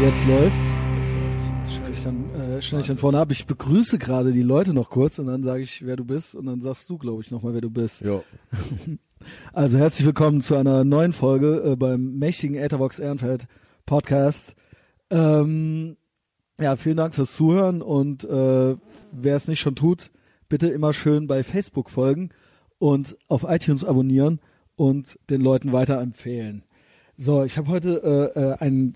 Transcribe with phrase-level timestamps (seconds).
[0.00, 0.66] Jetzt läuft's.
[0.96, 3.32] Jetzt Schnell ich dann, äh, schnell ich dann vorne ab.
[3.32, 6.46] Ich begrüße gerade die Leute noch kurz und dann sage ich, wer du bist und
[6.46, 8.02] dann sagst du, glaube ich, nochmal, wer du bist.
[8.02, 8.22] Ja.
[9.52, 13.48] Also herzlich willkommen zu einer neuen Folge äh, beim mächtigen Ethervox Ehrenfeld
[13.84, 14.54] Podcast.
[15.10, 15.96] Ähm,
[16.60, 18.76] ja, vielen Dank fürs Zuhören und äh,
[19.12, 20.12] wer es nicht schon tut,
[20.48, 22.30] bitte immer schön bei Facebook folgen
[22.78, 24.38] und auf iTunes abonnieren
[24.76, 26.62] und den Leuten weiterempfehlen.
[27.16, 28.94] So, ich habe heute äh, äh, einen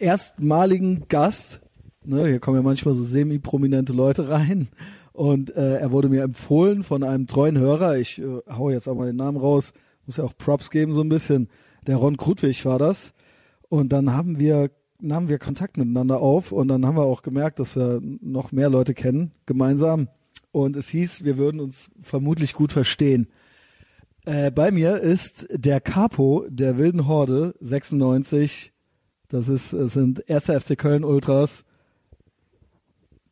[0.00, 1.60] erstmaligen Gast.
[2.04, 4.68] Ne, hier kommen ja manchmal so semi-prominente Leute rein.
[5.12, 7.98] Und äh, er wurde mir empfohlen von einem treuen Hörer.
[7.98, 9.72] Ich äh, hau jetzt auch mal den Namen raus.
[10.06, 11.48] Muss ja auch Props geben so ein bisschen.
[11.86, 13.12] Der Ron Krutwig war das.
[13.68, 14.70] Und dann haben wir
[15.02, 18.68] nahmen wir Kontakt miteinander auf und dann haben wir auch gemerkt, dass wir noch mehr
[18.68, 20.08] Leute kennen gemeinsam.
[20.52, 23.28] Und es hieß, wir würden uns vermutlich gut verstehen.
[24.24, 28.72] Äh, bei mir ist der Capo der Wilden Horde 96.
[29.30, 30.44] Das ist, es sind 1.
[30.46, 31.64] FC Köln Ultras.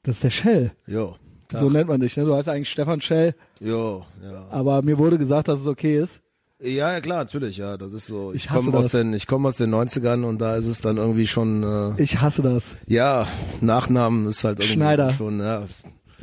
[0.02, 0.72] Das ist der Shell.
[0.86, 1.16] Jo.
[1.52, 2.24] So nennt man dich, ne?
[2.24, 4.46] Du heißt eigentlich Stefan Shell, Jo, ja.
[4.50, 6.20] aber mir wurde gesagt, dass es okay ist.
[6.60, 7.76] Ja, ja, klar, natürlich, ja.
[7.78, 8.32] Das ist so.
[8.32, 8.92] Ich Ich, komme aus das.
[8.92, 12.20] den, ich komme aus den 90ern und da ist es dann irgendwie schon, äh, Ich
[12.20, 12.76] hasse das.
[12.86, 13.26] ja,
[13.62, 15.12] Nachnamen ist halt irgendwie Schneider.
[15.14, 15.62] schon, ja.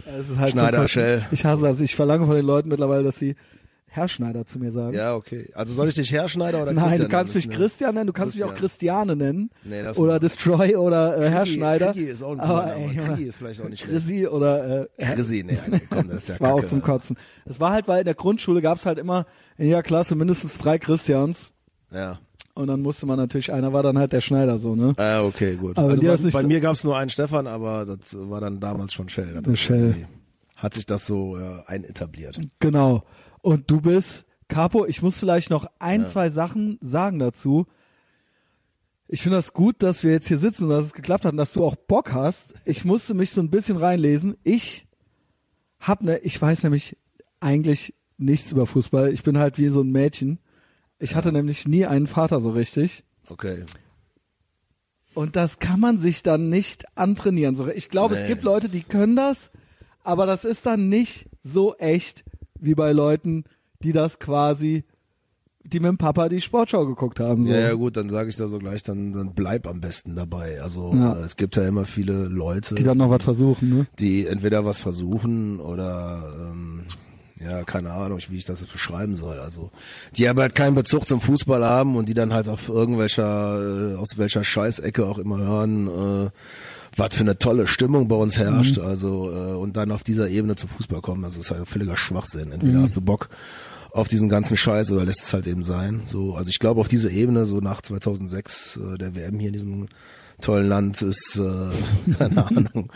[0.06, 0.88] Es ist halt Schneider.
[0.88, 1.26] Shell.
[1.32, 1.80] Ich hasse das.
[1.82, 3.36] Ich verlange von den Leuten mittlerweile, dass sie
[3.96, 4.96] Herr Schneider zu mir sagen.
[4.96, 5.50] Ja, okay.
[5.56, 7.54] Also soll ich dich Herrschneider oder Nein, Christian du kannst mich ne?
[7.56, 9.50] Christian nennen, du kannst mich auch Christiane nennen.
[9.64, 11.94] Nee, das oder Destroy oder äh, Herr Schneider.
[11.94, 12.94] Krigi ist auch ein aber, ey, Name.
[12.94, 13.84] Junge, Krigi ist vielleicht auch nicht.
[13.86, 15.58] Chrissy oder äh, Herr- Chrissy, nee,
[15.90, 16.68] komm, das ist ja das war auch Kacke.
[16.70, 17.18] zum Kotzen.
[17.46, 19.26] Es war halt, weil in der Grundschule gab es halt immer
[19.58, 21.52] in jeder Klasse mindestens drei Christians.
[21.94, 22.20] Ja.
[22.54, 24.94] Und dann musste man natürlich, einer war dann halt der Schneider so, ne?
[24.98, 25.78] Ah, okay, gut.
[25.78, 28.94] Aber also bei, bei so- mir gab's nur einen Stefan, aber das war dann damals
[28.94, 29.42] schon Shell.
[29.56, 30.08] Shell.
[30.56, 32.40] Hat sich das so äh, einetabliert.
[32.60, 33.04] Genau.
[33.46, 36.08] Und du bist, Capo, ich muss vielleicht noch ein, Ja.
[36.08, 37.68] zwei Sachen sagen dazu.
[39.08, 41.38] Ich finde das gut, dass wir jetzt hier sitzen und dass es geklappt hat und
[41.38, 42.56] dass du auch Bock hast.
[42.66, 44.36] Ich musste mich so ein bisschen reinlesen.
[44.44, 44.88] Ich
[45.80, 46.98] hab ne, ich weiß nämlich
[47.40, 49.14] eigentlich nichts über Fußball.
[49.14, 50.40] Ich bin halt wie so ein Mädchen.
[50.98, 53.04] Ich hatte nämlich nie einen Vater so richtig.
[53.30, 53.64] Okay.
[55.14, 57.56] Und das kann man sich dann nicht antrainieren.
[57.76, 58.28] Ich glaube, es Nee.
[58.30, 59.52] gibt Leute, die können das,
[60.04, 62.26] aber das ist dann nicht so echt
[62.66, 63.44] wie bei Leuten,
[63.84, 64.84] die das quasi,
[65.64, 67.46] die mit dem Papa die Sportschau geguckt haben.
[67.46, 67.52] So.
[67.54, 70.62] Ja, ja gut, dann sage ich da so gleich, dann, dann bleib am besten dabei.
[70.62, 71.14] Also Ja.
[71.14, 73.88] äh, es gibt ja immer viele Leute, Die dann noch was versuchen, ne?
[74.00, 76.84] die entweder was versuchen oder ähm,
[77.44, 79.40] ja, keine Ahnung, wie ich das jetzt beschreiben soll.
[79.40, 79.72] Also
[80.16, 83.96] die aber halt keinen Bezug zum Fußball haben und die dann halt auf irgendwelcher, äh,
[83.96, 86.30] aus welcher Scheißecke auch immer hören, äh,
[86.98, 88.80] was für eine tolle Stimmung bei uns herrscht.
[88.80, 92.52] Also äh, und dann auf dieser Ebene zum Fußball kommen, das ist halt völliger Schwachsinn.
[92.52, 93.30] Entweder hast du Bock
[93.92, 96.02] auf diesen ganzen Scheiß oder lässt es halt eben sein.
[96.06, 99.54] So, also ich glaube auf dieser Ebene so nach 2006 äh, der WM hier in
[99.54, 99.88] diesem
[100.42, 102.92] tollen Land ist äh, keine Ahnung.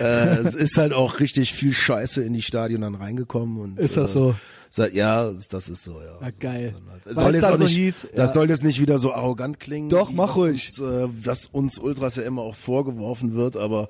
[0.00, 3.96] äh, es ist halt auch richtig viel Scheiße in die Stadien dann reingekommen und Ist
[3.96, 4.36] das äh, so?
[4.76, 6.18] Seit, ja, das ist so, ja.
[6.20, 6.74] Ja, geil.
[7.04, 8.26] Das halt- Soll es jetzt auch so nicht, hieß, das ja.
[8.26, 9.88] soll jetzt nicht wieder so arrogant klingen.
[9.88, 10.68] Doch, mach ruhig.
[10.68, 13.88] Uns, äh, was uns Ultras ja immer auch vorgeworfen wird, aber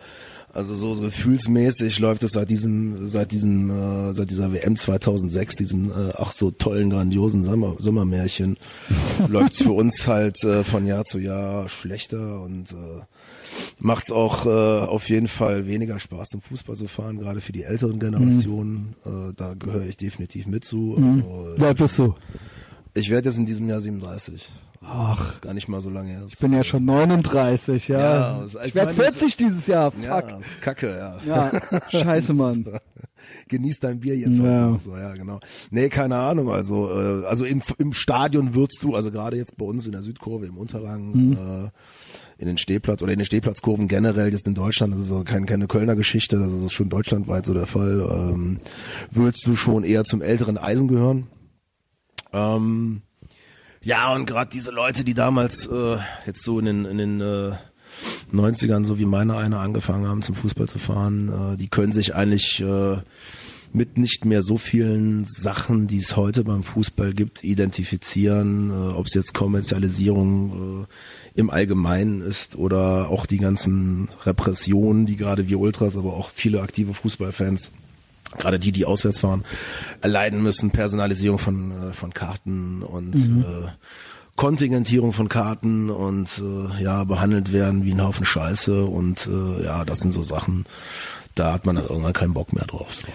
[0.52, 5.56] also so, so gefühlsmäßig läuft es seit diesem, seit diesem, äh, seit dieser WM 2006,
[5.56, 8.58] diesem äh, ach so tollen, grandiosen Sommer, Sommermärchen,
[9.28, 13.00] läuft's für uns halt äh, von Jahr zu Jahr schlechter und äh,
[13.78, 14.48] macht's auch äh,
[14.86, 18.94] auf jeden Fall weniger Spaß zum Fußball zu fahren, gerade für die älteren Generationen.
[19.04, 20.94] Äh, da gehöre ich definitiv mit zu.
[20.96, 22.14] Also, Wie alt bist du?
[22.94, 24.50] ich werde jetzt in diesem Jahr 37.
[24.86, 25.40] Ach.
[25.40, 26.22] gar nicht mal so lange her.
[26.28, 27.98] Ich bin ja schon 39, ja.
[27.98, 30.04] Ja, ich werde meine, 40 dieses Jahr, fuck.
[30.04, 30.22] Ja,
[30.60, 31.18] Kacke, ja.
[31.26, 31.50] Ja,
[31.90, 32.66] scheiße, Mann.
[33.48, 34.68] Genieß dein Bier jetzt Ja.
[34.68, 35.40] noch so, ja, genau.
[35.70, 39.64] Nee, keine Ahnung, also äh, also im, im Stadion würdest du, also gerade jetzt bei
[39.64, 41.32] uns in der Südkurve im Unterrang, Mhm.
[41.32, 41.70] äh,
[42.44, 45.46] in den Stehplatz oder in den Stehplatzkurven generell jetzt in Deutschland, das ist also kein,
[45.46, 48.58] keine Kölner Geschichte, das ist schon deutschlandweit so der Fall, ähm,
[49.10, 51.26] würdest du schon eher zum älteren Eisen gehören.
[52.34, 53.00] Ähm,
[53.82, 55.96] ja, und gerade diese Leute, die damals äh,
[56.26, 57.52] jetzt so in den, in den äh,
[58.32, 62.14] 90ern, so wie meine einer, angefangen haben, zum Fußball zu fahren, äh, die können sich
[62.14, 62.96] eigentlich äh,
[63.72, 69.06] mit nicht mehr so vielen Sachen, die es heute beim Fußball gibt, identifizieren, äh, ob
[69.06, 70.86] es jetzt Kommerzialisierung äh,
[71.34, 76.60] im Allgemeinen ist oder auch die ganzen Repressionen, die gerade wir Ultras, aber auch viele
[76.60, 77.70] aktive Fußballfans
[78.38, 79.44] gerade die, die auswärts fahren,
[80.00, 83.68] erleiden müssen, Personalisierung von, äh, von Karten und äh,
[84.36, 89.84] Kontingentierung von Karten und äh, ja, behandelt werden wie ein Haufen Scheiße und äh, ja,
[89.84, 90.66] das sind so Sachen,
[91.34, 92.94] da hat man dann irgendwann keinen Bock mehr drauf.
[92.94, 93.08] So.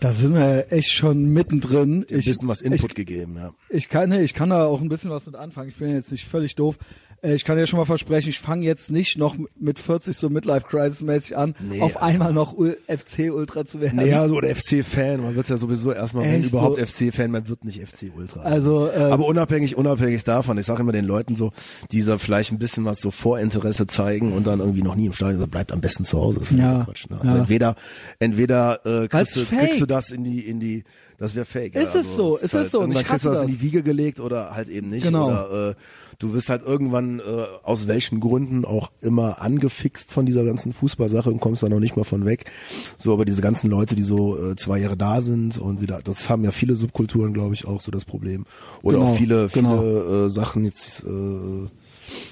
[0.00, 2.06] Da sind wir echt schon mittendrin.
[2.08, 3.52] Ein Ich, bisschen was Input ich, gegeben, ja.
[3.68, 5.70] ich kann, ich kann da auch ein bisschen was mit anfangen.
[5.70, 6.78] Ich bin jetzt nicht völlig doof.
[7.22, 10.30] Äh, ich kann dir schon mal versprechen, ich fange jetzt nicht noch mit 40 so
[10.30, 12.54] Midlife-Crisis-mäßig an, Nee, auf also- einmal noch
[12.86, 13.96] FC-Ultra zu werden.
[13.96, 15.20] Naja, so oder FC-Fan.
[15.22, 16.86] Man wird ja sowieso erstmal, wenn überhaupt so?
[16.86, 18.40] FC-Fan, man wird nicht FC-Ultra.
[18.40, 21.52] Also, äh, aber unabhängig, unabhängig davon, ich sage immer den Leuten so,
[21.90, 25.12] die so vielleicht ein bisschen was so Vorinteresse zeigen und dann irgendwie noch nie im
[25.12, 26.40] Stadion sind, bleibt am besten zu Hause.
[26.40, 27.08] Das ich Ja, Quatsch.
[27.10, 27.18] Ne?
[27.20, 27.40] Also ja.
[27.40, 27.76] entweder,
[28.18, 30.84] entweder äh, kriegst, du, kriegst du das in die, in die,
[31.18, 31.74] das wäre fake.
[31.74, 32.00] Ist ja.
[32.00, 33.56] es so, ist es so, und ich kriegst du hasse das in das.
[33.56, 35.04] die Wiege gelegt oder halt eben nicht.
[35.04, 35.28] Genau.
[35.28, 35.74] Oder äh,
[36.18, 37.22] du wirst halt irgendwann äh,
[37.62, 41.96] aus welchen Gründen auch immer angefixt von dieser ganzen Fußballsache und kommst da noch nicht
[41.96, 42.50] mal von weg.
[42.96, 46.28] So, aber diese ganzen Leute, die so äh, zwei Jahre da sind und wieder, das
[46.28, 48.46] haben ja viele Subkulturen, glaube ich, auch so das Problem.
[48.82, 50.26] Oder Genau, auch viele, viele genau.
[50.26, 51.66] äh, Sachen jetzt äh,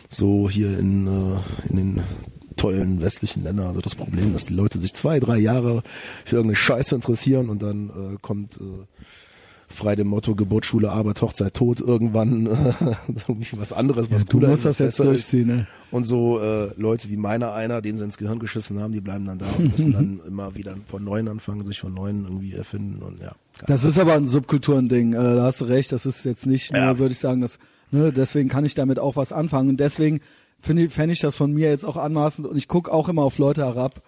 [0.09, 2.01] so hier in, äh, in den
[2.57, 3.69] tollen westlichen Ländern.
[3.69, 5.83] Also das Problem, dass die Leute sich zwei, drei Jahre
[6.25, 8.96] für irgendeine Scheiße interessieren und dann äh, kommt äh,
[9.77, 12.47] frei dem Motto Geburtsschule, Arbeit, Hochzeit, Tod irgendwann
[13.29, 15.33] irgendwie was anderes, was du cooler musst ist, das was jetzt besser ist.
[15.33, 15.67] durchziehen, ne?
[15.93, 19.25] Und so äh, Leute wie meiner einer, denen sie ins Gehirn geschissen haben, die bleiben
[19.27, 23.03] dann da und müssen dann immer wieder von neuem anfangen, sich von neuem irgendwie erfinden
[23.03, 23.33] und ja.
[23.67, 26.81] Das ist aber ein Subkulturending, äh, da hast du recht, das ist jetzt nicht nur,
[26.83, 26.99] Ja.
[26.99, 27.59] würde ich sagen, das,
[27.93, 30.21] ne, deswegen kann ich damit auch was anfangen und deswegen
[30.59, 33.39] finde fände ich das von mir jetzt auch anmaßend und ich gucke auch immer auf
[33.39, 34.03] Leute herab,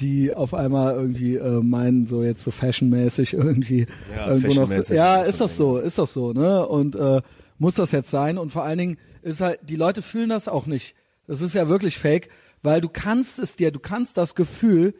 [0.00, 4.96] die auf einmal irgendwie äh, meinen, so jetzt so fashionmäßig irgendwie Ja, irgendwo noch, fashionmäßig
[4.96, 7.22] ja, ist das so, ist das so, ne, und äh,
[7.58, 10.66] muss das jetzt sein und vor allen Dingen ist halt, die Leute fühlen das auch
[10.66, 10.94] nicht,
[11.26, 12.28] das ist ja wirklich fake,
[12.62, 14.94] weil du kannst es dir, du kannst das Gefühl,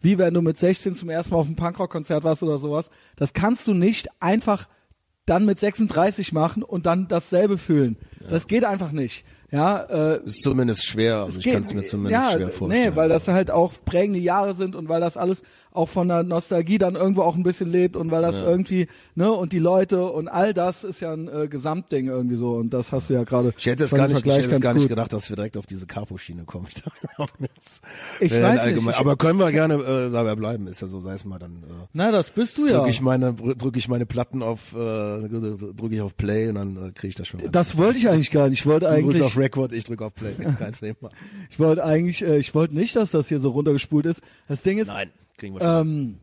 [0.00, 2.90] wie wenn du mit 16 zum ersten Mal auf einem Punkrock-Konzert warst oder sowas.
[3.16, 4.68] Das kannst du nicht einfach
[5.26, 7.96] dann mit 36 machen und dann dasselbe fühlen.
[8.28, 9.24] Das geht einfach nicht.
[9.50, 12.90] Ja, äh, ist zumindest schwer, also ich kann es mir zumindest ja, schwer vorstellen.
[12.90, 15.42] Nee, weil das halt auch prägende Jahre sind und weil das alles
[15.78, 19.30] auch von der Nostalgie dann irgendwo auch ein bisschen lebt und weil das irgendwie, ne,
[19.32, 22.92] und die Leute und all das ist ja ein äh, Gesamtding irgendwie so und das
[22.92, 25.12] hast du ja gerade Ich hätte es gar nicht, ich hätte es gar nicht gedacht,
[25.12, 26.66] dass wir direkt auf diese Capo-Schiene kommen.
[26.76, 26.82] Ich,
[27.16, 27.82] dachte, jetzt,
[28.20, 31.00] Ich weiß allgemein- nicht, ich- aber können wir gerne äh, dabei bleiben, ist ja so,
[31.00, 31.62] sei es mal dann.
[31.62, 32.78] Äh, Na, das bist du ja.
[32.78, 34.76] drücke ich meine drücke ich meine Platten auf äh,
[35.28, 37.40] drücke ich auf Play und dann äh, kriege ich das schon.
[37.50, 38.60] Das wollte ich eigentlich gar nicht.
[38.60, 41.10] Ich wollte du eigentlich auf Record, ich drücke auf Play, kein Thema.
[41.50, 44.20] Ich wollte eigentlich, äh, ich wollte nicht, dass das hier so runtergespult ist.
[44.48, 45.88] Das Ding ist, Nein, kriegen wir schon.
[45.88, 46.18] ähm,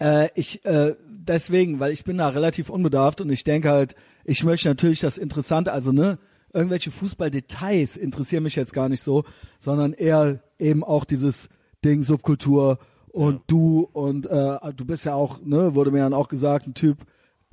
[0.00, 4.44] äh, ich äh, deswegen, weil ich bin da relativ unbedarft und ich denke halt, ich
[4.44, 6.18] möchte natürlich das Interessante, also ne,
[6.52, 9.24] irgendwelche Fußballdetails interessieren mich jetzt gar nicht so,
[9.58, 11.48] sondern eher eben auch dieses
[11.84, 12.78] Ding Subkultur
[13.08, 16.74] und du und äh, du bist ja auch, ne, wurde mir dann auch gesagt, ein
[16.74, 16.98] Typ,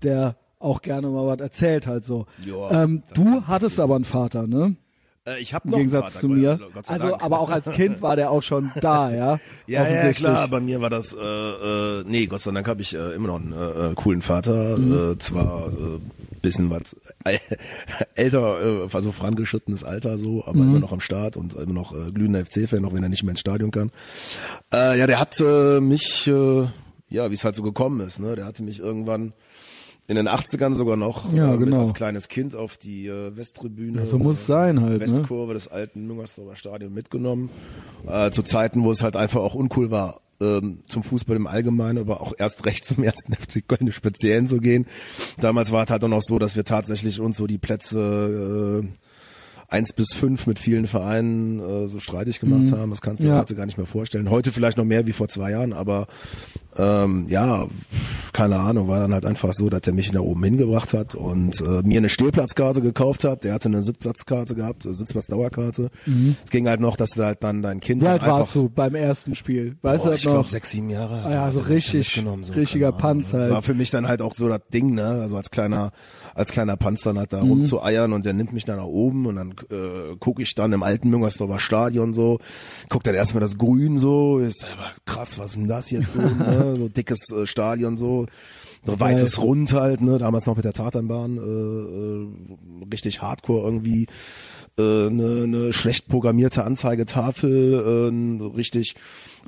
[0.04, 2.26] der auch gerne mal was erzählt halt so.
[2.44, 4.76] Ja, ähm, du hattest aber einen Vater, ne?
[5.28, 6.60] Äh, ich habe Im noch einen Gegensatz Vater, zu Gott- mir.
[6.74, 7.24] Gott sei Also, Dank.
[7.24, 9.40] aber auch als Kind war der auch schon da, ja.
[9.68, 12.94] Ja, ja, klar, bei mir war das, äh, äh, nee, Gott sei Dank habe ich
[12.96, 15.12] äh, immer noch einen äh, äh, coolen Vater, Mhm.
[15.14, 16.00] äh, zwar äh,
[16.42, 16.96] bisschen was
[17.26, 17.40] äh,
[18.16, 20.70] älter, äh, also vorangeschrittenes Alter so, aber Mhm.
[20.70, 23.32] immer noch am Start und immer noch äh, glühender FC-Fan, auch wenn er nicht mehr
[23.32, 23.92] ins Stadion kann.
[24.74, 26.66] Äh, ja, der hat äh, mich, äh,
[27.10, 29.34] ja, wie es halt so gekommen ist, ne, der hatte mich irgendwann
[30.08, 31.82] in den 80ern sogar noch Ja, äh, genau.
[31.82, 34.00] als kleines Kind auf die äh, Westtribüne.
[34.00, 35.00] Ja, so muss äh, sein halt, ne?
[35.02, 37.50] Westkurve des alten Müngersdorfer Stadion mitgenommen.
[38.08, 41.98] Äh, zu Zeiten, wo es halt einfach auch uncool war, ähm, zum Fußball im Allgemeinen,
[41.98, 44.86] aber auch erst recht zum ersten FC Köln im Speziellen zu gehen.
[45.40, 48.88] Damals war es halt auch noch so, dass wir tatsächlich uns so die Plätze äh,
[49.70, 52.90] eins bis fünf mit vielen Vereinen äh, so streitig gemacht haben.
[52.90, 53.40] Das kannst du dir Ja.
[53.40, 54.30] heute gar nicht mehr vorstellen.
[54.30, 56.08] Heute vielleicht noch mehr wie vor zwei Jahren, aber
[56.78, 57.66] ähm, ja,
[58.34, 61.60] keine Ahnung, war dann halt einfach so, dass er mich da oben hingebracht hat und
[61.60, 63.44] äh, mir eine Stehplatzkarte gekauft hat.
[63.44, 65.90] Der hatte eine Sitzplatzkarte gehabt, äh, Sitzplatzdauerkarte.
[66.46, 68.70] Es ging halt noch, dass du halt dann dein Kind Wie dann alt warst du
[68.70, 69.76] beim ersten Spiel?
[69.82, 71.24] Weißt Boah, du ich glaube sechs, sieben Jahre.
[71.26, 73.22] Ah ja, so richtig- mitgenommen, richtiger keine Ahnung.
[73.24, 73.52] Panz Das halt.
[73.52, 75.06] war für mich dann halt auch so das Ding, ne?
[75.08, 75.92] Also als kleiner,
[76.38, 77.50] als kleiner Panz dann halt da Mhm.
[77.50, 80.84] rumzueiern und der nimmt mich dann nach oben und dann äh, gucke ich dann im
[80.84, 82.40] alten Müngersdorfer Stadion so,
[82.90, 86.20] guck dann erstmal das Grün so, ist aber krass, was ist denn das jetzt so,
[86.22, 86.76] ne?
[86.78, 88.28] So dickes äh, Stadion so.
[88.86, 94.08] So weites Rund halt, ne, damals noch mit der Tatanbahn, äh, äh, richtig hardcore irgendwie,
[94.82, 98.96] eine, eine schlecht programmierte Anzeigetafel, äh, richtig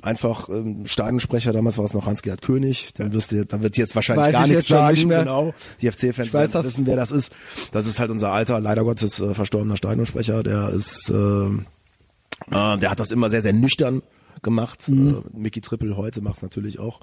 [0.01, 3.95] einfach ähm, Stadionsprecher, damals war es noch Hans-Gerd König, dann wirst du, dann wird jetzt
[3.95, 5.19] wahrscheinlich Weiß gar ich nichts sagen, nicht mehr.
[5.19, 5.53] genau.
[5.81, 7.31] Die FC-Fans wissen, wer das ist.
[7.71, 12.89] Das ist halt unser alter, leider Gottes äh, verstorbener Stadionsprecher, der ist, äh, äh, der
[12.89, 14.01] hat das immer sehr, sehr nüchtern
[14.43, 14.87] gemacht.
[14.89, 15.23] Mhm.
[15.33, 16.99] Äh, Mickey Trippel heute macht es natürlich auch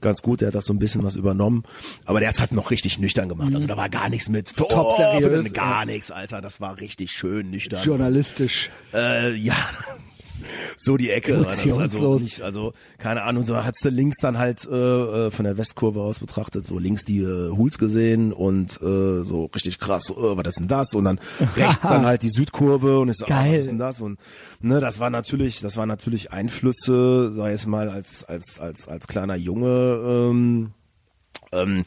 [0.00, 0.40] ganz gut.
[0.40, 1.64] Der hat das so ein bisschen was übernommen.
[2.04, 3.54] Aber der hat es halt noch richtig nüchtern gemacht.
[3.54, 4.64] Also da war gar nichts mit Mhm.
[4.68, 6.40] Top seriös, gar nichts, Alter.
[6.40, 7.82] Das war richtig schön nüchtern.
[7.84, 8.70] Journalistisch.
[8.94, 9.54] Äh, ja.
[10.76, 11.38] So die Ecke.
[11.38, 11.66] das.
[11.66, 15.58] Also, nicht, also keine Ahnung, so hat's du links dann halt äh, äh, von der
[15.58, 20.14] Westkurve aus betrachtet, so links die äh, Huls gesehen und äh, so richtig krass, äh,
[20.16, 20.94] was ist denn das?
[20.94, 21.20] Und dann
[21.56, 23.52] rechts dann halt die Südkurve und ich so, ah, Geil.
[23.52, 24.00] was ist denn das?
[24.00, 24.18] Und
[24.60, 29.06] ne, das war natürlich, das war natürlich Einflüsse, sei es mal als als als als
[29.06, 30.00] kleiner Junge.
[30.02, 30.72] Ähm,
[31.52, 31.82] ähm,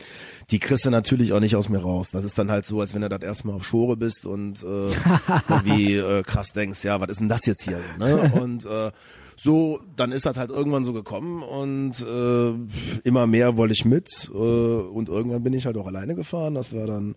[0.51, 2.12] die kriegst du natürlich auch nicht aus mir raus.
[2.12, 4.65] Das ist dann halt so, als wenn du das erstmal auf Schore bist und äh,
[5.50, 7.79] irgendwie äh, krass denkst, ja, was ist denn das jetzt hier?
[7.98, 8.32] Ne?
[8.41, 8.91] Und äh,
[9.36, 14.29] so, dann ist das halt irgendwann so gekommen und äh, immer mehr wollte ich mit
[14.34, 16.53] äh, und irgendwann bin ich halt auch alleine gefahren.
[16.55, 17.15] Das war dann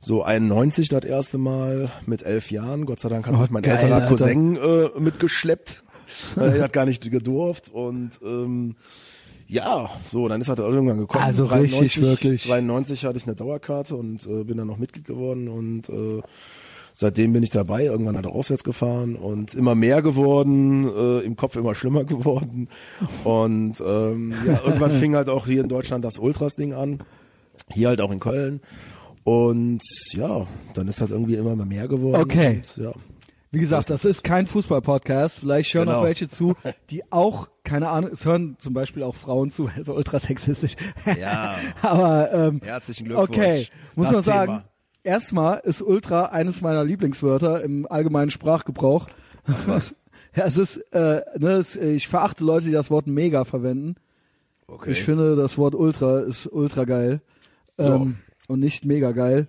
[0.00, 2.84] so 91 das erste Mal mit elf Jahren.
[2.84, 4.06] Gott sei Dank hat Oh, mich mein geil, älterer.
[4.06, 5.82] Cousin äh, mitgeschleppt.
[6.36, 8.76] Äh, er hat gar nicht gedurft und ähm,
[9.48, 11.24] ja, so, dann ist halt irgendwann gekommen.
[11.24, 12.44] Also richtig, wirklich.
[12.44, 16.22] 93 hatte ich eine Dauerkarte und äh, bin dann noch Mitglied geworden und äh,
[16.94, 17.84] seitdem bin ich dabei.
[17.84, 22.68] Irgendwann hat er auswärts gefahren und immer mehr geworden, äh, im Kopf immer schlimmer geworden.
[23.22, 27.00] Und ähm, ja, irgendwann fing halt auch hier in Deutschland das Ultras-Ding an.
[27.72, 28.60] Hier halt auch in Köln.
[29.22, 32.22] Und ja, dann ist halt irgendwie immer mehr geworden.
[32.22, 32.62] Okay.
[32.76, 32.92] Und, ja.
[33.56, 35.38] Wie gesagt, das ist kein Fußball-Podcast.
[35.40, 36.00] Vielleicht hören Genau.
[36.00, 36.54] auch welche zu,
[36.90, 40.76] die auch, keine Ahnung, es hören zum Beispiel auch Frauen zu, also ultrasexistisch.
[41.18, 41.54] Ja.
[41.82, 43.30] Aber ähm, Herzlichen Glückwunsch.
[43.30, 44.64] okay, muss Das man sagen, Thema.
[45.02, 49.06] erstmal ist Ultra eines meiner Lieblingswörter im allgemeinen Sprachgebrauch.
[49.66, 49.94] Was?
[50.34, 53.94] Ja, es ist, äh, ne, es, ich verachte Leute, die das Wort mega verwenden.
[54.66, 54.90] Okay.
[54.90, 57.22] Ich finde, das Wort Ultra ist ultra geil.
[57.78, 58.16] Ähm,
[58.48, 59.48] und nicht mega geil.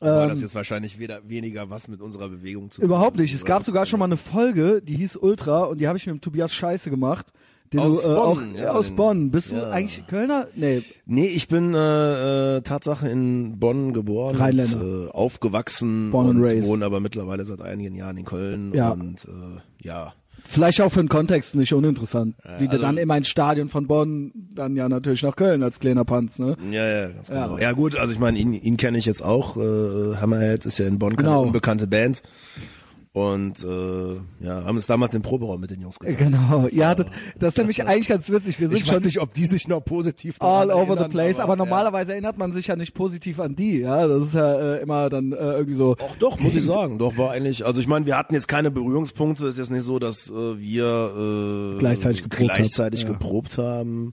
[0.00, 2.84] War Ähm, das jetzt wahrscheinlich weder, weniger was mit unserer Bewegung zu tun?
[2.86, 3.34] Überhaupt nicht.
[3.34, 6.14] Es gab sogar schon mal eine Folge, die hieß Ultra und die habe ich mit
[6.16, 7.26] dem Tobias Scheiße gemacht.
[7.72, 9.30] Den Aus du, äh, Bonn, auch, ja, aus Bonn.
[9.32, 9.70] Bist du ja.
[9.70, 10.46] eigentlich Kölner?
[10.54, 10.84] Nee.
[11.04, 14.80] Nee, ich bin äh, äh, Tatsache in Bonn geboren, Rheinländer.
[14.80, 16.68] und, äh, aufgewachsen Born and und raised.
[16.68, 18.90] wohne aber mittlerweile seit einigen Jahren in Köln Ja.
[18.90, 20.14] und äh, ja.
[20.48, 22.36] Vielleicht auch für den Kontext nicht uninteressant.
[22.58, 25.80] Wie du also- dann immer ins Stadion von Bonn, dann ja natürlich nach Köln als
[25.80, 26.56] kleiner Panz, ne?
[26.70, 27.46] Ja, ja, ganz Ja.
[27.46, 27.58] genau.
[27.58, 29.56] Ja, gut, also ich meine, ihn, ihn kenne ich jetzt auch.
[29.56, 31.42] Äh, Hammerhead ist ja in Bonn keine Genau.
[31.42, 32.22] unbekannte Band.
[33.16, 36.18] Und äh, ja, haben es damals im Proberaum mit den Jungs getan.
[36.18, 36.68] Genau.
[36.70, 37.06] Ja, das,
[37.38, 38.60] das ist nämlich eigentlich ganz witzig.
[38.60, 41.10] Wir sind Ich schon weiß nicht, ob die sich noch positiv all over the erinnern,
[41.12, 41.56] place, aber, ja.
[41.56, 44.06] normalerweise erinnert man sich ja nicht positiv an die, ja.
[44.06, 45.92] Das ist ja äh, immer dann äh, irgendwie so.
[45.92, 46.98] Auch doch, muss ich sagen.
[46.98, 49.44] Doch, war eigentlich, also ich meine, wir hatten jetzt keine Berührungspunkte.
[49.46, 53.18] Es ist jetzt nicht so, dass äh, wir äh, Gleichzeitig geprobt gleichzeitig habt, ja.
[53.18, 54.12] geprobt haben.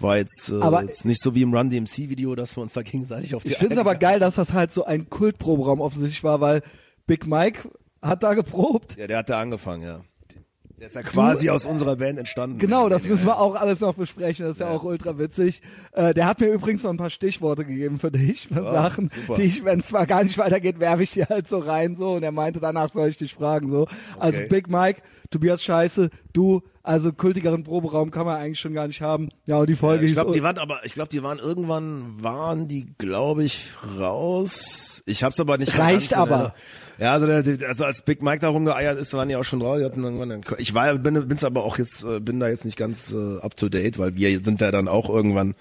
[0.00, 2.72] War jetzt, äh, Aber- jetzt nicht so wie im Run DMC Video, dass wir uns
[2.72, 5.80] da gegenseitig auf die Ich finde es aber geil, dass das halt so ein Kultproberaum
[5.80, 6.62] offensichtlich war, weil
[7.06, 7.68] Big Mike
[8.04, 8.96] hat da geprobt.
[8.96, 10.00] Ja, der hat da angefangen, ja.
[10.78, 12.58] Der ist ja quasi aus unserer Band entstanden.
[12.58, 14.44] Genau, das Ja, müssen wir auch alles noch besprechen.
[14.44, 15.62] Das ist ja, auch ultra witzig.
[15.92, 19.36] Äh, der hat mir übrigens noch ein paar Stichworte gegeben für dich, für Sachen, super.
[19.36, 22.14] die ich, wenn es zwar gar nicht weitergeht, werfe ich dir halt so rein so.
[22.14, 23.86] Und er meinte, danach soll ich dich fragen so.
[24.18, 24.48] Also Okay.
[24.48, 29.30] Big Mike, Tobias Scheiße, du, also kultigeren Proberaum kann man eigentlich schon gar nicht haben.
[29.46, 32.22] Ja, und die Folge Ich hieß glaube, die waren aber, ich glaube, die waren irgendwann,
[32.22, 35.02] waren die, glaube ich, raus.
[35.06, 35.74] Ich hab's aber nicht.
[35.76, 36.54] mehr Reicht aber.
[36.98, 39.78] Ja, also, der, also als Big Mike da rumgeeiert ist, waren die auch schon raus.
[39.80, 42.64] Die hatten irgendwann einen- ich war, bin, bin's aber auch jetzt, äh, bin da jetzt
[42.64, 45.54] nicht ganz äh, up to date, weil wir sind ja dann auch irgendwann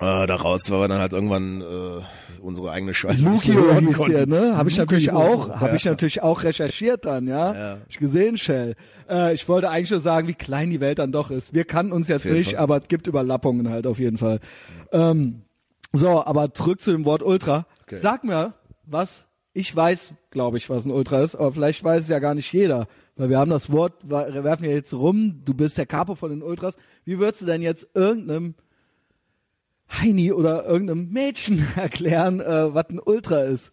[0.00, 2.02] äh, da raus, weil wir dann halt irgendwann äh,
[2.40, 4.16] unsere eigene Scheiße hören hieß konnten.
[4.16, 4.56] hier, ne?
[4.56, 5.74] Habe ich natürlich auch, habe ja.
[5.74, 7.54] ich natürlich auch recherchiert dann, ja.
[7.54, 7.70] Ja.
[7.72, 8.74] Hab Ich gesehen, Shell.
[9.08, 11.54] Äh, ich wollte eigentlich nur sagen, wie klein die Welt dann doch ist.
[11.54, 12.60] Wir kannten uns jetzt nicht, Fall.
[12.60, 14.40] aber es gibt Überlappungen halt auf jeden Fall.
[14.92, 15.42] Ähm,
[15.92, 17.66] so, aber zurück zu dem Wort Ultra.
[17.82, 17.98] Okay.
[17.98, 22.08] Sag mir, was ich weiß, glaube ich, was ein Ultra ist, aber vielleicht weiß es
[22.08, 22.86] ja gar nicht jeder.
[23.16, 26.30] Weil wir haben das Wort, wir werfen ja jetzt rum, du bist der Capo von
[26.30, 26.76] den Ultras.
[27.04, 28.54] Wie würdest du denn jetzt irgendeinem
[30.00, 33.72] Heini oder irgendeinem Mädchen erklären, äh, was ein Ultra ist?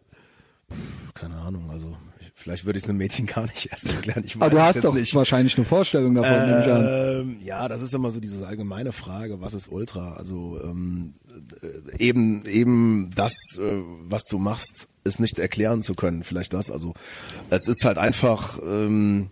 [1.14, 4.24] Keine Ahnung, also ich, vielleicht würde ich es einem Mädchen gar nicht erst erklären.
[4.26, 5.16] Ich weiß Aber du hast doch nicht.
[5.16, 7.22] wahrscheinlich eine Vorstellung davon, nehme ich an.
[7.22, 10.14] Ähm, ja, das ist immer so diese allgemeine Frage, was ist Ultra?
[10.14, 11.14] Also ähm,
[11.62, 16.24] äh, eben eben das, äh, was du machst, ist nicht erklären zu können.
[16.24, 16.70] Vielleicht das.
[16.70, 16.94] Also
[17.50, 19.32] es ist halt einfach, ähm,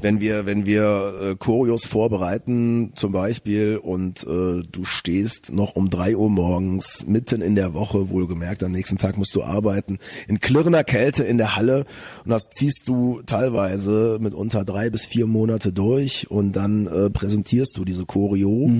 [0.00, 5.90] wenn wir wenn wir äh, Choreos vorbereiten zum Beispiel und äh, du stehst noch um
[5.90, 10.40] drei Uhr morgens mitten in der Woche, wohlgemerkt, am nächsten Tag musst du arbeiten, in
[10.40, 11.84] klirrender Kälte in der Halle
[12.24, 17.76] und das ziehst du teilweise mitunter drei bis vier Monate durch und dann äh, präsentierst
[17.76, 18.70] du diese Choreo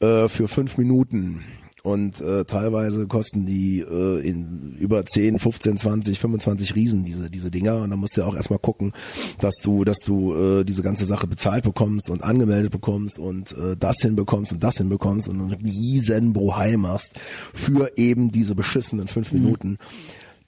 [0.00, 1.44] äh, für fünf Minuten.
[1.86, 7.48] Und äh, teilweise kosten die äh, in über 10, 15, 20, 25 Riesen diese diese
[7.48, 8.92] Dinger und dann musst du ja auch erstmal gucken,
[9.38, 13.76] dass du dass du äh, diese ganze Sache bezahlt bekommst und angemeldet bekommst und äh,
[13.78, 17.12] das hinbekommst und das hinbekommst und einen riesen Bohai machst
[17.54, 19.78] für eben diese beschissenen fünf Minuten.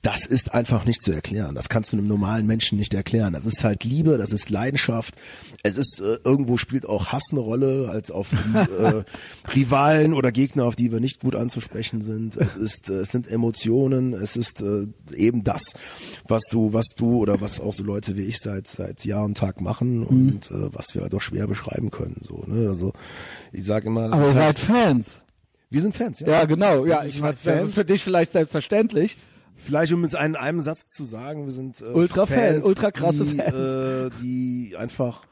[0.02, 1.54] Das ist einfach nicht zu erklären.
[1.54, 3.32] Das kannst du einem normalen Menschen nicht erklären.
[3.32, 5.14] Das ist halt Liebe, das ist Leidenschaft.
[5.64, 9.04] Es ist äh, irgendwo spielt auch Hass eine Rolle, als auf die äh,
[9.54, 12.36] Rivalen oder Gegner, auf die wir nicht gut anzusprechen sind.
[12.36, 14.14] Es ist, äh, es sind Emotionen.
[14.14, 15.74] Es ist äh, eben das,
[16.26, 19.36] was du, was du oder was auch so Leute wie ich seit seit Jahr und
[19.36, 22.20] Tag machen und äh, was wir doch schwer beschreiben können.
[22.22, 22.68] So, ne?
[22.68, 22.92] Also
[23.52, 25.22] ich sage immer, das Aber ist halt, seid Fans.
[25.70, 26.20] wir sind Fans.
[26.20, 26.86] Ja, Ja, genau.
[26.86, 29.16] Ja, ich halt weiß, das ist für dich vielleicht selbstverständlich.
[29.58, 32.90] Vielleicht um es in einem Satz zu sagen, wir sind äh, Ultra Fan, Fans, ultra
[32.90, 33.54] krasse die, Fans.
[33.54, 35.22] Äh, die einfach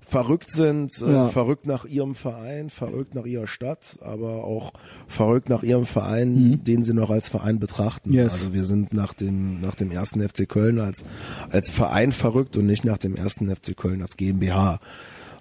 [0.00, 1.26] verrückt sind, äh, Ja.
[1.26, 4.72] verrückt nach ihrem Verein, verrückt nach ihrer Stadt, aber auch
[5.06, 8.10] verrückt nach ihrem Verein, den sie noch als Verein betrachten.
[8.10, 8.14] Mhm.
[8.16, 8.32] Yes.
[8.34, 11.04] Also wir sind nach dem nach dem ersten FC Köln als
[11.50, 14.80] als Verein verrückt und nicht nach dem ersten FC Köln als GmbH.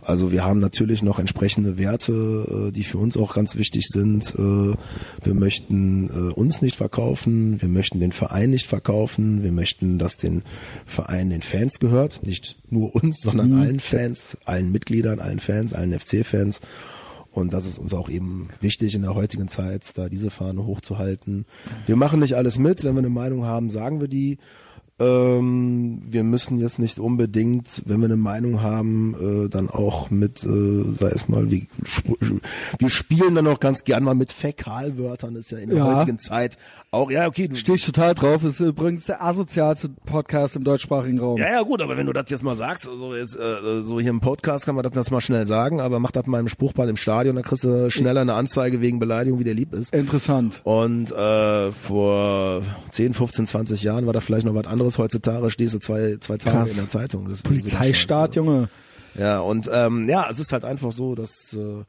[0.08, 4.34] Also wir haben natürlich noch entsprechende Werte, äh, die für uns auch ganz wichtig sind.
[4.36, 4.78] Äh,
[5.26, 10.16] Wir möchten äh, uns nicht verkaufen, wir möchten den Verein nicht verkaufen, wir möchten, dass
[10.16, 10.44] den
[10.86, 15.92] Verein den Fans gehört, nicht nur uns, sondern allen Fans, allen Mitgliedern, allen Fans, allen
[16.00, 16.62] FC-Fans.
[17.32, 21.46] Und das ist uns auch eben wichtig in der heutigen Zeit, da diese Fahne hochzuhalten.
[21.86, 24.38] Wir machen nicht alles mit, wenn wir eine Meinung haben, sagen wir die.
[25.00, 30.44] Ähm, wir müssen jetzt nicht unbedingt, wenn wir eine Meinung haben, äh, dann auch mit,
[30.44, 31.68] äh, sei es mal, wie,
[32.80, 35.96] wir spielen dann auch ganz gern mal mit Fäkalwörtern, ist ja in der Ja.
[35.98, 36.58] heutigen Zeit
[36.92, 38.44] auch, ja, okay, Stehe ich total drauf.
[38.44, 41.38] Ist übrigens der asozialste Podcast im deutschsprachigen Raum.
[41.38, 44.10] ja, ja, gut, aber wenn du das jetzt mal sagst, also jetzt, äh, so hier
[44.10, 46.90] im Podcast kann man das, das mal schnell sagen, aber mach das mal im Spruchband
[46.90, 49.94] im Stadion, dann kriegst du schneller eine Anzeige wegen Beleidigung, wie der lieb ist.
[49.94, 50.62] Interessant.
[50.64, 54.87] Und äh, vor 10, 15, 20 Jahren war da vielleicht noch was anderes.
[54.98, 56.72] Heutzutage stehst du zwei, zwei Tage Krass.
[56.72, 57.26] in der Zeitung.
[57.26, 58.70] Das ist Polizeistaat, Junge.
[59.18, 61.84] Ja, und ähm, ja, es ist halt einfach so, dass äh,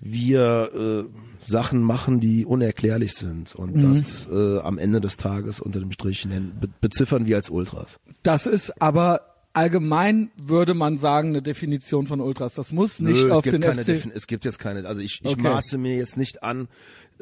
[0.00, 3.54] wir äh, Sachen machen, die unerklärlich sind.
[3.54, 3.82] Und Mhm.
[3.92, 8.00] das äh, am Ende des Tages unter dem Strich nennen, be beziffern wir als Ultras.
[8.22, 9.20] Das ist aber
[9.54, 12.54] allgemein würde man sagen eine Definition von Ultras.
[12.54, 13.84] Das muss nicht Nö, auf es gibt den FC.
[13.84, 15.42] Defin es gibt jetzt keine, also ich, ich Okay.
[15.42, 16.68] maße mir jetzt nicht an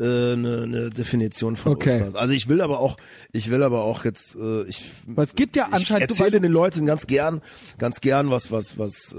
[0.00, 1.94] äh, eine, eine Definition von Okay.
[1.94, 2.14] Ultras.
[2.14, 2.96] Also ich will aber auch,
[3.32, 6.50] ich will aber auch jetzt, äh, ich, Weil es gibt ja ich anscheinend erzähle den
[6.50, 7.42] Leuten ganz gern,
[7.78, 9.16] ganz gern was, was, was, äh,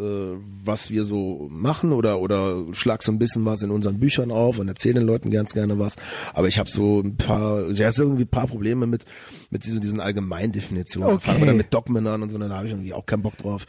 [0.63, 4.59] was wir so machen oder oder schlag so ein bisschen was in unseren Büchern auf
[4.59, 5.95] und erzähle den Leuten ganz gerne was.
[6.33, 9.05] Aber ich habe so ein paar, es sind irgendwie ein paar Probleme mit
[9.51, 11.15] mit diesen, diesen Allgemeindefinitionen.
[11.15, 11.25] Okay.
[11.25, 13.37] Fangen wir dann mit Dogmen an und so, da habe ich irgendwie auch keinen Bock
[13.37, 13.65] drauf.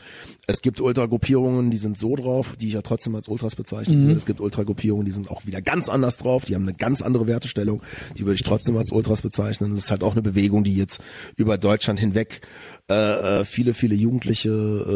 [0.47, 4.17] Es gibt Ultragruppierungen, die sind so drauf, die ich ja trotzdem als Ultras bezeichnen würde.
[4.17, 7.27] Es gibt Ultragruppierungen, die sind auch wieder ganz anders drauf, die haben eine ganz andere
[7.27, 7.83] Wertestellung,
[8.17, 9.71] die würde ich trotzdem als Ultras bezeichnen.
[9.71, 11.03] Das ist halt auch eine Bewegung, die jetzt
[11.37, 12.41] über Deutschland hinweg
[12.91, 14.93] äh, äh, viele, viele Jugendliche, äh,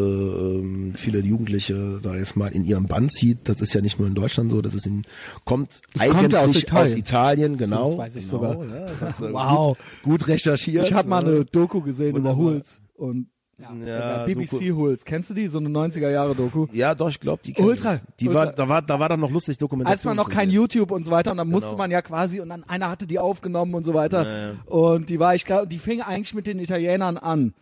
[0.59, 3.49] ähm, viele Jugendliche, da jetzt mal in ihrem Bann zieht.
[3.49, 5.03] Das ist ja nicht nur in Deutschland so, das ist in,
[5.45, 6.93] kommt Das kommt ja aus eigentlich Italien.
[6.93, 7.89] aus Italien, genau.
[7.91, 8.65] Das weiß ich genau, sogar.
[8.67, 9.79] Ja, das hast du Wow.
[10.03, 10.87] gut, gut recherchiert.
[10.87, 11.31] Ich habe mal ne?
[11.31, 12.37] eine Doku gesehen über Wunderbar.
[12.55, 15.05] Hulz und Ja, äh, BBC Doku- Hulz.
[15.07, 15.49] Kennst du die?
[15.49, 16.67] So eine 90er Jahre Doku.
[16.73, 18.01] Ja, doch, ich glaube, die kenn Ultra, ich.
[18.21, 18.41] Die ultra.
[18.47, 19.95] war, da war, da war dann noch lustig Dokumentation.
[19.97, 20.57] Als man noch kein sehen.
[20.57, 21.79] YouTube und so weiter und dann musste Genau.
[21.79, 25.35] man ja quasi und dann einer hatte die aufgenommen und so weiter und die war
[25.37, 27.55] ich glaub, die fing eigentlich mit den Italienern an.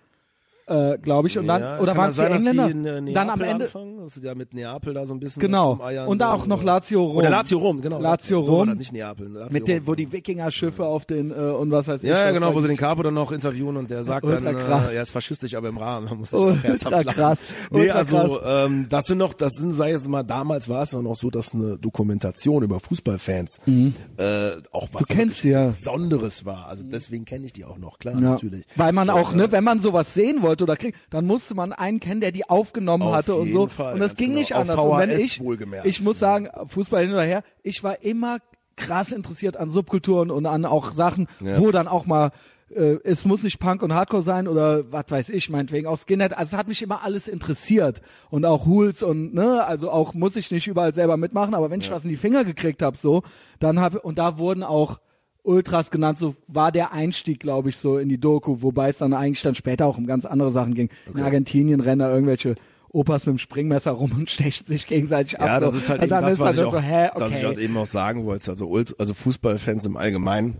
[0.66, 2.68] Äh, glaube ich und dann Ja, oder waren es die Engländer?
[2.70, 3.98] Die äh, dann am Ende Anfangen?
[3.98, 5.40] Das ist ja mit Neapel da so ein bisschen.
[5.40, 5.72] genau
[6.06, 6.62] und da so, auch noch?
[6.62, 7.16] Lazio Rom.
[7.18, 8.00] Oder Lazio Rom, genau.
[8.00, 8.68] Lazio So Rom.
[8.68, 9.28] das, nicht Neapel.
[9.28, 12.08] Lazio mit den wo die Wikinger-Schiffe auf den äh, und was weiß ich.
[12.08, 12.78] Ja, ja, genau, wo sie den.
[12.78, 14.90] Capo dann noch interviewen und der sagt Ultra dann, krass.
[14.90, 16.06] äh, er ist faschistisch, aber im Rahmen.
[16.08, 18.66] Da musste ich auch herzhaft ultra krass, Nee, ultra also krass.
[18.66, 21.28] ähm, das sind noch, das sind, sei es mal, damals war es dann auch so,
[21.30, 25.06] dass eine Dokumentation über Fußballfans äh, auch was Mhm.
[25.08, 25.66] Du kennst ja.
[25.66, 26.68] Besonderes war.
[26.68, 28.20] Also deswegen kenne ich die auch noch, klar, Ja.
[28.20, 28.64] natürlich.
[28.76, 29.36] Weil man So, auch, ja.
[29.36, 32.48] ne, wenn man sowas sehen wollte oder kriegt, dann musste man einen kennen, der die
[32.48, 33.66] aufgenommen Auf hatte und so.
[33.68, 34.38] Fall, und das ging genau.
[34.38, 34.78] nicht Auf anders.
[34.78, 35.40] und wenn VHS ich,
[35.84, 38.38] ich muss sagen, Fußball hin oder her, ich war immer
[38.76, 41.58] krass interessiert an Subkulturen und an auch Sachen, Ja.
[41.60, 42.30] wo dann auch mal
[42.74, 46.32] äh, es muss nicht Punk und Hardcore sein oder was weiß ich, meinetwegen auch Skinhead.
[46.36, 50.34] Also es hat mich immer alles interessiert und auch Hools und ne, also auch muss
[50.36, 53.22] ich nicht überall selber mitmachen, aber wenn ich was in die Finger gekriegt habe, so,
[53.60, 54.98] dann habe und da wurden auch
[55.44, 59.12] Ultras genannt, so war der Einstieg, glaube ich, so in die Doku, wobei es dann
[59.12, 60.88] eigentlich dann später auch um ganz andere Sachen ging.
[61.14, 62.56] In Argentinien rennen da irgendwelche
[62.88, 65.46] Opas mit dem Springmesser rum und stechen sich gegenseitig ab.
[65.46, 65.76] Ja, das so.
[65.76, 67.64] ist halt eben das, ist was ich, so, auch, hä, was ich halt okay.
[67.64, 68.50] eben auch sagen wollte.
[68.50, 70.58] Also, Ult also Fußballfans im Allgemeinen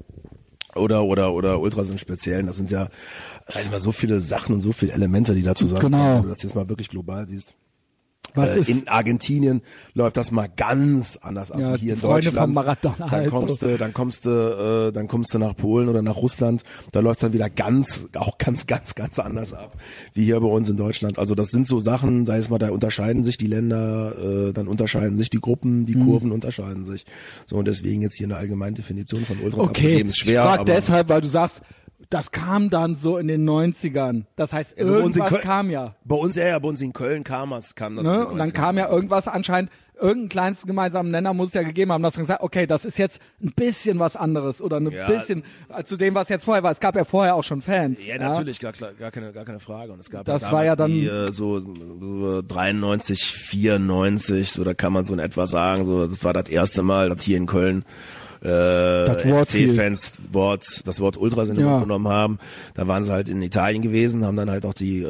[0.75, 2.89] oder oder oder Ultras im Speziellen, das sind ja
[3.47, 5.93] sag ich mal, so viele Sachen und so viele Elemente, die da zusammenkommen.
[5.95, 6.15] Genau.
[6.17, 7.55] Wenn du das jetzt mal wirklich global siehst.
[8.35, 9.63] Was äh, ist, in Argentinien
[9.95, 12.55] läuft das mal ganz anders ab Ja, wie hier in Freunde Deutschland.
[12.55, 16.03] Maradona dann halt kommst du, dann kommst du, äh, dann kommst du nach Polen oder
[16.03, 16.63] nach Russland.
[16.93, 19.77] Da läuft's dann wieder ganz, auch ganz, ganz, ganz anders ab
[20.15, 21.19] wie hier bei uns in Deutschland.
[21.19, 24.69] Also das sind so Sachen, sei es mal, da unterscheiden sich die Länder, äh, dann
[24.69, 25.87] unterscheiden sich die Gruppen, Mhm.
[25.87, 27.05] die Kurven unterscheiden sich.
[27.47, 30.43] So und deswegen jetzt hier eine Allgemeindefinition von Ultras okay, abzugeben ist schwer.
[30.43, 31.63] ich aber deshalb, weil du sagst,
[32.11, 34.25] das kam dann so in den 90ern.
[34.37, 35.95] Das heißt, Also irgendwas Köln- kam ja.
[36.05, 38.07] Bei uns, ja, ja, bei uns in Köln kam das, kam das.
[38.07, 38.27] Ne?
[38.27, 38.53] Und dann 90ern.
[38.55, 42.25] kam ja irgendwas anscheinend, irgendeinen kleinsten gemeinsamen Nenner muss es ja gegeben haben, dass man
[42.25, 45.07] gesagt okay, das ist jetzt ein bisschen was anderes oder ein Ja.
[45.07, 46.73] bisschen äh, zu dem, was jetzt vorher war.
[46.73, 48.05] Es gab ja vorher auch schon Fans.
[48.05, 49.93] Ja, natürlich, Gar, gar, keine, gar keine Frage.
[49.93, 54.65] Und es gab Das ja war ja dann- die, äh, so, so 93, 94, so
[54.65, 57.37] da kann man so in etwa sagen, so das war das erste Mal, dass hier
[57.37, 57.85] in Köln
[58.45, 61.71] äh, Das Wort das Wort Ultras in den Ja.
[61.73, 62.39] Mund genommen haben.
[62.75, 65.07] Da waren sie halt in Italien gewesen, haben dann halt auch die äh,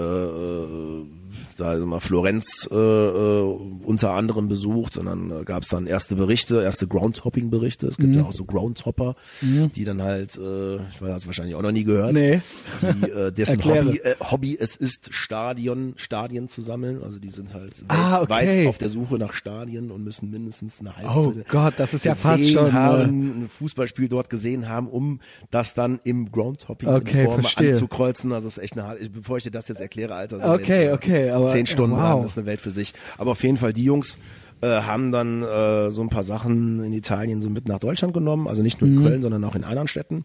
[1.57, 3.43] da mal Florenz äh, äh,
[3.85, 7.87] unter anderem besucht und dann äh, gab es dann erste Berichte, erste Groundhopping-Berichte.
[7.87, 8.19] Es gibt Mhm.
[8.19, 11.73] ja auch so Groundhopper, die dann halt, äh, ich weiß, hast du wahrscheinlich auch noch
[11.73, 12.41] nie gehört, Nee.
[12.83, 13.65] die, äh, dessen.
[13.65, 17.03] Hobby, äh, Hobby es ist, Stadion, Stadien zu sammeln.
[17.03, 18.31] Also die sind halt weit, Ah, okay.
[18.31, 22.05] weit auf der Suche nach Stadien und müssen mindestens eine Oh Halbzeit Gott, das ist
[22.05, 26.89] ja fast schon, äh, haben, ein Fußballspiel dort gesehen haben, um das dann im Groundhopping
[26.89, 28.33] Okay, anzukreuzen.
[28.33, 31.31] Also es ist echt eine, bevor ich dir das jetzt erkläre, Alter, Okay, jetzt, okay,
[31.31, 32.23] aber- zehn Stunden wow.
[32.23, 32.95] das ist eine Welt für sich.
[33.19, 34.19] Aber auf jeden Fall die Jungs
[34.61, 38.49] äh, haben dann äh, so ein paar Sachen in Italien so mit nach Deutschland genommen,
[38.49, 38.99] also nicht nur Mhm.
[38.99, 40.25] in Köln, sondern auch in anderen Städten.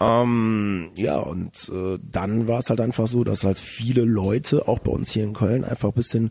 [0.00, 4.80] Ähm, ja, und äh, dann war es halt einfach so, dass halt viele Leute, auch
[4.80, 6.30] bei uns hier in Köln, einfach ein bisschen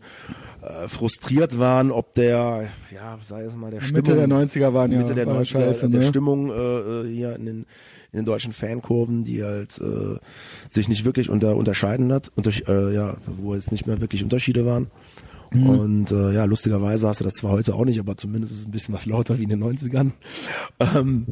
[0.60, 4.92] äh, frustriert waren, ob der, ja, sei es mal der Stimmung, Mitte der 90er waren
[4.92, 6.06] ja Mitte der war 90er, scheiße, der ne?
[6.06, 7.66] Stimmung äh, äh, hier in den,
[8.14, 10.18] in den deutschen Fankurven, die halt äh,
[10.68, 14.64] sich nicht wirklich unter, unterscheiden hat, unter, äh, ja, wo jetzt nicht mehr wirklich Unterschiede
[14.64, 14.86] waren.
[15.52, 15.66] Mhm.
[15.68, 18.66] Und äh, ja, lustigerweise hast du das zwar heute auch nicht, aber zumindest ist es
[18.66, 20.12] ein bisschen was lauter wie in den 90ern.
[20.80, 21.26] Ähm,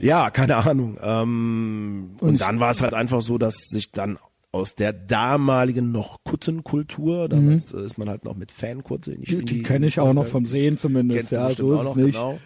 [0.00, 0.96] ja, keine Ahnung.
[1.02, 4.18] Ähm, und, Und dann war es halt einfach so, dass sich dann
[4.52, 9.36] aus der damaligen noch Kuttenkultur, damals äh, ist man halt noch mit Fankutte in Die,
[9.36, 9.46] Mhm.
[9.46, 11.30] die kenne ich auch noch vom Sehen zumindest.
[11.32, 12.14] Ja, so auch ist es noch, nicht.
[12.14, 12.38] genau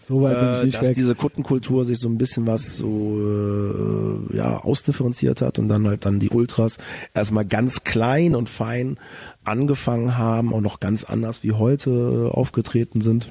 [0.00, 0.94] So weit bin ich äh, nicht dass weg.
[0.96, 6.06] diese Kuttenkultur sich so ein bisschen was so äh, ja ausdifferenziert hat und dann halt
[6.06, 6.78] dann die Ultras
[7.14, 8.98] erstmal ganz klein und fein
[9.44, 13.30] angefangen haben und noch ganz anders wie heute äh, aufgetreten sind.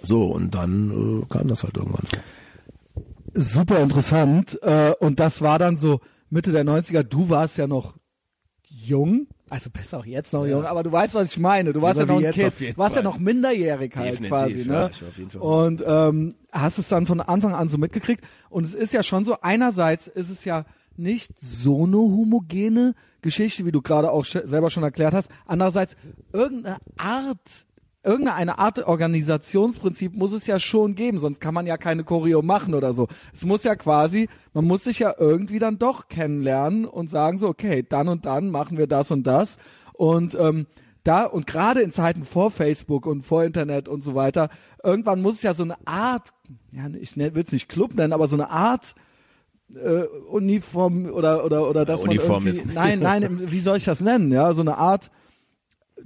[0.00, 2.16] So und dann äh, kam das halt irgendwann so.
[3.34, 4.58] super interessant.
[4.62, 7.02] Äh, und das war dann so Mitte der 90er.
[7.02, 7.94] Du warst ja noch
[8.62, 9.26] jung.
[9.54, 11.72] Also bist auch jetzt noch jung, aber du weißt, was ich meine.
[11.72, 12.76] Du warst ja noch ein jetzt Kind.
[12.76, 14.62] warst ja noch minderjährig halt Definitiv, quasi.
[14.62, 14.90] ja, Ne?
[14.92, 15.40] ich war auf jeden Fall.
[15.40, 18.24] Und ähm, hast es dann von Anfang an so mitgekriegt.
[18.50, 20.64] Und es ist ja schon so, einerseits ist es ja
[20.96, 25.30] nicht so eine homogene Geschichte, wie du gerade auch selber schon erklärt hast.
[25.46, 25.96] Andererseits
[26.32, 27.64] irgendeine Art
[28.04, 32.74] irgendeine Art Organisationsprinzip muss es ja schon geben, sonst kann man ja keine Choreo machen
[32.74, 33.08] oder so.
[33.32, 37.48] Es muss ja quasi, man muss sich ja irgendwie dann doch kennenlernen und sagen so,
[37.48, 39.58] okay, dann und dann machen wir das und das
[39.94, 40.66] und ähm,
[41.02, 44.48] da und gerade in Zeiten vor Facebook und vor Internet und so weiter,
[44.82, 46.30] irgendwann muss es ja so eine Art,
[46.72, 48.94] ja, ich will es nicht Club nennen, aber so eine Art
[49.74, 52.74] äh, Uniform oder oder oder dass Uniform man irgendwie, jetzt.
[52.74, 54.32] nein, nein, wie soll ich das nennen?
[54.32, 55.10] Ja, so eine Art,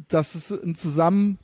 [0.09, 1.39] dass es ein Zusammen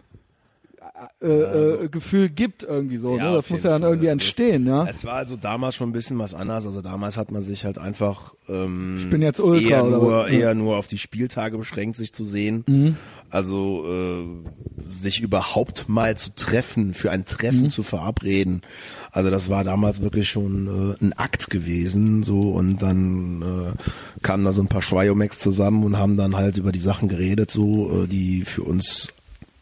[1.21, 3.17] äh, äh, Gefühl gibt irgendwie so.
[3.17, 3.29] ne?
[3.31, 3.91] auf Das muss ja dann Fall.
[3.91, 4.87] irgendwie Das- entstehen, ja.
[4.89, 6.67] Es war also damals schon ein bisschen was anderes.
[6.67, 10.29] Also damals hat man sich halt einfach ähm, Ich bin jetzt Ultra, eher oder nur?
[10.29, 10.33] Ja.
[10.35, 10.41] Mhm.
[10.41, 12.97] eher nur auf die Spieltage beschränkt, sich zu sehen.
[13.31, 17.25] Also äh, sich überhaupt mal zu treffen, für ein Mhm.
[17.25, 18.63] Treffen zu verabreden.
[19.11, 22.23] Also das war damals wirklich schon äh, ein Akt gewesen.
[22.23, 26.57] So und dann äh, kamen da so ein paar Schweiomex zusammen und haben dann halt
[26.57, 29.09] über die Sachen geredet, so äh, die für uns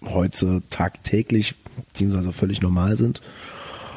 [0.07, 1.55] heute tagtäglich
[1.89, 3.21] beziehungsweise völlig normal sind.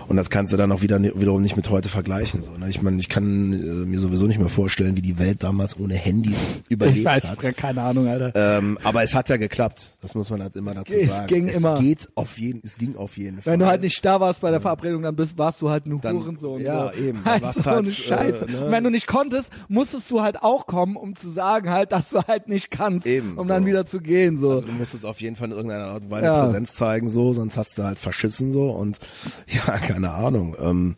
[0.08, 2.44] Und das kannst du dann auch wieder wiederum nicht mit heute vergleichen.
[2.44, 2.70] So, ne?
[2.70, 5.96] Ich meine, ich kann äh, mir sowieso nicht mehr vorstellen, wie die Welt damals ohne
[5.96, 7.58] Handys überlebt Ich weiß, hat.
[7.58, 8.32] keine Ahnung, Alter.
[8.36, 9.96] Ähm, aber es hat ja geklappt.
[10.02, 11.28] Das muss man halt immer dazu Es sagen.
[11.28, 11.80] ging es immer.
[11.80, 13.54] geht auf jeden, es ging auf jeden Fall.
[13.54, 16.00] Wenn du halt nicht da warst bei der Verabredung, dann bist, warst du halt ein
[16.02, 16.62] Dann- Hurensohn.
[16.62, 17.02] ja, so.
[17.02, 18.46] eben, dann warst so halt, eine äh, Scheiße.
[18.46, 18.66] ne?
[18.66, 22.10] Und wenn du nicht konntest, musstest du halt auch kommen, um zu sagen halt, dass
[22.12, 23.68] du halt nicht kannst, Eben, um dann so.
[23.70, 24.38] wieder zu gehen.
[24.40, 24.52] So.
[24.52, 26.44] Also du musstest auf jeden Fall in irgendeiner Art und Weise Ja.
[26.44, 29.00] Präsenz zeigen, so, sonst hast du halt verschissen so und
[29.48, 30.58] ja, keine Ahnung.
[30.60, 30.96] Ähm,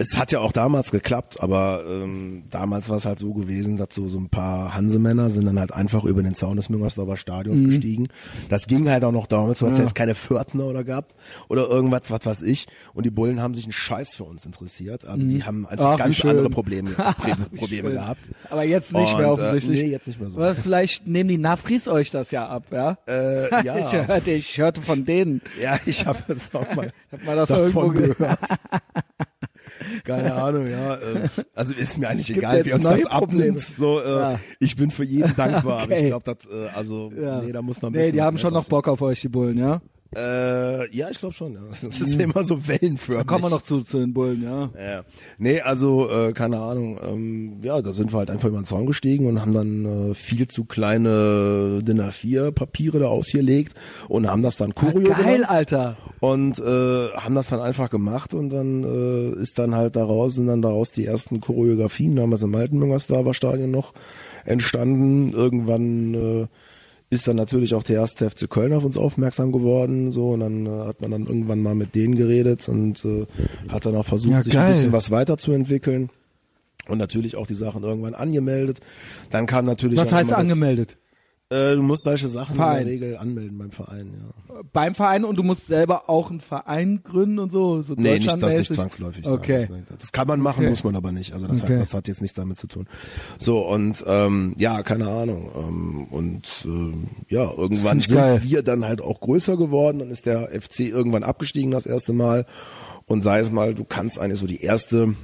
[0.00, 3.88] es hat ja auch damals geklappt, aber ähm, damals war es halt so gewesen, dass
[3.92, 7.62] so, so ein paar Hansemänner sind dann halt einfach über den Zaun des Müngersdorfer Stadions
[7.62, 8.08] gestiegen.
[8.48, 9.84] Das ging halt auch noch damals, weil es ja.
[9.84, 11.12] jetzt keine Pförtner oder gab
[11.48, 12.66] oder irgendwas, was weiß ich.
[12.94, 15.04] Und die Bullen haben sich einen Scheiß für uns interessiert.
[15.04, 16.90] Also die haben einfach Ach, ganz andere Probleme,
[17.56, 18.20] Probleme, gehabt.
[18.48, 19.80] Aber jetzt nicht mehr Und, offensichtlich.
[19.80, 20.38] Äh, nee, jetzt nicht mehr so.
[20.38, 22.96] Aber vielleicht nehmen die Nafris euch das ja ab, ja?
[23.06, 23.76] Äh, ja.
[23.86, 25.42] ich, hörte, ich hörte von denen.
[25.60, 28.38] Ja, ich habe jetzt auch mal, Hab mal das davon irgendwo ge- gehört.
[30.04, 30.94] Keine Ahnung, ja.
[30.96, 33.60] äh, Also ist mir eigentlich egal, wie uns das abnimmt.
[33.60, 34.40] So, äh, Ja.
[34.58, 35.82] ich bin für jeden dankbar.
[35.82, 36.00] Aber Okay.
[36.02, 37.40] ich glaube, das, äh, also Ja.
[37.42, 38.12] nee, da muss noch ein Nee, bisschen.
[38.14, 39.80] die haben schon noch Bock auf euch, die Bullen, ja?
[40.16, 41.54] Äh, ja, ich glaube schon.
[41.54, 41.60] Ja.
[41.82, 43.26] Das ist immer so wellenförmig.
[43.28, 44.70] Kommen wir noch zu, zu den Bullen, ja.
[44.76, 45.02] Ja.
[45.38, 46.98] Nee, also äh, keine Ahnung.
[47.00, 50.14] Ähm, ja, da sind wir halt einfach über den Zaun gestiegen und haben dann äh,
[50.14, 53.74] viel zu kleine DIN A4 Papiere da ausgelegt
[54.08, 55.50] und haben das dann Choreo Ah, geil, genannt.
[55.50, 55.96] Alter.
[56.18, 60.48] Und äh, haben das dann einfach gemacht und dann äh, ist dann halt daraus, sind
[60.48, 63.94] dann daraus die ersten Choreografien, damals im alten Müngersdorfer Stadion noch
[64.44, 65.32] entstanden.
[65.32, 66.46] Irgendwann äh,
[67.10, 70.66] ist dann natürlich auch der erste FC Köln auf uns aufmerksam geworden, so und dann
[70.66, 73.26] äh, hat man dann irgendwann mal mit denen geredet und äh,
[73.68, 76.10] hat dann auch versucht, Ja, sich ein bisschen was weiterzuentwickeln
[76.86, 78.80] und natürlich auch die Sachen irgendwann angemeldet.
[79.30, 80.96] Dann kam natürlich Was heißt angemeldet?
[81.52, 82.82] Äh, du musst solche Sachen Verein.
[82.82, 84.60] in der Regel anmelden beim Verein, ja.
[84.72, 88.40] Beim Verein und du musst selber auch einen Verein gründen und so, so Nee, nicht
[88.40, 89.26] das nicht zwangsläufig.
[89.26, 89.66] Okay.
[89.68, 90.70] nein, Das, das kann man machen, Okay.
[90.70, 91.32] muss man aber nicht.
[91.32, 91.74] Also das, Okay.
[91.74, 92.86] hat, das hat jetzt nichts damit zu tun.
[93.38, 95.50] So und ähm, ja, keine Ahnung.
[95.56, 98.40] Ähm, und ähm, ja, irgendwann sind geil.
[98.44, 99.98] wir dann halt auch größer geworden.
[99.98, 102.46] Dann ist der FC irgendwann abgestiegen das erste Mal.
[103.06, 105.14] Und sei es mal, du kannst eigentlich so die erste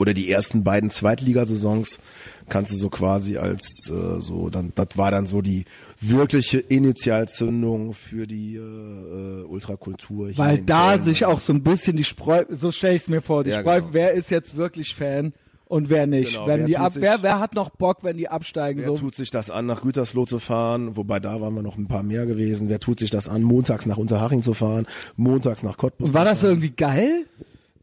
[0.00, 2.00] oder die ersten beiden Zweitligasaisons
[2.48, 5.66] kannst du so quasi als äh, so dann das war dann so die
[6.00, 11.02] wirkliche Initialzündung für die äh, äh, Ultrakultur hier Weil da Köln.
[11.02, 13.60] sich auch so ein bisschen die Spreu, so stelle ich es mir vor, die Ja,
[13.60, 13.92] Spreu, genau.
[13.92, 15.32] wer ist jetzt wirklich Fan
[15.66, 16.32] und wer nicht?
[16.32, 18.80] Genau, wenn wer die ab, sich- wer, wer hat noch Bock, wenn die absteigen?
[18.80, 18.96] Wer so?
[18.96, 20.96] tut sich das an, nach Gütersloh zu fahren?
[20.96, 22.68] Wobei da waren wir noch ein paar mehr gewesen.
[22.68, 24.86] Wer tut sich das an, montags nach Unterhaching zu fahren,
[25.16, 26.12] montags nach Cottbus?
[26.14, 27.26] War das irgendwie geil?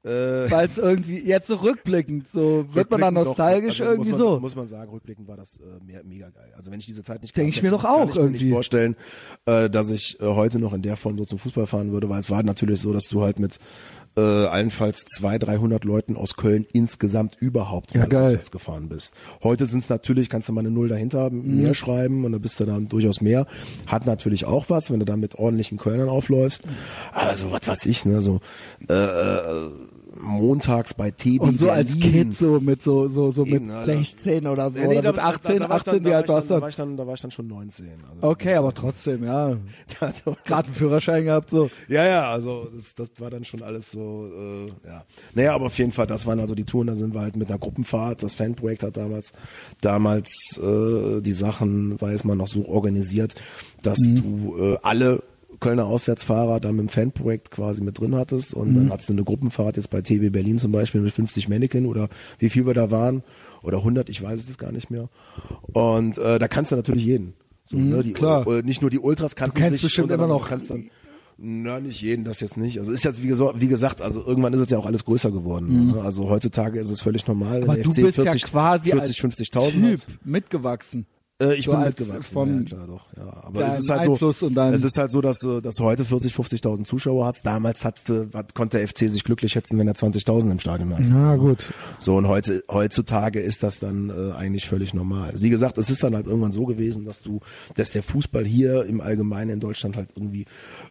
[0.08, 4.28] Äh, es irgendwie, jetzt so rückblickend, so wird man doch, nostalgisch also irgendwie muss man,
[4.34, 4.39] so.
[4.39, 6.52] Muss man sagen, rückblickend war das äh, mehr, mega geil.
[6.56, 8.22] Also wenn ich diese Zeit nicht Denk gehabt ich mir doch auch kann ich mir
[8.22, 8.43] irgendwie.
[8.46, 8.96] nicht vorstellen,
[9.46, 12.20] äh, dass ich äh, heute noch in der Form so zum Fußball fahren würde, weil
[12.20, 13.60] es war natürlich so, dass du halt mit
[14.15, 18.39] äh, allenfalls 200, 300 Leuten aus Köln insgesamt überhaupt Ja, geil.
[18.52, 19.13] gefahren bist.
[19.43, 21.58] Heute sind es natürlich, kannst du mal eine Null dahinter Mhm.
[21.62, 23.46] mehr schreiben und dann bist du dann durchaus mehr.
[23.86, 26.63] Hat natürlich auch was, wenn du dann mit ordentlichen Kölnern aufläufst.
[27.13, 28.39] Aber so was weiß ich, ne, so
[28.89, 29.70] äh, äh,
[30.21, 31.97] montags bei TB Und so als.
[31.99, 33.86] Kind so mit so so so mit Eben, Alter.
[33.97, 36.13] 16 oder so Ja, nee, oder mit da- 18, da war ich 18 dann- wie
[36.15, 36.62] alt war warst dann- Da du?
[36.62, 37.88] war ich dann, da war ich dann schon 19.
[38.10, 39.49] Also, Okay, aber trotzdem, ja.
[40.01, 40.13] ja,
[40.45, 41.69] Gerade einen Führerschein gehabt so.
[41.88, 45.03] ja, also das, das war dann schon alles so, äh, ja.
[45.34, 47.49] Naja, aber auf jeden Fall, das waren also die Touren, da sind wir halt mit
[47.49, 49.34] einer Gruppenfahrt, das Fanprojekt hat damals,
[49.82, 53.36] damals äh, die Sachen, sei es mal noch so organisiert,
[53.84, 55.21] dass du äh, alle
[55.60, 59.23] Kölner Auswärtsfahrer da mit dem Fanprojekt quasi mit drin hattest und dann hattest du eine
[59.23, 62.91] Gruppenfahrt jetzt bei TB Berlin zum Beispiel mit 50 Mannequin oder wie viel wir da
[62.91, 63.23] waren
[63.63, 65.10] oder 100, ich weiß es gar nicht mehr
[65.73, 67.33] und äh, da kannst du natürlich jeden.
[67.65, 68.47] So, ne, die, klar.
[68.47, 70.89] äh, nicht nur die Ultras kannten kennst sich, bestimmt immer du noch- kannst dann
[71.39, 72.79] na, nicht jeden, das jetzt nicht.
[72.79, 75.29] Also ist jetzt wie gesagt, wie gesagt, also irgendwann ist es ja auch alles größer
[75.31, 75.91] geworden.
[75.91, 76.01] Ne?
[76.01, 77.62] Also heutzutage ist es völlig normal.
[77.62, 77.69] Mhm.
[77.69, 80.07] Aber du FC bist 40, ja quasi 40, als 50.000 Typ hat.
[80.25, 81.05] mitgewachsen.
[81.39, 83.06] Äh, ich So bin mitgewachsen, von ja, klar doch.
[83.15, 85.84] Ja, aber es ist halt Einfluss so, es ist halt so, dass, äh, dass du
[85.84, 87.45] heute 40, 50.000 Zuschauer hast.
[87.45, 91.06] Damals hatte, hat, konnte der FC sich glücklich schätzen, wenn er 20.000 im Stadion hat.
[91.08, 91.71] Na gut.
[92.00, 95.34] So und heute heutzutage ist das dann äh, eigentlich völlig normal.
[95.36, 97.39] Wie gesagt, es ist dann halt irgendwann so gewesen, dass du,
[97.76, 100.45] dass der Fußball hier im Allgemeinen in Deutschland halt irgendwie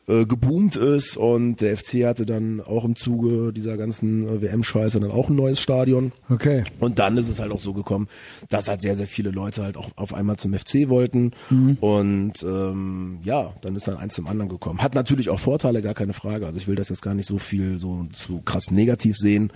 [0.08, 5.00] äh, geboomt ist und der FC hatte dann auch im Zuge dieser ganzen äh, WM-Scheiße
[5.00, 6.12] dann auch ein neues Stadion.
[6.28, 6.64] Okay.
[6.78, 8.08] Und dann ist es halt auch so gekommen,
[8.48, 11.32] dass halt sehr, sehr viele Leute halt auch auf einmal zum FC wollten.
[11.80, 14.80] Und ähm, ja, dann ist dann eins zum anderen gekommen.
[14.82, 16.46] Hat natürlich auch Vorteile, gar keine Frage.
[16.46, 19.52] Also ich will das jetzt gar nicht so viel so, so krass negativ sehen.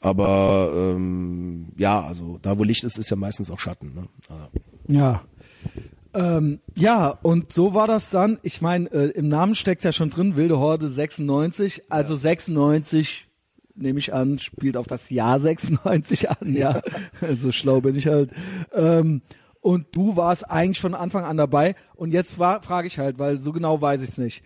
[0.00, 3.94] Aber ähm, ja, also da wo Licht ist, ist ja meistens auch Schatten.
[3.94, 4.08] Ne?
[4.28, 4.48] Also,
[4.86, 5.22] Ja.
[6.18, 8.40] Ähm, ja, und so war das dann.
[8.42, 11.84] Ich meine, äh, im Namen steckt ja schon drin, Wilde Horde 96.
[11.90, 13.28] Also 96,
[13.76, 16.80] nehme ich an, spielt auf das Jahr 96 an, ja.
[17.38, 18.32] so schlau bin ich halt.
[18.72, 19.22] Ähm,
[19.60, 21.76] und du warst eigentlich von Anfang an dabei.
[21.94, 24.42] Und jetzt war, frage ich halt, weil so genau weiß ich es nicht.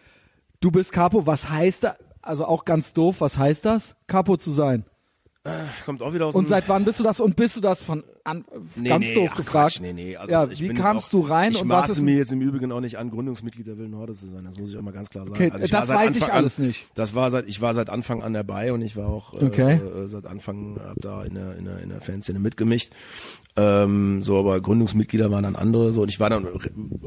[0.61, 1.96] Du bist Capo, was heißt das?
[2.20, 4.85] Also auch ganz doof, was heißt das, Capo zu sein?
[5.85, 7.18] Kommt auch wieder aus Und seit wann bist du das?
[7.18, 8.44] Und bist du das von an,
[8.76, 9.72] Nee, ganz nee, doof ach, gefragt?
[9.74, 10.16] Quatsch, nee, nee.
[10.16, 12.31] Also ja, ich wie kamst auch, du rein Ich und was maße ist mir jetzt
[12.33, 14.44] im Übrigen auch nicht an, Gründungsmitglied der Wilden Horde zu sein.
[14.44, 15.35] Das muss ich auch mal ganz klar sagen.
[15.35, 16.87] Okay, also ich das weiß ich Anfang alles an, nicht.
[16.94, 19.81] Das war seit, ich war seit Anfang an dabei und ich war auch äh, Okay.
[19.81, 22.92] äh, seit Anfang hab da in der, in der, in der Fanszene mitgemischt.
[23.55, 25.92] Ähm, so, aber Gründungsmitglieder waren dann andere.
[25.92, 26.46] So, und ich war dann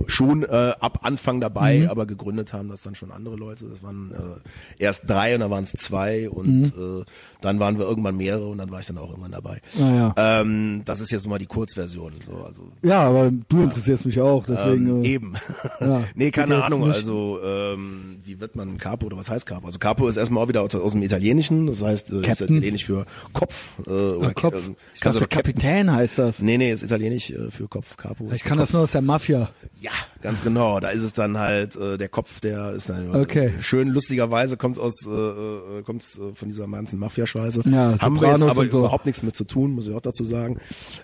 [0.08, 1.90] schon äh, ab Anfang dabei, Mhm.
[1.90, 3.66] aber gegründet haben das dann schon andere Leute.
[3.68, 7.02] Das waren äh, erst drei und dann waren es zwei und Mhm.
[7.02, 7.06] äh,
[7.46, 9.62] dann waren wir irgendwann mehrere und dann war ich dann auch irgendwann dabei.
[9.78, 10.14] Naja.
[10.18, 12.12] Ähm, das ist jetzt mal die Kurzversion.
[12.30, 14.88] So, also Ja, aber du interessierst mich auch, deswegen.
[14.88, 15.34] ähm, äh, eben.
[15.80, 16.92] ja, nee, keine Ahnung.
[16.92, 19.68] Also ähm, wie wird man Capo oder was heißt Capo?
[19.68, 21.68] Also Capo ist erstmal auch wieder aus, aus dem Italienischen.
[21.68, 23.70] Das heißt, äh, ist italienisch für Kopf.
[23.86, 24.54] Äh, oder Ah, Kopf.
[24.56, 26.40] Also, ich dachte, Captain- Kapitän heißt das.
[26.42, 27.96] Nee, nee, ist italienisch äh, für Kopf.
[27.98, 28.30] Capo.
[28.34, 29.50] Ich kann für das nur aus der Mafia.
[29.80, 29.92] Ja,
[30.26, 30.80] Ganz genau.
[30.80, 33.54] Da ist es dann halt äh, der Kopf, der ist dann Okay.
[33.58, 37.62] äh, schön lustigerweise kommt aus äh, äh, kommt äh, von dieser ganzen Mafia-Scheiße.
[37.70, 38.80] Ja, Haben wir jetzt aber so.
[38.80, 40.60] überhaupt nichts mit zu tun, muss ich auch dazu sagen.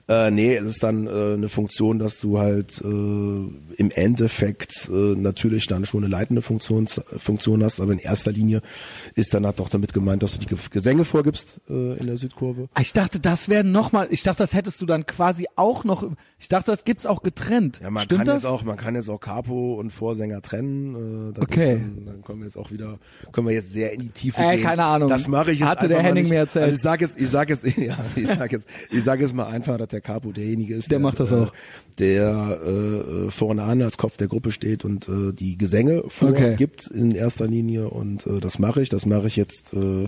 [0.08, 5.16] Äh, nee, es ist dann äh, eine Funktion, dass du halt äh, im Endeffekt äh,
[5.16, 8.62] natürlich dann schon eine leitende Funktion, Funktion hast, aber in erster Linie
[9.16, 12.18] ist dann halt doch damit gemeint, dass du die Ge- Gesänge vorgibst äh, in der
[12.18, 12.70] Südkurve.
[12.80, 16.04] Ich dachte, das wäre nochmal, ich dachte, das hättest du dann quasi auch noch,
[16.40, 17.80] ich dachte, das gibt's auch getrennt.
[17.84, 18.44] Ja, man Stimmt kann das?
[18.44, 21.34] jetzt auch, man kann jetzt auch Capo und Vorsänger trennen.
[21.36, 21.80] Äh, Okay.
[21.96, 23.00] Dann, dann kommen wir jetzt auch wieder,
[23.32, 24.64] können wir jetzt sehr in die Tiefe Äh, gehen.
[24.66, 25.10] keine Ahnung.
[25.10, 26.64] Das mache ich jetzt Hatte der Henning mir erzählt.
[26.66, 29.48] Also ich sage jetzt, ich sage jetzt, ja, ich sage jetzt, ich sage jetzt mal
[29.48, 31.54] einfach, dass der Capo derjenige ist, Der macht das äh, auch.
[32.00, 36.10] der äh, vorne an als Kopf der Gruppe steht und äh, die Gesänge Okay.
[36.10, 38.90] vorgibt in erster Linie und äh, das mache ich.
[38.90, 40.08] Das mache ich jetzt äh,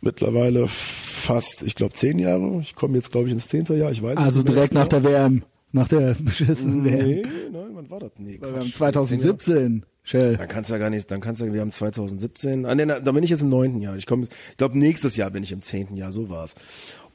[0.00, 2.58] mittlerweile fast, ich glaube, zehn Jahre.
[2.60, 3.90] Ich komme jetzt, glaube ich, ins zehnte Jahr.
[3.92, 4.82] Ich weiß es Also direkt genau.
[4.82, 5.42] nach der WM,
[5.72, 7.06] nach der beschissenen WM.
[7.06, 8.12] Nee, nein, wann war das?
[8.18, 8.76] Nee, Weil wir haben Quatsch.
[8.76, 10.36] 2017, Shell.
[10.36, 13.12] Dann kannst du ja gar nicht, dann kannst du, wir haben 2017, ah, nee, da
[13.12, 13.96] bin ich jetzt im neunten Jahr.
[13.96, 16.54] Ich komme, ich glaube nächstes Jahr bin ich im zehnten Jahr, so war's.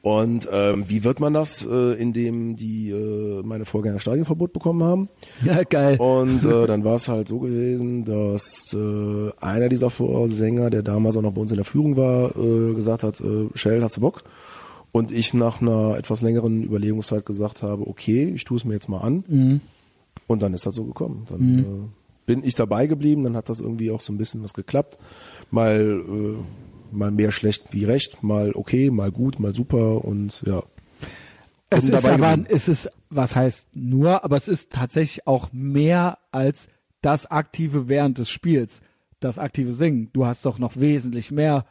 [0.05, 5.09] Und ähm, wie wird man das, äh, indem die äh, meine Vorgänger Stadionverbot bekommen haben?
[5.43, 5.97] Ja, geil.
[5.97, 11.17] Und äh, dann war es halt so gewesen, dass äh, einer dieser Vorsänger, der damals
[11.17, 14.01] auch noch bei uns in der Führung war, äh, gesagt hat, äh, Shell, hast du
[14.01, 14.23] Bock?
[14.95, 18.87] Und ich nach einer etwas längeren Überlegungszeit gesagt habe, okay, ich tue es mir jetzt
[18.87, 19.25] mal an.
[19.27, 19.61] Mhm.
[20.25, 21.25] Und dann ist das so gekommen.
[21.27, 24.53] Dann äh, bin ich dabei geblieben, dann hat das irgendwie auch so ein bisschen was
[24.53, 24.97] geklappt.
[25.51, 30.63] Mal, äh, mal mehr schlecht wie recht, mal okay, mal gut, mal super und ja.
[31.69, 32.47] Es ist aber, geblieben.
[32.49, 36.69] es ist, was heißt nur, aber es ist tatsächlich auch mehr als
[37.01, 38.79] das aktive während des Spiels,
[39.19, 40.09] das aktive Singen.
[40.13, 41.65] Du hast doch noch wesentlich mehr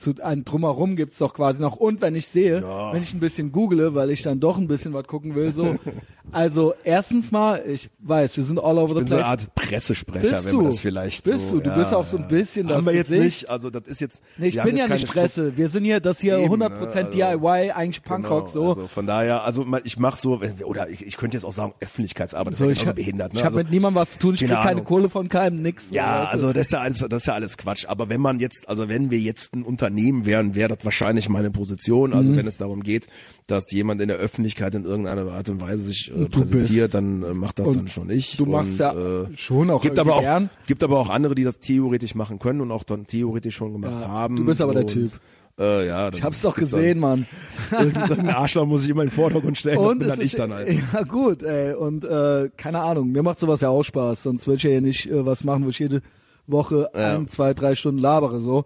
[0.00, 1.76] zu ein drumherum gibt's doch quasi noch.
[1.76, 2.92] Und wenn ich sehe, Ja.
[2.92, 5.74] wenn ich ein bisschen google, weil ich dann doch ein bisschen was gucken will, so.
[6.32, 9.24] also erstens mal, ich weiß, wir sind all over the Ich bin so place.
[9.24, 10.56] eine Art Pressesprecher, Bist wenn du?
[10.58, 11.70] man das vielleicht Bist so, du?
[11.70, 13.24] Du bist auch so ein bisschen Haben das wir jetzt Gesicht.
[13.42, 15.56] nicht, also das ist jetzt Nee, ich bin haben ja nicht Presse.
[15.56, 18.68] Wir sind hier, das hier Eben, 100% ne, also- DIY, eigentlich Punkrock Genau, so.
[18.70, 22.52] Also von daher, also ich mache so, oder ich, ich könnte jetzt auch sagen Öffentlichkeitsarbeit,
[22.52, 23.32] das so ist ich ja behindert.
[23.32, 23.38] Ne?
[23.40, 24.82] ich habe also, mit niemandem was zu tun, ich krieg keine.
[24.82, 25.90] Kohle von keinem, nix.
[25.90, 26.30] Ja, du?
[26.30, 27.86] also das ist ja alles, das ist ja alles Quatsch.
[27.86, 31.50] Aber wenn man jetzt, also wenn wir jetzt ein Unternehmen wären, wäre das wahrscheinlich meine
[31.50, 32.10] Position.
[32.10, 32.16] Mhm.
[32.16, 33.08] Also wenn es darum geht,
[33.46, 37.34] dass jemand in der Öffentlichkeit in irgendeiner Art und Weise sich äh, bist- dann äh,
[37.34, 38.36] macht das dann schon ich.
[38.36, 40.50] du machst und, ja äh, schon auch gibt aber auch gern.
[40.66, 44.00] gibt aber auch andere, die das theoretisch machen können und auch dann theoretisch schon gemacht
[44.00, 44.36] Ja, haben.
[44.36, 45.12] du bist aber der Typ.
[45.58, 47.26] Äh, ja, ich hab's doch gesehen, Mann.
[47.70, 49.76] Irgendein Arschloch muss ich immer in den Vordergrund stellen.
[49.78, 50.68] Und bin dann ich dann halt.
[50.94, 51.74] Ja gut, ey.
[51.74, 54.22] Und äh, keine Ahnung, mir macht sowas ja auch Spaß.
[54.22, 56.00] Sonst würde ich ja nicht äh, was machen, wo ich jede
[56.46, 57.14] Woche Ja.
[57.16, 58.64] ein, zwei, drei Stunden labere so.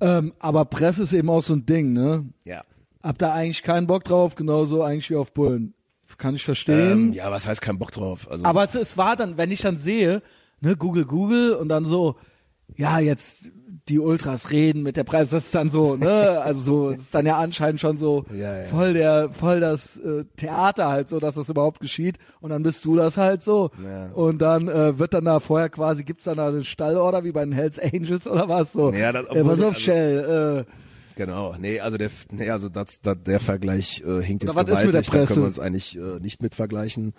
[0.00, 2.24] Ähm, aber Presse ist eben auch so ein Ding, ne?
[2.44, 2.62] Ja.
[3.02, 5.74] Hab da eigentlich keinen Bock drauf, genauso eigentlich wie auf Bullen.
[6.18, 6.90] Kann ich verstehen.
[6.90, 8.28] Ähm, ja, was heißt kein Bock drauf?
[8.30, 10.22] Also, Aber es, es war dann, wenn ich dann sehe,
[10.60, 12.16] ne, Google, Google und dann so,
[12.76, 13.50] ja, jetzt
[13.88, 17.14] die Ultras reden mit der Preis, das ist dann so, ne, also so, das ist
[17.14, 18.64] dann ja anscheinend schon so Ja, ja.
[18.64, 22.84] voll der, voll das äh, Theater halt so, dass das überhaupt geschieht und dann bist
[22.84, 24.10] du das halt so Ja.
[24.12, 27.42] und dann äh, wird dann da vorher quasi, gibt's dann da eine Stallorder wie bei
[27.44, 28.92] den Hells Angels oder was so?
[28.92, 30.72] Ja, das- äh, obwohl pass die- auf, also- Shell, äh,
[31.20, 35.02] Genau, nee, also der, nee, also das, das, der Vergleich äh, hinkt jetzt gewaltig, da
[35.02, 37.12] können wir uns eigentlich äh, nicht mit vergleichen,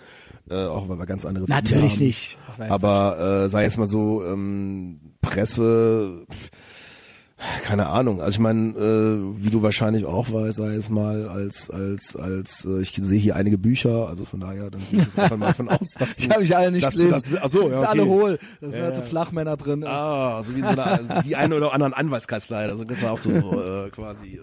[0.50, 2.04] äh, auch weil wir ganz andere Ziele Natürlich haben.
[2.04, 2.38] nicht.
[2.58, 6.50] Aber äh, sei es mal so, ähm, Presse, pff,
[7.64, 8.22] keine Ahnung.
[8.22, 12.66] Also ich meine, äh, wie du wahrscheinlich auch weißt, sei es mal als als als
[12.66, 15.54] äh, ich sehe hier einige Bücher, also von daher dann gehe ich jetzt einfach mal
[15.54, 17.32] von aus, dass du, ich habe ich alle nicht dass gelesen.
[17.32, 17.88] du das, ach so, die ja, sind okay.
[17.88, 18.40] alle hohl.
[18.62, 19.08] Da sind Ja, so ja.
[19.08, 19.84] Flachmänner drin.
[19.86, 23.32] Ah, so wie so also die eine oder anderen Anwaltskanzlei, also das ist auch so,
[23.32, 24.42] so äh, quasi äh,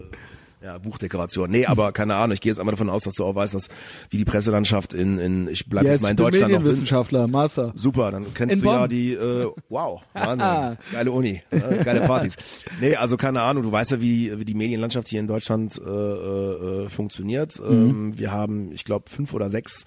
[0.63, 1.51] ja, Buchdekoration.
[1.51, 3.69] Nee, aber keine Ahnung, ich gehe jetzt einmal davon aus, dass du auch weißt, dass
[4.11, 7.73] wie die Presselandschaft in, in ich bleibe Ja, jetzt mal in Deutschland noch Medienwissenschaftler, Master.
[7.77, 8.91] Super, dann kennst In du ja Bonn.
[8.91, 12.37] die, äh, wow, Wahnsinn, geile Uni, äh, geile Partys.
[12.81, 15.89] Nee, also keine Ahnung, du weißt ja, wie, wie die Medienlandschaft hier in Deutschland äh,
[15.89, 17.59] äh, funktioniert.
[17.61, 17.71] Mhm.
[17.71, 19.85] Ähm, wir haben, ich glaube, fünf oder sechs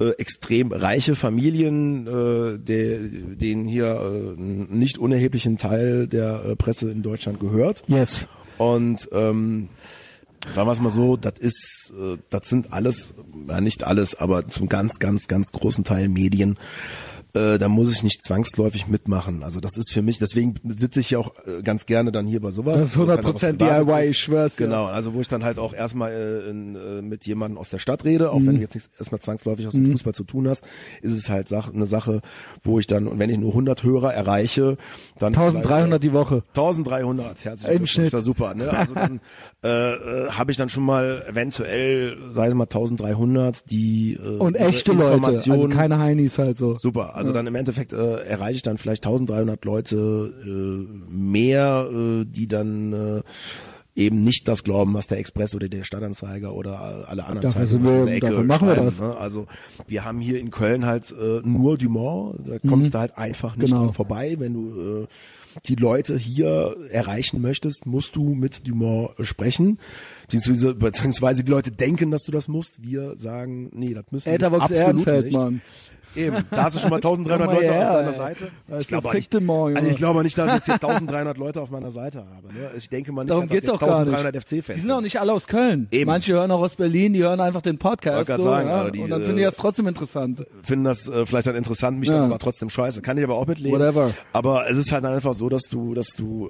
[0.00, 6.90] äh, extrem reiche Familien, äh, der, denen hier äh, nicht unerheblichen Teil der äh, Presse
[6.90, 7.84] in Deutschland gehört.
[7.86, 8.26] Yes.
[8.58, 9.68] Und ähm,
[10.52, 13.14] sagen wir es mal so, das ist, äh, das sind alles,
[13.48, 16.58] ja nicht alles, aber zum ganz, ganz, ganz großen Teil Medien,
[17.34, 19.42] äh, da muss ich nicht zwangsläufig mitmachen.
[19.42, 22.40] Also das ist für mich, deswegen sitze ich ja auch äh, ganz gerne dann hier
[22.40, 22.80] bei sowas.
[22.80, 24.56] Das ist 100% DIY, ich schwör's.
[24.56, 27.78] Genau, also wo ich dann halt auch erstmal äh, in, äh, mit jemandem aus der
[27.78, 30.64] Stadt rede, auch wenn du jetzt nicht erstmal zwangsläufig was mit Fußball zu tun hast,
[31.02, 32.20] ist es halt Sach eine Sache,
[32.62, 34.76] wo ich dann, und wenn ich nur 100 Hörer erreiche,
[35.18, 36.42] dann 1300 die Woche.
[36.48, 38.06] 1300, herzlich Im Schnitt.
[38.06, 38.54] ist ja super.
[38.54, 38.70] Ne?
[38.70, 39.20] Also dann
[39.62, 44.54] äh, äh, habe ich dann schon mal eventuell, sei es mal 1300, die äh, Und
[44.54, 46.78] echte Leute, also Informationen- keine Heinis halt so.
[46.78, 52.24] Super, also dann im Endeffekt äh, erreiche ich dann vielleicht 1300 Leute äh, mehr, äh,
[52.24, 53.22] die dann äh,
[53.96, 57.90] eben nicht das glauben, was der Express oder der Stadtanzeiger oder alle anderen Dafür wir-
[57.90, 58.98] aus dieser Ecke dafür machen wir das.
[59.00, 59.14] Ne?
[59.18, 59.46] Also
[59.88, 63.66] wir haben hier in Köln halt äh, nur Dumont, da kommst du halt einfach nicht
[63.66, 63.84] Genau.
[63.86, 65.06] dran vorbei, wenn du äh,
[65.66, 69.78] die Leute hier erreichen möchtest, musst du mit Dumont sprechen.
[70.22, 72.82] Beziehungsweise, beziehungsweise die Leute denken, dass du das musst.
[72.82, 75.32] Wir sagen, nee, das müssen wir absolut nicht.
[75.32, 75.60] Mann.
[76.16, 78.12] Eben, da hast du schon mal 1300 Komm mal Leute her, auf deiner.
[78.12, 78.48] Seite.
[78.80, 79.76] Ich glaube, Junge.
[79.76, 82.48] also ich glaube nicht, dass ich jetzt hier 1300 Leute auf meiner Seite habe.
[82.52, 82.70] Ne?
[82.76, 84.48] Ich denke mal nicht, Darum dass geht's auch jetzt gar 1300 nicht.
[84.64, 85.86] FC-Fans Die sind auch nicht alle aus Köln.
[85.90, 86.06] Eben.
[86.06, 88.30] Manche hören auch aus Berlin, die hören einfach den Podcast.
[88.30, 88.90] So, sagen, ja.
[88.90, 90.44] die, Und dann äh, finde ich das trotzdem interessant.
[90.62, 92.16] finden das äh, vielleicht dann interessant, mich Ja.
[92.16, 93.02] dann aber trotzdem scheiße.
[93.02, 93.78] Kann ich aber auch mitleben.
[93.78, 94.12] Whatever.
[94.32, 96.48] Aber es ist halt einfach so, dass du, dass du,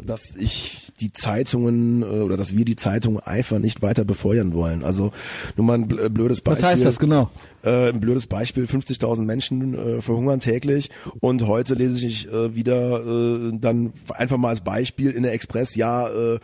[0.00, 4.52] äh, dass ich die Zeitungen äh, oder dass wir die Zeitungen einfach nicht weiter befeuern
[4.54, 4.82] wollen.
[4.84, 5.12] Also
[5.56, 6.68] nur mal ein bl- äh, blödes Was Beispiel.
[6.68, 7.30] heißt das genau?
[7.62, 10.90] Äh, ein blödes Beispiel, 50.000 Menschen äh, verhungern täglich.
[11.20, 15.74] Und heute lese ich äh, wieder äh, dann einfach mal als Beispiel in der Express,
[15.74, 16.38] ja, äh,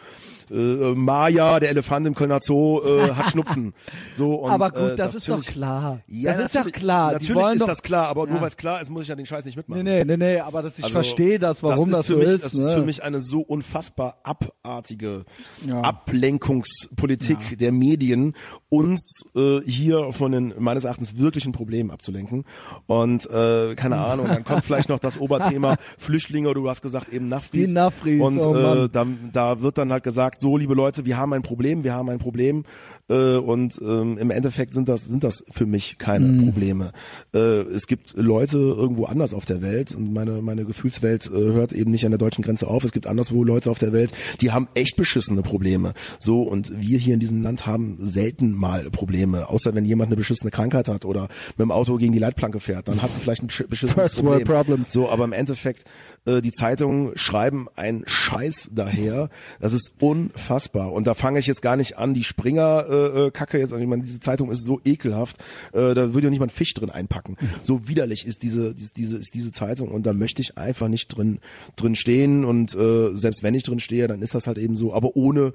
[0.54, 3.74] äh, Maya, der Elefant im Kölner Zoo, äh, hat Schnupfen.
[4.16, 6.00] So, und, aber gut, äh, das, ist doch klar.
[6.06, 7.12] Ja, das ist doch klar.
[7.12, 8.42] Natürlich ist doch, das klar, aber nur Ja.
[8.42, 9.82] weil es klar ist, muss ich ja den Scheiß nicht mitmachen.
[9.82, 12.18] Nee, nee, nee, nee, aber das, ich Also, verstehe das, warum das, ist für so
[12.18, 12.44] mich, ist.
[12.44, 12.62] Das ne?
[12.68, 15.24] ist für mich eine so unfassbar abartige
[15.66, 15.80] Ja.
[15.80, 18.34] Ablenkungspolitik der Medien,
[18.68, 22.44] uns äh, hier von den meines Erachtens wirklichen Problemen abzulenken.
[22.86, 27.28] Und äh, keine Ahnung, dann kommt vielleicht noch das Oberthema Flüchtlinge, du hast gesagt eben
[27.28, 27.68] Nafris.
[27.68, 31.16] Die Nafris, Und oh äh, da, da wird dann halt gesagt, so liebe Leute, wir
[31.16, 32.64] haben ein Problem, wir haben ein Problem.
[33.08, 36.44] Äh, und ähm, im Endeffekt sind das sind das für mich keine Mhm.
[36.44, 36.92] Probleme.
[37.34, 37.38] Äh,
[37.78, 41.90] es gibt Leute irgendwo anders auf der Welt und meine meine Gefühlswelt äh, hört eben
[41.90, 42.82] nicht an der deutschen Grenze auf.
[42.84, 45.92] Es gibt anderswo Leute auf der Welt, die haben echt beschissene Probleme.
[46.18, 50.16] So und wir hier in diesem Land haben selten mal Probleme, außer wenn jemand eine
[50.16, 51.28] beschissene Krankheit hat oder
[51.58, 54.24] mit dem Auto gegen die Leitplanke fährt, dann hast du vielleicht ein besch- beschissenes First
[54.24, 54.64] world Problem.
[54.64, 54.92] problems.
[54.92, 55.84] So, aber im Endeffekt
[56.26, 59.28] äh, die Zeitungen schreiben einen Scheiß daher.
[59.60, 60.92] Das ist unfassbar.
[60.92, 63.72] Und da fange ich jetzt gar nicht an, die Springer äh, äh, Kacke jetzt.
[63.72, 65.38] Ich meine, diese Zeitung ist so ekelhaft.
[65.72, 67.36] Äh, da würde ja nicht mal ein Fisch drin einpacken.
[67.62, 69.88] So widerlich ist diese, diese, diese ist diese Zeitung.
[69.88, 71.40] Und da möchte ich einfach nicht drin
[71.76, 72.44] drin stehen.
[72.44, 74.94] Und äh, selbst wenn ich drin stehe, dann ist das halt eben so.
[74.94, 75.52] Aber ohne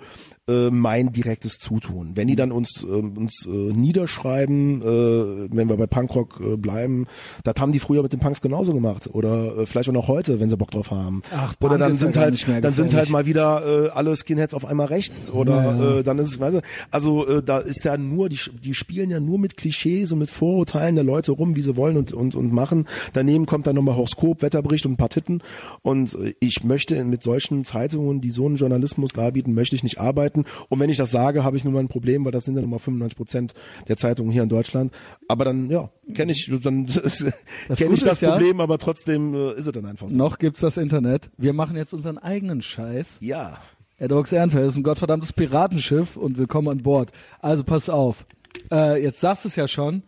[0.50, 2.14] äh, mein direktes Zutun.
[2.16, 7.06] Wenn die dann uns äh, uns äh, niederschreiben, äh, wenn wir bei Punkrock äh, bleiben,
[7.44, 10.40] das haben die früher mit den Punks genauso gemacht oder äh, vielleicht auch noch heute,
[10.40, 11.22] wenn sie Bock drauf haben.
[11.36, 14.16] Ach, oder Punk dann ist ja sind halt dann sind halt mal wieder äh, alle
[14.16, 17.84] Skinheads auf einmal rechts oder äh, dann ist es, weißt du, also äh, da ist
[17.86, 21.56] ja nur die die spielen ja nur mit Klischees und mit Vorurteilen der Leute rum,
[21.56, 22.88] wie sie wollen und und und machen.
[23.14, 25.42] Daneben kommt dann nochmal Horoskop, Wetterbericht und ein paar Titten
[25.84, 30.00] und äh, ich möchte mit solchen Zeitungen, die so einen Journalismus darbieten, möchte ich nicht
[30.00, 30.39] arbeiten
[30.70, 32.62] und wenn ich das sage, habe ich nun mal ein Problem, weil das sind ja
[32.62, 33.54] nun mal 95 Prozent
[33.88, 34.94] der Zeitungen hier in Deutschland.
[35.28, 36.86] Aber dann, ja, kenne ich, dann
[37.76, 40.18] kenne ich das ist ja- Problem, aber trotzdem äh, ist es dann einfach so.
[40.18, 41.30] Noch gibt's das Internet.
[41.38, 43.18] Wir machen jetzt unseren eigenen Scheiß.
[43.22, 43.60] Ja.
[43.98, 47.12] Edox Ehrenfeld ist ein gottverdammtes Piratenschiff und willkommen an Bord.
[47.42, 48.26] Also pass auf.
[48.72, 50.04] Äh, jetzt sagst du es ja schon.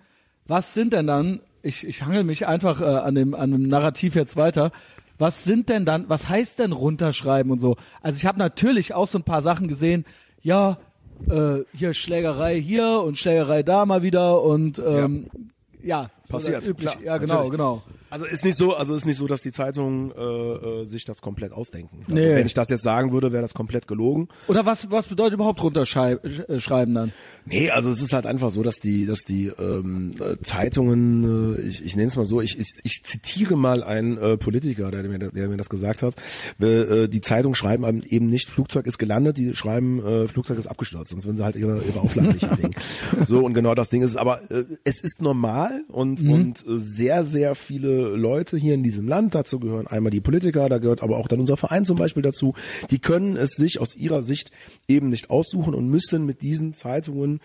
[0.48, 4.16] Was sind denn dann, ich, ich hangel mich einfach äh, an, dem, an dem Narrativ
[4.16, 4.72] jetzt weiter.
[5.22, 7.76] Was sind denn dann, was heißt denn runterschreiben und so?
[8.02, 10.04] Also ich habe natürlich auch so ein paar Sachen gesehen.
[10.42, 10.80] Ja,
[11.30, 15.30] äh, hier Schlägerei hier und Schlägerei da mal wieder und ähm,
[15.84, 16.90] ja, so Passiert, üblich.
[16.92, 17.52] klar, ja, genau, natürlich.
[17.52, 17.84] genau.
[18.12, 20.22] Also ist nicht so, also ist nicht so, dass die Zeitungen äh,
[20.82, 22.00] äh, sich das komplett ausdenken.
[22.02, 22.36] Also Nee.
[22.36, 24.28] Wenn ich das jetzt sagen würde, wäre das komplett gelogen.
[24.48, 27.14] Oder was, was bedeutet überhaupt runterschreiben dann?
[27.46, 31.62] Nee, also es ist halt einfach so, dass die, dass die ähm, äh, Zeitungen, äh,
[31.62, 35.04] ich, ich nenne es mal so, ich, ich, ich zitiere mal einen äh, Politiker, der
[35.04, 36.16] mir, der mir das gesagt hat.
[36.60, 41.12] Äh, die Zeitungen schreiben eben nicht, Flugzeug ist gelandet, die schreiben, äh, Flugzeug ist abgestürzt,
[41.12, 42.72] sonst würden sie halt ihre, ihre Auflagen nicht kriegen.
[43.26, 47.24] So und genau das Ding ist, aber äh, es ist normal und und äh, sehr
[47.24, 51.18] sehr viele Leute hier in diesem Land, dazu gehören einmal die Politiker, da gehört aber
[51.18, 52.54] auch dann unser Verein zum Beispiel dazu,
[52.90, 54.52] die können es sich aus ihrer Sicht
[54.88, 57.40] eben nicht aussuchen und müssen mit diesen Zeitungen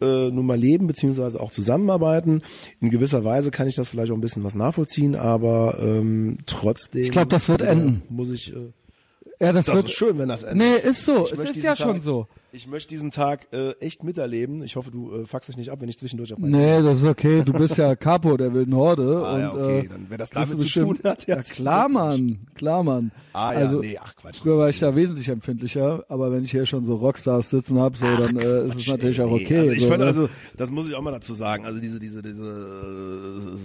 [0.00, 2.42] äh, nun mal leben beziehungsweise auch zusammenarbeiten.
[2.80, 7.02] In gewisser Weise kann ich das vielleicht auch ein bisschen was nachvollziehen, aber ähm, trotzdem.
[7.02, 8.02] Ich glaub, das wird äh, enden.
[8.08, 8.52] Muss ich.
[8.52, 8.72] Äh,
[9.40, 10.82] Ja, das, das wird, ist schön, wenn das endet.
[10.84, 11.26] Nee, ist so.
[11.26, 12.26] Ich Es ist ja schon so.
[12.52, 14.62] Ich möchte diesen Tag äh, echt miterleben.
[14.64, 16.98] Ich hoffe, du äh, fuckst dich nicht ab, wenn ich zwischendurch auf meine Nee, das
[16.98, 17.42] ist okay.
[17.44, 19.22] Du bist ja Capo der wilden Horde.
[19.30, 19.78] Ah, und, ja, okay.
[19.80, 21.88] äh, Dann, wenn das damit zu tun bestimmt- hat, Ja, herzlichen klar.
[21.88, 22.38] Mann.
[22.54, 23.12] Klar, Mann.
[23.32, 24.38] Ah, ja, also, nee, ach Quatsch.
[24.38, 27.96] Früher war ich da wesentlich empfindlicher, aber wenn ich hier schon so Rockstars sitzen hab,
[27.96, 29.58] so, dann äh, ist es natürlich auch Nee, okay.
[29.60, 30.06] Also ich so, finde, ne?
[30.06, 31.64] also das muss ich auch mal dazu sagen.
[31.64, 33.56] Also diese diese diese äh,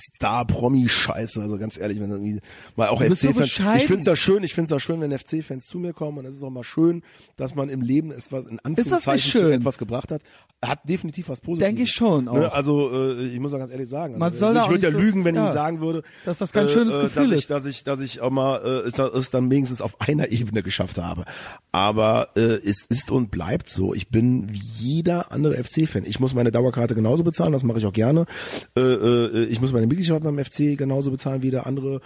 [0.00, 1.40] Star-Promi-Scheiße.
[1.40, 2.40] Also ganz ehrlich, wenn irgendwie
[2.76, 3.36] mal auch so FC-Fans.
[3.36, 3.76] bescheiden.
[3.78, 4.42] ich finde es ja schön.
[4.42, 6.64] Ich finde es ja schön, wenn FC-Fans zu mir kommen und es ist auch mal
[6.64, 7.02] schön,
[7.36, 10.22] dass man im Leben etwas in Anführungszeichen zu etwas gebracht hat.
[10.64, 11.68] Hat definitiv was Positives.
[11.68, 12.34] Denke ich schon auch.
[12.34, 12.52] Ne?
[12.52, 14.18] Also äh, ich muss auch ganz ehrlich sagen.
[14.18, 15.46] Man also, soll da ich würde ja so- lügen, wenn ja.
[15.46, 17.38] ich sagen würde, Dass das kein schönes Gefühl dass ist.
[17.40, 20.62] Ich, dass ich, dass ich auch mal äh, es, es dann wenigstens auf einer Ebene
[20.62, 21.24] geschafft habe.
[21.72, 23.94] Aber äh, es ist und bleibt so.
[23.94, 26.04] Ich bin wie jeder andere FC-Fan.
[26.06, 28.26] Ich muss meine Dauerkarte genauso bezahlen, das mache ich auch gerne.
[28.76, 32.00] Äh, äh, ich muss meine Mitgliedschaft beim FC genauso bezahlen wie der andere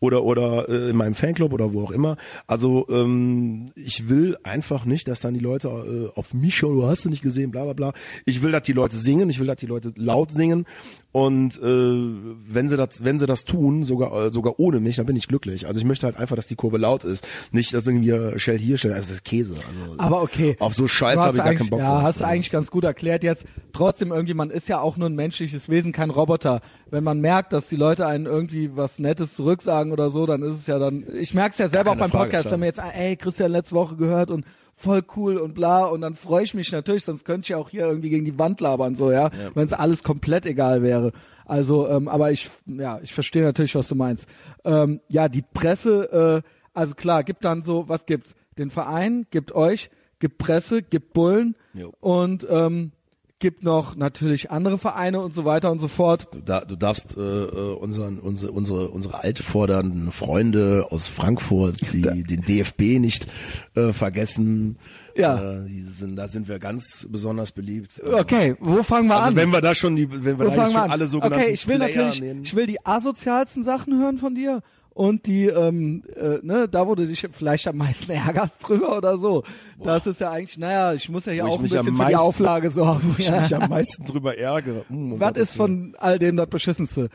[0.00, 2.16] oder oder äh, in meinem Fanclub oder wo auch immer.
[2.46, 7.04] Also ähm, ich will einfach nicht, dass dann die Leute äh, auf mich du hast
[7.04, 7.92] du nicht gesehen, bla bla bla.
[8.26, 10.66] Ich will, dass die Leute singen, ich will, dass die Leute laut singen
[11.12, 15.06] und äh, wenn sie das, wenn sie das tun, sogar äh, sogar ohne mich, dann
[15.06, 15.66] bin ich glücklich.
[15.66, 18.78] Also ich möchte halt einfach, dass die Kurve laut ist, nicht, dass irgendwie Shell hier,
[18.78, 19.54] Shell, also das ist Käse.
[19.54, 20.56] Also Aber okay.
[20.60, 23.24] auf so Scheiß habe ich gar keinen Bock Ja, hast du eigentlich ganz gut erklärt
[23.24, 23.44] jetzt.
[23.72, 26.60] Trotzdem irgendwie, man ist ja auch nur ein menschliches Wesen, kein Roboter.
[26.90, 30.54] Wenn man merkt, dass die Leute einen irgendwie was Nettes zurücksagen oder so, dann ist
[30.54, 32.52] es ja dann, ich merke es ja selber auch beim Frage, Podcast, klar.
[32.52, 34.44] wenn mir jetzt, ey, Christian letzte Woche gehört und
[34.80, 37.68] voll cool und bla und dann freue ich mich natürlich, sonst könnte ich ja auch
[37.68, 41.12] hier irgendwie gegen die Wand labern, so, ja, wenn es alles komplett egal wäre.
[41.44, 44.26] Also, ähm, aber ich, ja, ich verstehe natürlich, was du meinst.
[44.64, 48.34] Ähm, ja, die Presse, äh, also klar, gibt dann so, was gibt's?
[48.56, 51.92] Den Verein, gibt euch, gibt Presse, gibt Bullen Jo.
[52.00, 52.92] und ähm,
[53.40, 56.28] gibt noch natürlich andere Vereine und so weiter und so fort.
[56.32, 62.22] Du, da, du darfst äh, äh, unseren, unsere, unsere, unsere altfordernden Freunde aus Frankfurt, die
[62.22, 63.26] den DFB nicht
[63.74, 64.78] äh, vergessen.
[65.16, 65.62] Ja.
[65.64, 68.00] Äh, sind, da sind wir ganz besonders beliebt.
[68.04, 69.36] Okay, wo fangen wir Also an?
[69.36, 70.90] wenn wir da schon die, wenn wir Wo da jetzt schon an?
[70.90, 72.42] alle sogenannten okay, ich will Player natürlich, nehmen.
[72.44, 74.62] ich will die asozialsten Sachen hören von dir
[75.00, 79.44] und die, ähm, äh, ne, da du dich vielleicht am meisten ärgerst drüber oder so.
[79.82, 81.96] Das ist ja eigentlich, naja, ich muss ja hier Wo auch ein bisschen für die
[81.96, 83.00] meisten- Auflage sorgen.
[83.04, 84.84] wo ich mich am meisten drüber ärgere.
[84.88, 87.08] Hm, Was ist von all dem das Beschissenste?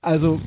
[0.00, 0.40] Also,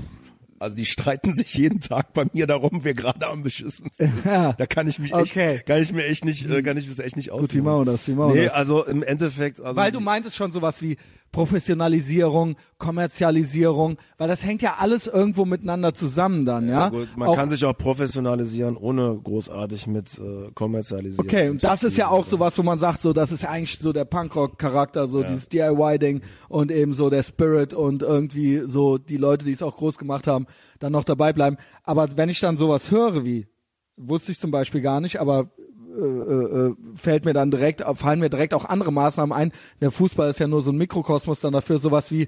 [0.60, 4.26] Also die streiten sich jeden Tag bei mir darum, wer gerade am beschissensten ist.
[4.26, 4.54] Ja.
[4.54, 5.62] Da kann ich mich echt, Okay.
[5.68, 7.54] kann ich mir echt nicht, äh, kann ich das echt nicht aussuchen.
[7.54, 8.08] wie machen das?
[8.08, 8.54] Wie machen nee, das?
[8.54, 10.96] also im Endeffekt, also weil du meintest schon sowas wie
[11.32, 16.90] Professionalisierung, Kommerzialisierung, weil das hängt ja alles irgendwo miteinander zusammen dann, ja?
[16.90, 21.28] Gut, man Auch- kann sich auch professionalisieren, ohne großartig mit äh, kommerzialisieren.
[21.28, 23.80] Okay, und das ist ja auch sowas, wo man sagt, so, das ist ja eigentlich
[23.80, 29.18] so der Punkrock-Charakter, so dieses DIY-Ding und eben so der Spirit und irgendwie so die
[29.18, 30.48] Leute, die es auch groß gemacht haben,
[30.80, 31.58] dann noch dabei bleiben.
[31.84, 33.48] Aber wenn ich dann sowas höre wie,
[33.96, 35.52] wusste ich zum Beispiel gar nicht, aber
[35.98, 39.52] äh, äh, fällt mir dann direkt, fallen mir direkt auch andere Maßnahmen ein.
[39.82, 42.28] Der Fußball ist ja nur so ein Mikrokosmos dann dafür, sowas wie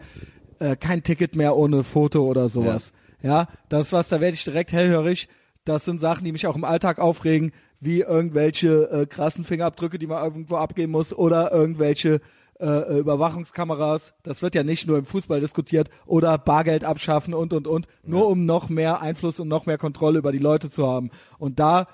[0.59, 2.91] äh, kein Ticket mehr ohne Foto oder sowas.
[3.21, 5.27] Ja, das ist was, da werde ich direkt hellhörig.
[5.65, 10.07] Das sind Sachen, die mich auch im Alltag aufregen, wie irgendwelche äh, krassen Fingerabdrücke, die
[10.07, 12.21] man irgendwo abgeben muss oder irgendwelche
[12.59, 14.13] äh, Überwachungskameras.
[14.23, 18.27] Das wird ja nicht nur im Fußball diskutiert oder Bargeld abschaffen und und und, nur
[18.27, 21.11] um noch mehr Einfluss und noch mehr Kontrolle über die Leute zu haben.
[21.37, 21.87] Und da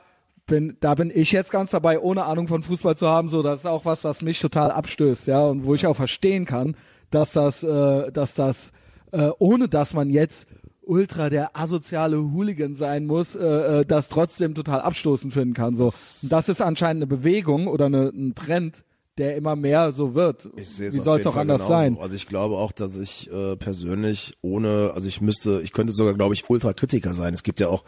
[0.46, 3.30] bin, da bin ich jetzt ganz dabei, ohne Ahnung von Fußball zu haben.
[3.30, 6.46] So, das ist auch was, was mich total abstößt, ja, und wo ich auch verstehen
[6.46, 6.76] kann,
[7.10, 8.72] dass das, äh, dass das,
[9.12, 10.48] äh, ohne dass man jetzt
[10.82, 15.76] ultra der asoziale Hooligan sein muss, äh, äh, das trotzdem total abstoßend finden kann.
[15.76, 18.84] So, und das ist anscheinend eine Bewegung oder eine, ein Trend,
[19.18, 20.50] der immer mehr so wird.
[20.58, 21.84] Ich sehe Wie soll es auch Fall anders genauso.
[21.84, 21.98] sein?
[22.00, 26.14] Also ich glaube auch, dass ich äh, persönlich ohne, also ich müsste, ich könnte sogar,
[26.14, 27.34] glaube ich, Ultrakritiker sein.
[27.34, 27.86] Es gibt ja auch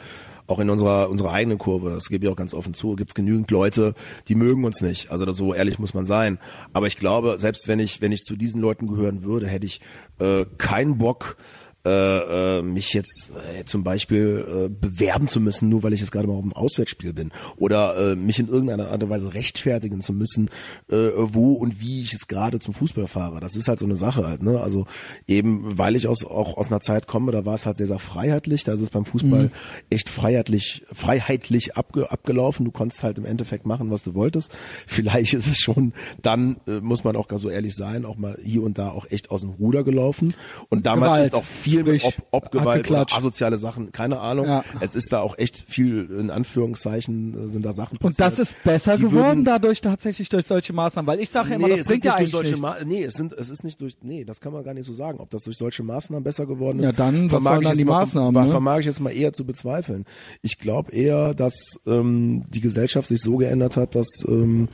[0.48, 3.16] auch in unserer unserer eigenen Kurve, das gebe ich auch ganz offen zu, gibt es
[3.16, 3.94] genügend Leute,
[4.28, 5.12] die mögen uns nicht.
[5.12, 6.40] Also das, so ehrlich muss man sein.
[6.74, 9.82] Aber ich glaube, selbst wenn ich wenn ich zu diesen Leuten gehören würde, hätte ich
[10.20, 11.38] äh, keinen Bock
[11.86, 16.12] äh, äh, mich jetzt äh, zum Beispiel äh, bewerben zu müssen, nur weil ich jetzt
[16.12, 20.02] gerade mal auf dem Auswärtsspiel bin oder äh, mich in irgendeiner Art und Weise rechtfertigen
[20.02, 20.50] zu müssen,
[20.90, 23.40] äh, wo und wie ich es gerade zum Fußball fahre.
[23.40, 24.60] Das ist halt so eine Sache halt, ne?
[24.60, 24.86] Also
[25.28, 28.00] eben, weil ich aus auch aus einer Zeit komme, da war es halt sehr, sehr
[28.00, 29.52] freiheitlich, da ist es beim Fußball Mhm.
[29.90, 32.66] echt freiheitlich, freiheitlich abge, abgelaufen.
[32.66, 34.52] Du konntest halt im Endeffekt machen, was du wolltest.
[34.86, 38.38] Vielleicht ist es schon, dann äh, muss man auch ganz so ehrlich sein, auch mal
[38.44, 40.34] hier und da auch echt aus dem Ruder gelaufen.
[40.70, 42.14] Und damals Gewalt, ist auch viel sprich, ob,
[42.46, 44.46] ob Gewalt oder asoziale Sachen, keine Ahnung.
[44.48, 44.64] Ja.
[44.80, 48.12] Es ist da auch echt viel, in Anführungszeichen, äh, sind da Sachen passiert.
[48.12, 51.50] Und das ist besser die geworden würden- dadurch tatsächlich durch solche Maßnahmen, weil ich sage
[51.50, 52.58] ja immer, nee, das es bringt ja eigentlich solche.
[52.58, 54.94] Ma nee, es sind es ist nicht durch nee, das kann man gar nicht so
[54.94, 56.86] sagen, ob das durch solche Maßnahmen besser geworden ist.
[56.86, 58.50] Ja, dann, was vermag sollen ich dann jetzt die mal, Maßnahmen, ne?
[58.52, 60.06] Vermag ich jetzt mal eher zu bezweifeln.
[60.42, 64.68] Ich glaube eher, dass ähm, die Gesellschaft sich so geändert hat, dass ähm,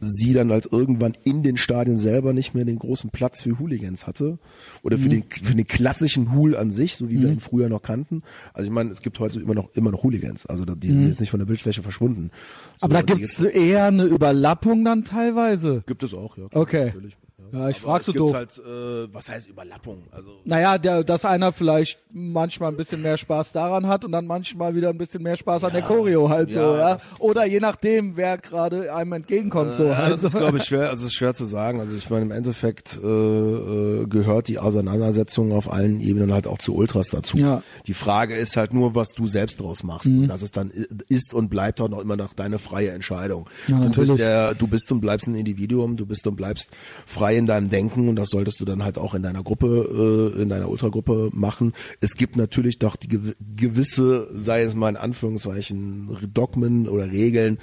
[0.00, 4.06] sie dann halt irgendwann in den Stadien selber nicht mehr den großen Platz für Hooligans
[4.06, 4.38] hatte
[4.82, 7.82] oder für den für den klassischen Hool an sich, so wie wir ihn früher noch
[7.82, 8.22] kannten.
[8.52, 11.20] Also ich meine, es gibt heute immer noch immer noch Hooligans, also die sind jetzt
[11.20, 12.30] nicht von der Bildfläche verschwunden.
[12.76, 15.82] So, Aber da gibt's eher eine Überlappung dann teilweise.
[15.86, 16.48] gibt es auch, ja.
[16.48, 16.86] klar, Okay.
[16.86, 17.16] Natürlich.
[17.52, 18.34] Ja, ich Aber frag es so doof.
[18.34, 20.02] Halt, äh, was heißt Überlappung?
[20.10, 24.26] Also Naja, der, dass einer vielleicht manchmal ein bisschen mehr Spaß daran hat und dann
[24.26, 26.92] manchmal wieder ein bisschen mehr Spaß an der Choreo halt so, ja, ja.
[26.94, 30.12] das- Oder je nachdem, wer gerade einem entgegenkommt, so Ja, halt.
[30.12, 31.80] das ist, glaube ich, schwer, also ist schwer zu sagen.
[31.80, 36.58] Also ich meine, im Endeffekt äh, äh, gehört die Auseinandersetzung auf allen Ebenen halt auch
[36.58, 37.36] zu Ultras dazu.
[37.38, 37.56] Ja.
[37.56, 37.62] Mhm.
[37.86, 40.08] Die Frage ist halt nur, was du selbst draus machst.
[40.10, 40.70] Und das ist dann
[41.08, 43.48] ist und bleibt auch noch immer noch deine freie Entscheidung.
[43.68, 44.10] Ja, du natürlich.
[44.10, 46.70] bist der, du bist und bleibst ein Individuum, du bist und bleibst
[47.06, 50.42] frei in deinem Denken und das solltest du dann halt auch in deiner Gruppe, äh,
[50.42, 51.72] in deiner Ultragruppe machen.
[52.00, 57.58] Es gibt natürlich doch die gew- gewisse, sei es mal in Anführungszeichen, Dogmen oder Regeln,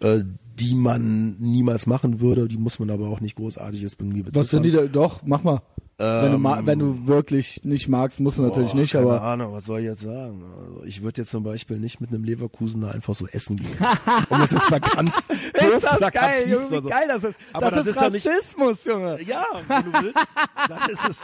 [0.00, 0.20] äh,
[0.58, 4.42] die man niemals machen würde, die muss man aber auch nicht großartig jetzt irgendwie beziffern.
[4.42, 4.86] Was sind die da?
[4.86, 5.60] Doch, mach mal.
[5.98, 9.22] Wenn, du ma wenn du wirklich nicht magst, musst du natürlich Boah, nicht, keine aber.
[9.22, 10.44] Ahnung, was soll ich jetzt sagen?
[10.58, 13.76] Also ich würde jetzt zum Beispiel nicht mit einem Leverkusener einfach so essen gehen.
[14.28, 16.88] um das jetzt mal ganz doof Ist das geil, Junge, wie so.
[16.90, 17.38] geil das ist.
[17.54, 19.22] Aber das, das ist ist doch nicht- Rassismus, Junge.
[19.22, 20.26] Ja, wenn du willst,
[20.68, 21.22] dann ist es,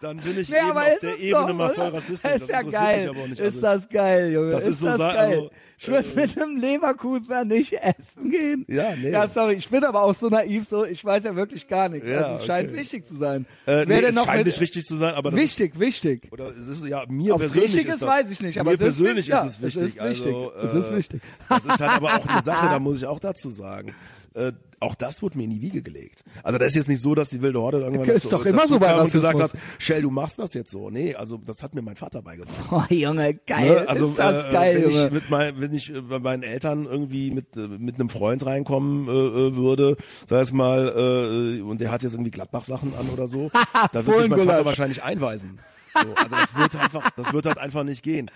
[0.00, 2.30] dann bin ich Nee, eben auf ist der es Ebene doch, mal voll rassistisch.
[2.32, 2.98] Ist Das ja geil.
[3.00, 3.40] mich aber auch nicht.
[3.40, 4.50] ist Also, das geil, Junge.
[4.52, 5.16] Das ist, ist so das geil.
[5.16, 5.50] also,
[5.80, 8.66] ich würde mit einem Leverkusener nicht essen gehen.
[8.68, 9.10] Ja, nee.
[9.10, 12.06] Ja, sorry, ich bin aber auch so naiv, so, ich weiß ja wirklich gar nichts.
[12.08, 12.80] Ja, also es scheint okay.
[12.80, 13.46] wichtig zu sein.
[13.66, 16.24] äh, nee, denn es noch scheint nicht richtig zu sein, aber Wichtig, wichtig.
[16.24, 18.58] Ist, oder es ist ja mir Ob's persönlich richtig ist ist, das, weiß ich nicht,
[18.58, 19.44] aber mir es ist persönlich wichtig.
[19.46, 19.96] ist es Ja, es wichtig.
[19.96, 20.34] ist wichtig.
[20.34, 21.22] Also, Es ist wichtig.
[21.48, 23.94] Das ist halt aber auch eine Sache, da muss ich auch dazu sagen.
[24.34, 24.52] Äh,
[24.82, 26.24] auch das wurde mir in die Wiege gelegt.
[26.42, 28.66] Also das ist jetzt nicht so, dass die wilde Horde irgendwann Ist dazu- doch immer
[28.66, 29.52] so bei und gesagt hat.
[29.78, 30.88] Shell, du machst das jetzt so.
[30.88, 32.56] Nee, also das hat mir mein Vater beigebracht.
[32.70, 33.80] Oh, Junge, geil.
[33.82, 33.88] Ne?
[33.88, 35.06] Also ist das äh, geil, wenn Junge.
[35.06, 38.46] ich mit mein, wenn ich äh, bei meinen Eltern irgendwie mit äh, mit einem Freund
[38.46, 39.96] reinkommen äh, äh, würde,
[40.28, 43.50] sag ich mal, äh, und der hat jetzt irgendwie Gladbach Sachen an oder so,
[43.92, 45.58] da würde ich meinen Vater wahrscheinlich einweisen.
[45.92, 48.30] So, also das wird einfach, das wird halt einfach nicht gehen.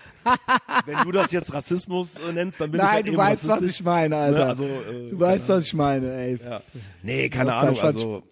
[0.85, 3.47] Wenn du das jetzt Rassismus äh, nennst, dann bin ich Nein, halt du eben weißt,
[3.47, 4.39] was ich meine, Alter.
[4.39, 4.45] Ne?
[4.45, 6.37] Also, äh, du weißt, was ich meine, ey.
[6.43, 6.61] Ja.
[7.03, 7.79] Nee, keine Ahnung.
[7.79, 8.23] Also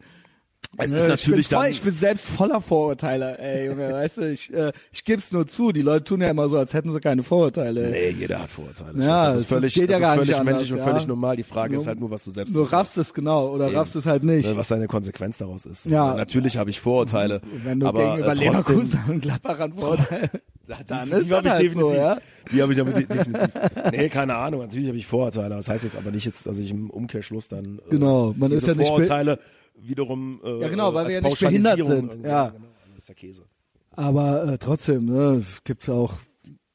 [0.77, 1.71] es Ne, ist natürlich ich bin, voll, dann.
[1.71, 5.71] ich bin selbst voller Vorurteile, ey, Junge, weißt du, ich, äh, ich geb's nur zu,
[5.71, 7.89] die Leute tun ja immer so, als hätten sie keine Vorurteile.
[7.89, 9.03] Nee, jeder hat Vorurteile.
[9.03, 10.83] Ja, das ist völlig, ja das gar ist völlig anders, menschlich und ja.
[10.85, 11.35] völlig normal.
[11.37, 13.67] Die Frage ist Nur- halt nur, was du selbst Nur draus raffst es genau oder
[13.67, 13.75] Eben.
[13.77, 14.47] raffst es halt nicht.
[14.47, 15.85] Ne, was deine Konsequenz daraus ist.
[15.85, 16.15] Ja.
[16.15, 17.41] Natürlich habe ich Vorurteile.
[17.63, 20.29] Wenn du aber, gegenüber äh, trotzdem, Leverkusen und Gladbach an Vorurteile,
[20.87, 21.89] dann die ist das habe ich halt definitiv.
[21.89, 22.17] so, ja.
[22.51, 23.49] Die habe ich aber de- definitiv.
[23.91, 24.61] Nee, keine Ahnung.
[24.61, 25.49] Natürlich habe ich Vorurteile.
[25.55, 28.65] Das heißt jetzt aber nicht jetzt, dass ich im Umkehrschluss dann äh, Genau, man ist
[28.65, 29.37] ja nicht Vorurteile
[29.75, 32.23] wiederum äh, Ja, genau, weil wir ja nicht behindert sind.
[32.23, 32.49] Ja.
[32.49, 33.43] genau, das ist der Käse.
[33.91, 36.13] Aber äh, trotzdem, ne, gibt's auch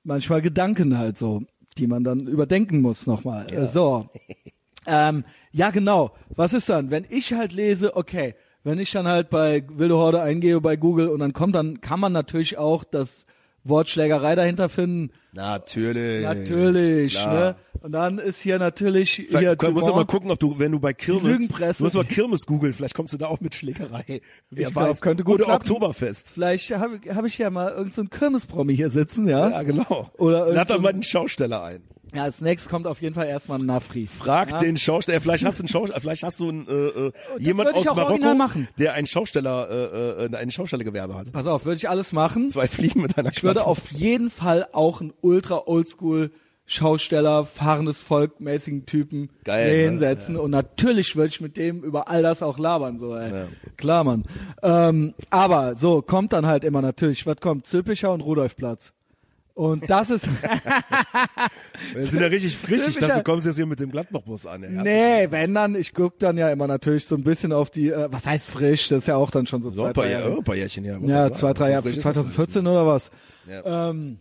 [0.04, 1.42] manchmal Gedanken halt so,
[1.76, 3.46] die man dann überdenken muss nochmal.
[3.52, 4.08] Äh, so.
[4.86, 6.12] ähm, ja, genau.
[6.30, 6.90] Was ist dann?
[6.90, 8.34] Wenn ich halt lese, okay,
[8.64, 12.00] wenn ich dann halt bei Wilde Horde eingehe bei Google und dann kommt, dann kann
[12.00, 13.24] man natürlich auch das
[13.64, 15.10] Wort Schlägerei dahinter finden.
[15.32, 16.22] Natürlich.
[16.22, 17.34] Natürlich, Klar.
[17.34, 17.56] ne?
[17.80, 19.96] Und dann ist hier natürlich hier Vielleicht musst du Dumont.
[19.96, 23.12] mal gucken, ob du, wenn du bei Kirmes, du musst mal Kirmes googeln, vielleicht kommst
[23.14, 24.20] du da auch mit Schlägerei.
[24.50, 25.00] Wer Ich glaub, weiß.
[25.00, 25.62] könnte gut Oder klappen.
[25.70, 26.28] Oktoberfest.
[26.28, 29.48] Vielleicht habe hab ich ja mal irgendeinen so Kirmespromi hier sitzen, ja?
[29.50, 30.10] Ja, genau.
[30.18, 31.82] Oder Lad doch mal einen Schausteller ein.
[32.14, 34.06] Ja, als nächstes kommt auf jeden Fall erstmal ein Nafri.
[34.06, 34.58] Frag Ja.
[34.58, 37.80] den Schausteller, vielleicht hast du einen Schausteller, vielleicht hast du einen, äh, äh, jemand würde
[37.80, 41.32] ich aus Marokko, der einen Schausteller, äh, äh, ein Schaustellergewerbe hat.
[41.32, 42.50] Pass auf, würde ich alles machen.
[42.50, 46.30] Zwei Fliegen mit einer Ich würde auf jeden Fall auch einen ultra oldschool
[46.70, 49.82] Schausteller, fahrendes Volk mäßigen Typen Geil, hier ne?
[49.84, 53.46] hinsetzen und natürlich würde ich mit dem über all das auch labern so ey.
[53.78, 54.24] Klar, Mann.
[54.62, 57.66] Ähm, aber so kommt dann halt immer natürlich, was kommt?
[57.66, 58.92] Zülpicher und Rudolfplatz.
[59.54, 60.28] Und das ist
[61.94, 62.86] Wir sind ja richtig frisch.
[62.88, 64.62] Ich dachte, du kommst jetzt hier mit dem Gladbach-Bus an.
[64.62, 64.70] ey.
[64.70, 68.08] Nee, wenn dann, ich guck dann ja immer natürlich so ein bisschen auf die, äh,
[68.10, 70.84] was heißt frisch, das ist ja auch dann schon so zwei, drei Jahre, paar Jährchen
[70.84, 73.10] wollte Ja, man zwei, drei Jahre, frisch ist das 2014 oder was?
[73.48, 73.90] Ja.
[73.90, 74.18] Ähm,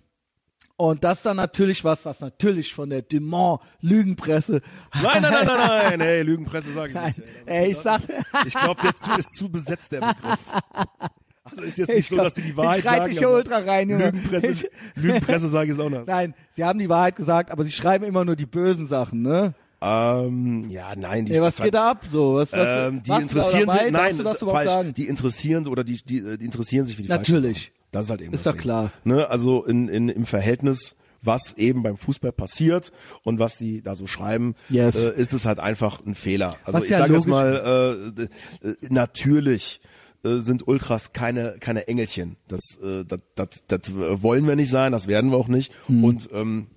[0.79, 4.61] und das dann natürlich was, was natürlich von der Dumont Lügenpresse.
[5.01, 7.27] Nein, nein, nein, nein, nein, hey, Lügenpresse sage ich Nein, nicht.
[7.47, 8.01] ey, ich sag,
[8.45, 10.39] Ich glaube, der zu, ist zu besetzt, der Begriff.
[11.51, 13.17] Also ist jetzt Ich nicht so, glaub, dass die die Wahrheit ich sagen.
[13.17, 14.05] aber ultra rein, Junge.
[14.05, 16.05] Lügenpresse, Ich- Lügenpresse sage ich es auch noch.
[16.05, 19.53] nein, sie haben die Wahrheit gesagt, aber sie schreiben immer nur die bösen Sachen, ne?
[19.79, 22.05] Ähm, ja, nein, die Ey, was geht da ab?
[22.09, 24.69] So, was, was, Ähm, die interessieren sich, nein, das falsch.
[24.69, 24.93] sagen?
[24.95, 27.57] Die interessieren oder die, die, äh, die interessieren sich für die Natürlich.
[27.57, 27.71] Falschen.
[27.91, 28.61] Das ist halt eben Ist das doch Ding.
[28.63, 28.91] klar.
[29.03, 32.91] Ne, also in, in, im Verhältnis, was eben beim Fußball passiert
[33.23, 34.95] und was die da so schreiben, Yes.
[34.95, 36.55] äh, ist es halt einfach ein Fehler.
[36.63, 39.79] Also Was ich ja sage jetzt mal, äh, äh, natürlich
[40.27, 42.37] äh, sind Ultras keine keine Engelchen.
[42.47, 45.71] Das, äh, das, das, das wollen wir nicht sein, das werden wir auch nicht.
[45.87, 46.03] Hm.
[46.03, 46.67] Und ähm,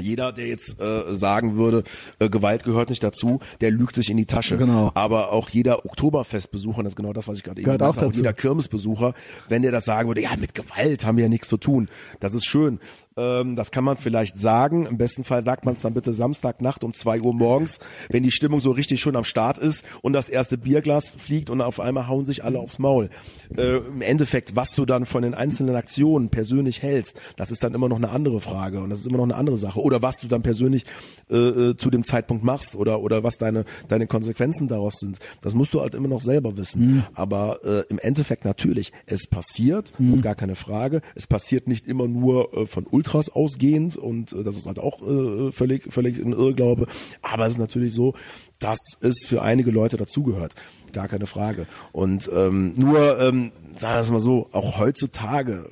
[0.00, 1.84] Jeder, der jetzt äh, sagen würde,
[2.18, 4.56] äh, Gewalt gehört nicht dazu, der lügt sich in die Tasche.
[4.56, 4.90] Genau.
[4.94, 8.32] Aber auch jeder Oktoberfestbesucher, das ist genau das, was ich gerade eben gesagt habe, jeder
[8.32, 9.14] Kirmesbesucher,
[9.48, 11.88] wenn der das sagen würde, ja, mit Gewalt haben wir ja nichts zu tun.
[12.18, 12.80] Das ist schön.
[13.16, 14.86] Ähm, das kann man vielleicht sagen.
[14.86, 18.32] Im besten Fall sagt man es dann bitte Samstagnacht um zwei Uhr morgens, wenn die
[18.32, 22.08] Stimmung so richtig schon am Start ist und das erste Bierglas fliegt und auf einmal
[22.08, 23.10] hauen sich alle aufs Maul.
[23.56, 27.74] Äh, Im Endeffekt, was du dann von den einzelnen Aktionen persönlich hältst, das ist dann
[27.74, 29.80] immer noch eine andere Frage und das ist immer noch eine andere Sache.
[29.80, 30.84] Oder was du dann persönlich
[31.30, 35.54] äh, äh, zu dem Zeitpunkt machst oder oder was deine deine Konsequenzen daraus sind, das
[35.54, 37.04] musst du halt immer noch selber wissen.
[37.14, 41.00] Aber äh, im Endeffekt natürlich, es passiert, das ist gar keine Frage.
[41.14, 45.02] Es passiert nicht immer nur äh, von Ultras ausgehend und äh, das ist halt auch
[45.02, 46.86] äh, völlig völlig ein Irrglaube.
[47.20, 48.14] Aber es ist natürlich so,
[48.58, 50.54] dass es für einige Leute dazugehört.
[50.92, 51.66] Gar keine Frage.
[51.92, 55.68] Und ähm, nur, ähm, sagen wir es mal so, auch heutzutage,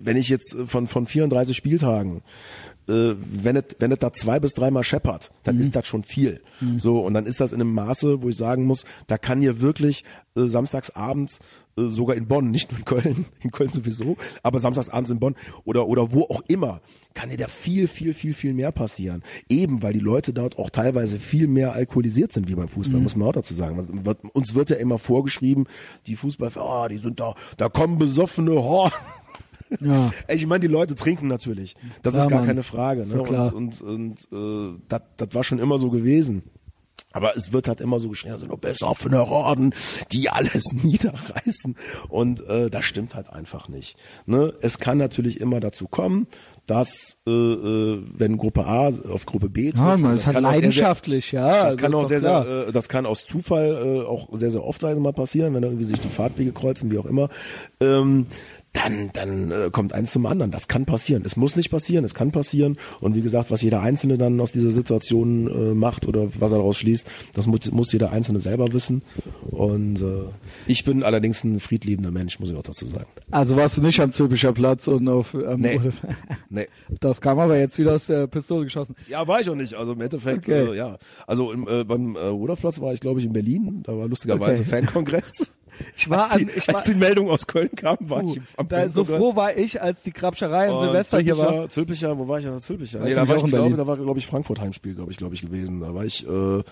[0.00, 2.22] wenn ich jetzt äh, von, von 34 Spieltagen,
[2.88, 6.40] äh, wenn es wenn es da zwei bis dreimal scheppert, dann ist das schon viel.
[6.76, 9.60] So und dann ist das in einem Maße, wo ich sagen muss, da kann hier
[9.60, 10.04] wirklich
[10.36, 11.40] äh, samstags abends
[11.76, 15.34] sogar in Bonn, nicht nur in Köln, in Köln sowieso, aber samstags abends in Bonn
[15.64, 16.80] oder oder wo auch immer,
[17.14, 19.22] kann dir da viel viel viel viel mehr passieren.
[19.48, 23.16] Eben weil die Leute dort auch teilweise viel mehr alkoholisiert sind wie beim Fußball, muss
[23.16, 24.04] man auch dazu sagen.
[24.04, 25.66] Wird, uns wird ja immer vorgeschrieben,
[26.06, 28.92] die Fußball, oh, die sind da, da kommen besoffene Horn.
[29.80, 30.12] Ja.
[30.28, 31.74] Ich meine, die Leute trinken natürlich.
[32.02, 32.46] Das Ja, ist gar Mann.
[32.46, 33.06] keine Frage.
[33.06, 33.22] Ne?
[33.24, 33.52] klar.
[33.54, 36.44] Und, und, und äh, das war schon immer so gewesen.
[37.14, 39.74] Aber es wird halt immer so geschrien, also nur besoffene Horden,
[40.12, 41.76] die alles niederreißen.
[42.08, 43.96] Und äh, das stimmt halt einfach nicht.
[44.26, 44.52] Ne?
[44.60, 46.26] Es kann natürlich immer dazu kommen,
[46.66, 50.36] dass äh, äh, wenn Gruppe A auf Gruppe B trifft, Ja, man ist das halt
[50.36, 51.64] kann auch sehr, leidenschaftlich, ja.
[51.64, 52.44] das kann ist auch sehr, klar.
[52.44, 55.68] sehr, äh, das kann aus Zufall äh, auch sehr, sehr oft mal passieren, wenn da
[55.68, 57.28] irgendwie sich die Fahrtwege kreuzen, wie auch immer.
[57.80, 58.26] Ähm,
[58.74, 60.50] dann, dann äh, kommt eins zum anderen.
[60.50, 61.22] Das kann passieren.
[61.24, 62.76] Es muss nicht passieren, es kann passieren.
[63.00, 66.58] Und wie gesagt, was jeder Einzelne dann aus dieser Situation äh, macht oder was er
[66.58, 69.02] daraus schließt, das muss, muss jeder Einzelne selber wissen.
[69.50, 70.24] Und äh,
[70.66, 73.06] ich bin allerdings ein friedliebender Mensch, muss ich auch dazu sagen.
[73.30, 75.80] Also warst du nicht am Zülpicher Platz und auf ähm, Nee.
[76.50, 76.66] Nee.
[77.00, 78.94] Das kam aber jetzt wieder aus der Pistole geschossen.
[79.08, 79.74] Ja, war ich auch nicht.
[79.74, 80.72] Also im Endeffekt, Okay.
[80.72, 80.98] äh, ja.
[81.26, 83.82] Also im, äh, beim äh, Rudolfplatz war ich, glaube ich, in Berlin.
[83.84, 84.70] Da war lustigerweise Okay.
[84.70, 85.52] Fankongress.
[85.96, 88.32] Ich war als die, an, ich war, als die Meldung aus Köln kam, war uh,
[88.34, 91.48] ich am da, so froh war ich, als die Krabscherei an Und Silvester hier war.
[91.66, 92.44] Zülpicher- Zülpicher, wo war ich?
[92.44, 92.98] Ja, Zülpicher.
[93.00, 93.76] War Nee, ich da war ich, in glaube, Berlin.
[93.76, 95.80] da war, glaube ich, Frankfurt Heimspiel, glaube ich, glaube ich, gewesen.
[95.80, 96.62] Da war ich, äh,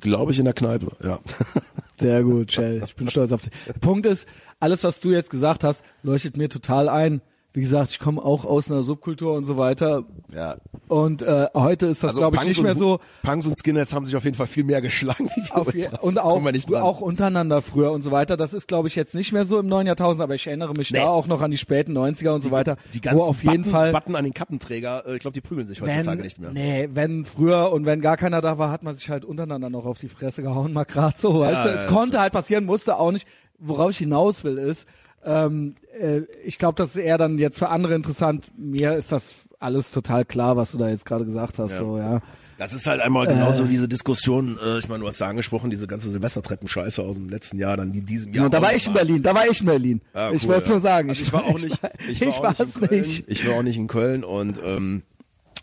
[0.00, 1.18] glaube ich, in der Kneipe, ja.
[1.98, 2.82] Sehr gut, Shell.
[2.86, 3.50] Ich bin stolz auf dich.
[3.66, 4.26] Der Punkt ist,
[4.60, 7.20] alles, was du jetzt gesagt hast, leuchtet mir total ein.
[7.58, 10.04] Wie gesagt, ich komme auch aus einer Subkultur und so weiter.
[10.32, 10.58] ja.
[10.86, 13.00] Und äh, heute ist das, glaube ich, Punks nicht mehr so.
[13.24, 15.28] Punks und Skinheads haben sich auf jeden Fall viel mehr geschlagen.
[15.34, 16.40] Wie wir Auf je, und auch,
[16.80, 18.36] auch untereinander früher und so weiter.
[18.36, 20.92] Das ist, glaube ich, jetzt nicht mehr so im neuen Jahrtausend, aber ich erinnere mich
[20.92, 20.98] Nee.
[21.00, 23.64] da auch noch an die späten 90er und so weiter, die ganzen wo auf jeden
[23.64, 26.38] Button, Fall Button an den Kappenträger, äh, ich glaube, die prügeln sich heutzutage wenn, nicht
[26.38, 26.52] mehr.
[26.52, 29.84] Nee, wenn früher und wenn gar keiner da war, hat man sich halt untereinander noch
[29.84, 31.68] auf die Fresse gehauen, mal grad so, weißt du.
[31.70, 33.26] ja, Es ja, konnte halt passieren, musste auch nicht.
[33.58, 34.86] Worauf ich hinaus will, ist,
[35.24, 38.50] ähm, äh, ich glaube, das ist eher dann jetzt für andere interessant.
[38.56, 41.78] Mir ist das alles total klar, was du da jetzt gerade gesagt hast, Ja.
[41.78, 42.20] so, ja.
[42.58, 45.86] Das ist halt einmal genauso diese Diskussion, äh, ich meine, du hast ja angesprochen, diese
[45.86, 48.46] ganze Silvestertreppen-Scheiße aus dem letzten Jahr, dann die diesem Jahr.
[48.46, 48.94] Und da auch war ich in.
[48.94, 50.00] Berlin, da war ich in Berlin.
[50.12, 50.72] Ah, ich cool, wollte es ja.
[50.74, 51.08] nur sagen.
[51.08, 53.00] Also ich war auch nicht, ich war, ich auch war's nicht, in Köln.
[53.00, 53.24] nicht.
[53.28, 55.02] Ich war auch nicht in Köln und ähm,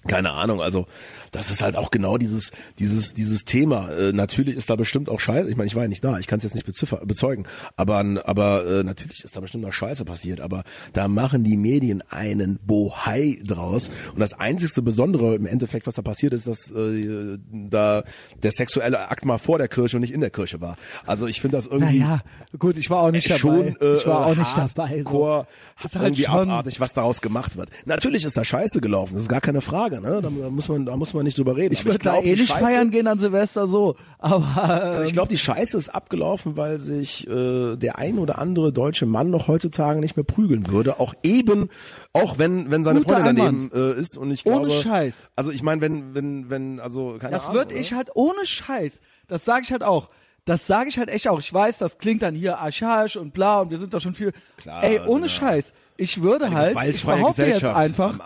[0.08, 0.88] keine Ahnung, also
[1.36, 3.90] das ist halt auch genau dieses dieses dieses Thema.
[3.92, 5.50] Äh, natürlich ist da bestimmt auch Scheiße.
[5.50, 8.04] Ich meine, ich war ja nicht da, ich kann es jetzt nicht beziffer, bezeugen, aber
[8.26, 10.40] aber äh, natürlich ist da bestimmt auch Scheiße passiert.
[10.40, 10.64] Aber
[10.94, 16.02] da machen die Medien einen Bohai draus und das einzigste Besondere im Endeffekt, was da
[16.02, 18.04] passiert ist, dass äh, da
[18.42, 20.78] der sexuelle Akt mal vor der Kirche und nicht in der Kirche war.
[21.06, 22.22] Also ich finde das irgendwie Naja,
[22.58, 23.40] gut, ich war auch nicht dabei.
[23.40, 25.04] schon äh, ich war auch nicht hart, dabei.
[25.04, 25.46] So.
[25.84, 27.70] Ist halt irgendwie schon- abartig, was daraus gemacht wird.
[27.84, 30.22] Natürlich ist da Scheiße gelaufen, das ist gar keine Frage, ne?
[30.22, 31.74] Da, da muss man, da muss man nicht drüber reden.
[31.74, 35.38] Ich würde da eh nicht Scheiße- feiern gehen an Silvester so, aber Ich glaube, die
[35.38, 40.16] Scheiße ist abgelaufen, weil sich äh, der ein oder andere deutsche Mann noch heutzutage nicht
[40.16, 41.00] mehr prügeln würde.
[41.02, 41.70] Auch eben,
[42.14, 43.74] auch wenn wenn seine Guter Freundin Einwand.
[43.74, 45.30] daneben äh, ist und ich Ohne glaube, Scheiß.
[45.36, 47.82] Also ich meine, wenn wenn wenn also keine das Ahnung, würde oder?
[47.82, 49.02] ich halt ohne Scheiß.
[49.28, 50.10] Das sage ich halt auch.
[50.46, 51.40] Das sage ich halt echt auch.
[51.40, 54.32] Ich weiß, das klingt dann hier archaisch und bla und wir sind da schon viel.
[54.58, 55.28] Klar, Ey, ohne genau.
[55.28, 55.74] Scheiß.
[55.98, 58.20] Ich würde halt, ich behaupte jetzt einfach,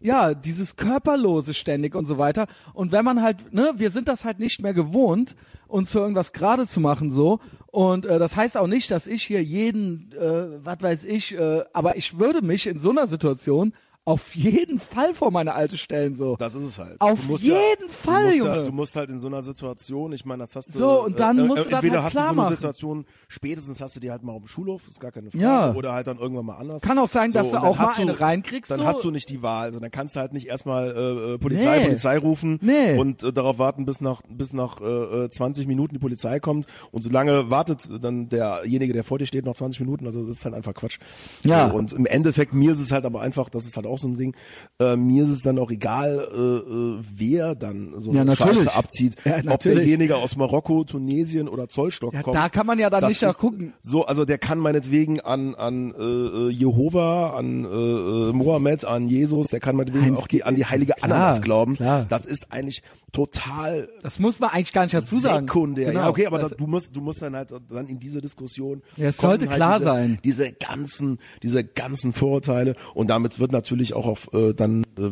[0.00, 2.46] ja, dieses körperlose ständig und so weiter.
[2.74, 5.36] Und wenn man halt, ne, wir sind das halt nicht mehr gewohnt,
[5.68, 7.38] uns für irgendwas gerade zu machen so.
[7.68, 11.64] Und äh, das heißt auch nicht, dass ich hier jeden, äh, was weiß ich, äh,
[11.72, 13.72] aber ich würde mich in so einer Situation
[14.04, 16.34] auf jeden Fall vor meine alte stellen so.
[16.36, 17.00] Das ist es halt.
[17.00, 17.52] Auf Du jeden
[17.86, 18.56] ja, Fall, du musst Junge.
[18.56, 20.78] Ja, du musst halt in so einer Situation, ich meine, das hast du.
[20.78, 22.42] So, und dann äh, musst äh, du das entweder halt hast du klar so eine
[22.42, 22.56] machen.
[22.56, 25.44] Situation, spätestens hast du die halt mal auf dem Schulhof, ist gar keine Frage.
[25.44, 25.72] Ja.
[25.74, 26.82] Oder halt dann irgendwann mal anders.
[26.82, 28.86] Kann auch sein, dass so, du und dann auch mal hast eine reinkriegst, Dann so.
[28.86, 29.66] hast du nicht die Wahl.
[29.66, 31.84] Also dann kannst du halt nicht erstmal äh, äh, Polizei, Nee.
[31.84, 32.98] Polizei rufen Nee.
[32.98, 36.66] und äh, darauf warten, bis nach bis nach äh, äh, 20 Minuten die Polizei kommt.
[36.90, 40.06] Und solange wartet dann derjenige, der vor dir steht, noch 20 Minuten.
[40.06, 40.98] Also das ist halt einfach Quatsch.
[41.44, 41.70] Ja.
[41.70, 44.08] So, und im Endeffekt, mir ist es halt aber einfach, das ist halt auch so
[44.08, 44.34] ein Ding,
[44.80, 48.58] äh, mir ist es dann auch egal, äh, äh, wer dann so Ja, eine natürlich.
[48.64, 49.16] Scheiße abzieht.
[49.24, 52.36] Ja, ob derjenige aus Marokko, Tunesien oder Zollstock Ja, kommt.
[52.36, 53.72] da kann man ja dann nicht gucken.
[53.82, 59.08] So, also der kann meinetwegen an an äh, äh, Jehova, an äh, äh, Mohammed, an
[59.08, 61.74] Jesus, der kann meinetwegen Heinz, auch die an die heilige klar, Ananas glauben.
[61.76, 62.06] klar.
[62.08, 62.82] Das ist eigentlich
[63.12, 65.46] total Das muss man eigentlich gar nicht dazu sagen.
[65.46, 65.88] sekundär.
[65.90, 66.00] Genau.
[66.00, 68.82] Ja, okay, aber Das- da, du musst, du musst dann halt dann in diese Diskussion.
[68.96, 70.18] Ja, es sollte halt klar diese, sein.
[70.24, 75.10] Diese ganzen, diese ganzen Vorurteile und damit wird natürlich auch auf äh, dann äh,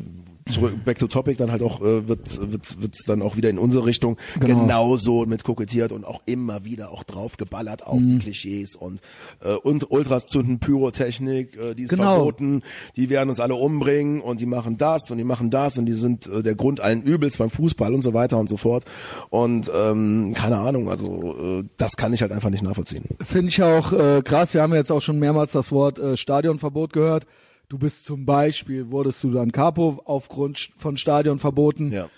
[0.50, 3.58] zurück, back to topic dann halt auch äh, wird wird wird's dann auch wieder in
[3.58, 4.60] unsere Richtung Genau.
[4.62, 8.18] genauso mit kokettiert und auch immer wieder auch drauf geballert auf Mhm.
[8.18, 9.00] Klischees und
[9.44, 12.14] äh, und Ultras zünden Pyrotechnik, äh, die ist Genau.
[12.16, 12.62] verboten,
[12.96, 15.92] die werden uns alle umbringen und die machen das und die machen das und die
[15.92, 18.84] sind äh, der Grund allen Übels beim Fußball und so weiter und so fort
[19.28, 23.04] und ähm, keine Ahnung, also äh, das kann ich halt einfach nicht nachvollziehen.
[23.22, 24.52] Finde ich auch äh, krass.
[24.54, 27.26] Wir haben jetzt auch schon mehrmals das Wort äh, Stadionverbot gehört.
[27.70, 31.92] Du bist zum Beispiel, wurdest du dann Capo aufgrund von Stadionverboten.
[31.92, 32.08] Ja.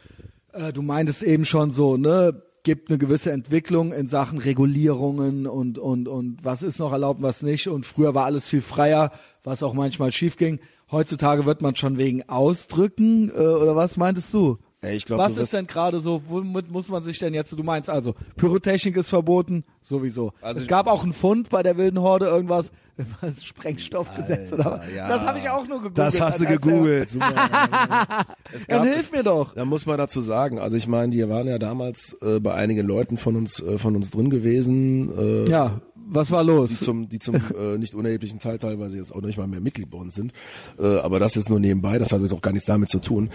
[0.55, 2.43] Äh, du meintest eben schon so, ne?
[2.63, 7.43] Gibt eine gewisse Entwicklung in Sachen Regulierungen und, und, und was ist noch erlaubt, was
[7.43, 7.69] nicht.
[7.69, 9.13] Und früher war alles viel freier,
[9.45, 10.59] was auch manchmal schief ging.
[10.91, 14.57] Heutzutage wird man schon wegen Ausdrücken, äh, oder was meintest du?
[14.91, 17.63] Ich glaub, was du ist denn gerade so, womit muss man sich denn jetzt, du
[17.63, 20.33] meinst also, Pyrotechnik ist verboten, sowieso.
[20.41, 22.73] Also es gab auch einen Fund bei der wilden Horde, irgendwas,
[23.21, 24.81] was Sprengstoffgesetz oder was.
[24.81, 25.09] Alter, ja.
[25.09, 25.99] Das habe ich auch nur gegoogelt.
[25.99, 27.17] Das hast du gegoogelt.
[28.69, 29.55] Dann hilf mir doch.
[29.55, 32.87] Da muss man dazu sagen, also ich meine, die waren ja damals äh, bei einigen
[32.87, 35.11] Leuten von uns äh, von uns drin gewesen.
[35.47, 35.81] Äh, Ja,
[36.15, 36.79] was war die los?
[36.81, 39.99] zum, die zum äh, nicht unerheblichen Teil teilweise jetzt auch nicht mal mehr Mitglied bei
[39.99, 40.33] uns sind.
[40.79, 43.31] Äh, aber das ist nur nebenbei, das hat jetzt auch gar nichts damit zu tun.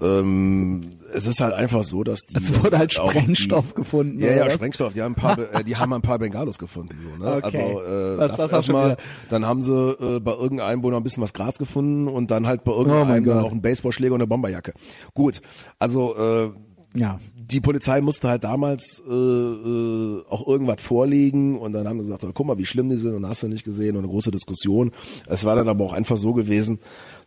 [0.00, 2.36] Ähm, es ist halt einfach so, dass die.
[2.36, 4.54] Es wurde halt Sprengstoff die, gefunden, Ja, ja, was?
[4.54, 4.92] Sprengstoff.
[4.94, 6.96] Die haben ein paar, äh, die haben ein paar Bengalos gefunden.
[7.02, 7.36] So, ne?
[7.36, 7.44] Okay.
[7.44, 8.96] Also äh, Was- das, du erstmal.
[9.28, 12.64] Dann haben sie äh, bei irgendeinem Einwohner ein bisschen was Gras gefunden und dann halt
[12.64, 13.44] bei Oh irgendeinem Gott.
[13.44, 14.72] auch einen Baseballschläger und eine Bomberjacke.
[15.14, 15.40] Gut,
[15.78, 16.50] also äh,
[16.98, 17.18] Ja.
[17.52, 22.24] Die Polizei musste halt damals äh, äh, auch irgendwas vorlegen und dann haben sie gesagt,
[22.24, 24.30] oh, guck mal, wie schlimm die sind und hast du nicht gesehen und eine große
[24.30, 24.92] Diskussion.
[25.26, 26.80] Es war dann aber auch einfach so gewesen,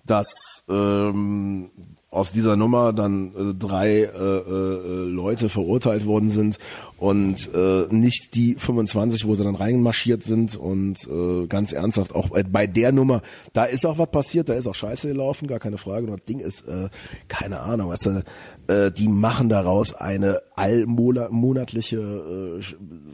[0.05, 1.69] dass ähm,
[2.15, 6.59] aus dieser Nummer dann äh, drei äh, äh, Leute verurteilt worden sind
[6.97, 12.29] und äh, nicht die 25, wo sie dann reinmarschiert sind und äh, ganz ernsthaft auch
[12.49, 13.21] bei der Nummer,
[13.51, 16.07] da ist auch was passiert, da ist auch Scheiße gelaufen, gar keine Frage.
[16.07, 16.89] Und das Ding ist, äh,
[17.27, 18.23] keine Ahnung, weißt du,
[18.67, 21.97] äh, die machen daraus eine allmonatliche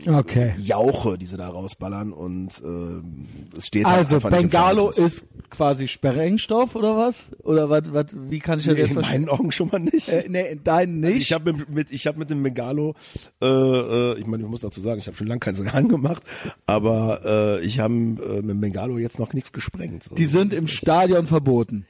[0.06, 0.54] äh, Okay.
[0.60, 5.88] Jauche, die sie da rausballern und äh, es steht halt Also im Bengalo ist quasi
[5.88, 7.30] Sprengstoff oder was?
[7.44, 9.22] Oder was, was wie kann ich das Nee, jetzt in verstehen?
[9.26, 10.08] meinen Augen schon mal nicht.
[10.10, 11.18] Äh, nee, in deinen nicht.
[11.22, 12.96] Ich habe mit, mit ich habe mit dem Bengalo,
[13.42, 16.24] äh, äh, ich meine, ich muss dazu sagen, ich habe schon lange keinen Sagan gemacht,
[16.66, 17.22] aber
[17.60, 20.04] äh, ich habe äh, mit dem Bengalo jetzt noch nichts gesprengt.
[20.06, 21.86] Also, die sind im Stadion verboten.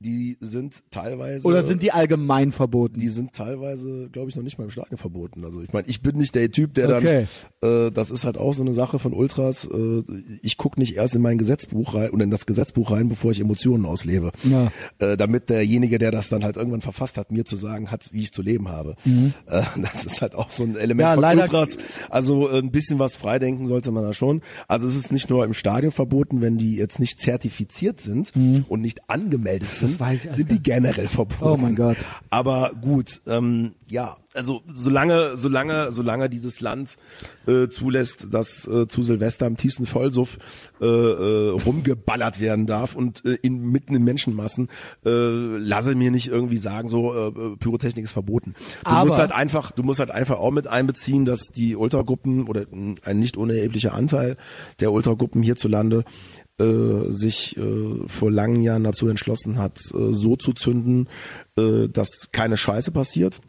[0.00, 3.00] Die sind teilweise Oder sind die allgemein verboten?
[3.00, 5.44] die sind teilweise, glaube ich, noch nicht mal im Stadion verboten.
[5.44, 7.26] Also ich meine, ich bin nicht der Typ, der Okay.
[7.60, 9.64] dann, äh, das ist halt auch so eine Sache von Ultras.
[9.66, 10.02] Äh,
[10.42, 13.40] ich gucke nicht erst in mein Gesetzbuch rein und in das Gesetzbuch rein, bevor ich
[13.40, 14.70] Emotionen auslebe, Ja.
[15.00, 18.22] äh, damit derjenige, der das dann halt irgendwann verfasst hat, mir zu sagen hat, wie
[18.22, 18.94] ich zu leben habe.
[19.46, 21.00] Äh, das ist halt auch so ein Element Mhm.
[21.00, 21.76] Ja, von leider- Ultras.
[22.08, 24.42] Also äh, ein bisschen was freidenken sollte man da schon.
[24.68, 28.32] Also es ist nicht nur im Stadion verboten, wenn die jetzt nicht zertifiziert sind
[28.68, 30.00] und nicht angemeldet sind, Mhm.
[30.00, 31.44] weiß ich sind die generell verboten.
[31.44, 31.96] Oh mein Gott.
[32.30, 36.96] Aber gut, ähm, ja, also solange, solange, solange dieses Land
[37.46, 40.38] äh, zulässt, dass äh, zu Silvester im tiefsten Vollsuff
[40.80, 44.68] äh, äh, rumgeballert werden darf und äh, in, mitten in Menschenmassen,
[45.04, 48.54] äh, lasse mir nicht irgendwie sagen, so äh, äh, Pyrotechnik ist verboten.
[48.84, 52.46] Du Aber- musst halt einfach, du musst halt einfach auch mit einbeziehen, dass die Ultragruppen
[52.46, 54.36] oder mh, ein nicht unerheblicher Anteil
[54.80, 56.04] der Ultragruppen hierzulande
[56.58, 61.08] äh, sich äh, vor langen Jahren dazu entschlossen hat, äh, so zu zünden,
[61.56, 63.40] äh, dass keine Scheiße passiert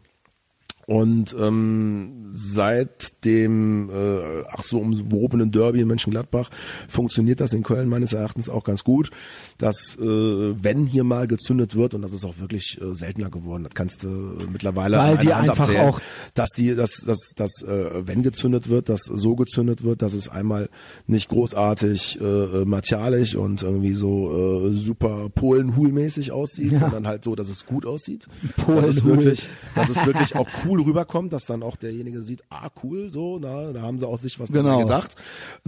[0.90, 6.50] Und ähm, seit dem äh, ach so umwobenen Derby in Mönchengladbach
[6.88, 9.10] funktioniert das in Köln meines Erachtens auch ganz gut,
[9.58, 13.62] dass äh, wenn hier mal gezündet wird und das ist auch wirklich äh, seltener geworden,
[13.62, 16.00] das kannst du äh, mittlerweile Weil an die Hand einfach abzählen, auch-
[16.34, 20.28] dass die, dass, dass, dass äh, wenn gezündet wird, dass so gezündet wird, dass es
[20.28, 20.70] einmal
[21.06, 26.80] nicht großartig äh, martialisch und irgendwie so äh, super Polen-Hul-mäßig aussieht, Ja.
[26.80, 28.26] sondern halt so, dass es gut aussieht.
[28.56, 29.36] Polen-Hul.
[29.76, 33.72] Dass es wirklich auch cool rüberkommt, dass dann auch derjenige sieht, ah cool, so, na,
[33.72, 34.80] da haben sie auch sich was Genau.
[34.80, 35.16] gedacht.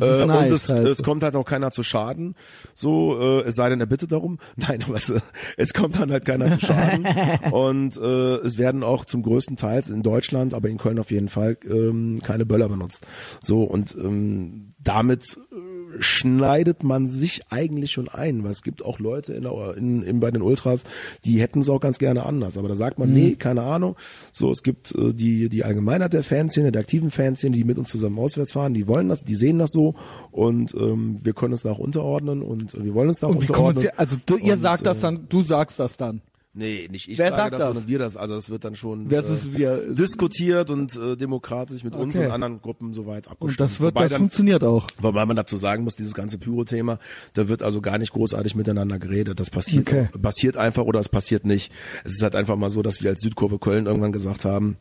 [0.01, 0.87] Äh, nice und es, halt.
[0.87, 2.35] es kommt halt auch keiner zu Schaden,
[2.75, 4.39] so, äh, es sei denn, er bittet darum.
[4.57, 5.21] Nein, aber es, äh,
[5.57, 7.07] es kommt dann halt keiner zu Schaden.
[7.53, 11.29] und äh, es werden auch zum größten Teil in Deutschland, aber in Köln auf jeden
[11.29, 13.07] Fall, ähm, keine Böller benutzt.
[13.41, 15.39] So, und ähm, damit
[16.01, 20.21] schneidet man sich eigentlich schon ein, weil es gibt auch Leute in, der, in, in
[20.21, 20.85] bei den Ultras,
[21.25, 23.97] die hätten es auch ganz gerne anders, aber da sagt man, nee, keine Ahnung.
[24.33, 27.89] So, es gibt äh, die die Allgemeinheit der Fanszene, der aktiven Fanszene, die mit uns
[27.89, 29.95] zusammen auswärts fahren, die wollen das, die sehen das so
[30.31, 33.31] und ähm, wir können uns da auch unterordnen und äh, wir wollen uns da auch
[33.31, 33.75] Und wie unterordnen.
[33.75, 36.21] kommuniziert, also du, ihr Und, sagt das äh, dann, du sagst das dann.
[36.55, 37.69] Nee, nicht ich Wer sage sagt das, das?
[37.69, 38.17] sondern wir das.
[38.19, 39.95] Also es wird dann schon Wer ist es, wir?
[39.95, 42.27] diskutiert und äh, demokratisch mit uns Okay.
[42.27, 43.53] und anderen Gruppen soweit abgestimmt.
[43.53, 44.89] Und das wird, Wobei das dann, funktioniert auch.
[44.99, 46.99] Wobei man dazu sagen muss, dieses ganze Pyro-Thema,
[47.33, 49.41] da wird also gar nicht großartig miteinander geredet.
[49.41, 50.09] Das passiert, Okay.
[50.21, 51.73] passiert einfach oder es passiert nicht.
[52.05, 54.77] Es ist halt einfach mal so, dass wir als Südkurve Köln irgendwann gesagt haben,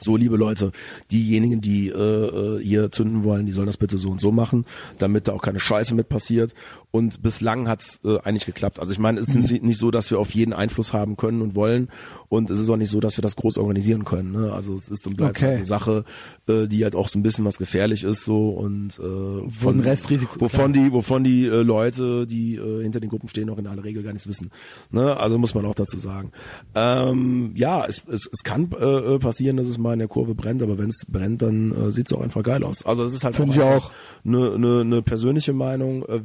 [0.00, 0.72] so, liebe Leute,
[1.12, 4.64] diejenigen, die äh, äh, hier zünden wollen, die sollen das bitte so und so machen,
[4.98, 6.52] damit da auch keine Scheiße mit passiert.
[6.94, 8.78] Und bislang hat's äh, eigentlich geklappt.
[8.78, 11.56] Also ich meine, es ist nicht so, dass wir auf jeden Einfluss haben können und
[11.56, 11.88] wollen.
[12.28, 14.30] Und es ist auch nicht so, dass wir das groß organisieren können.
[14.30, 14.52] Ne?
[14.52, 15.44] Also es ist und bleibt Okay.
[15.46, 16.04] halt eine Sache,
[16.46, 20.40] äh, die halt auch so ein bisschen was gefährlich ist so und äh, von, Restrisiko-
[20.40, 23.82] wovon die, wovon die äh, Leute, die äh, hinter den Gruppen stehen, auch in aller
[23.82, 24.52] Regel gar nichts wissen.
[24.92, 25.16] Ne?
[25.16, 26.30] Also muss man auch dazu sagen.
[26.76, 30.62] Ähm, ja, es, es, es kann äh, passieren, dass es mal in der Kurve brennt,
[30.62, 32.86] aber wenn es brennt, dann äh, sieht es auch einfach geil aus.
[32.86, 33.92] Also es ist halt Finde ich einfach auch.
[34.24, 36.04] eine, eine, eine persönliche Meinung.
[36.04, 36.20] Äh,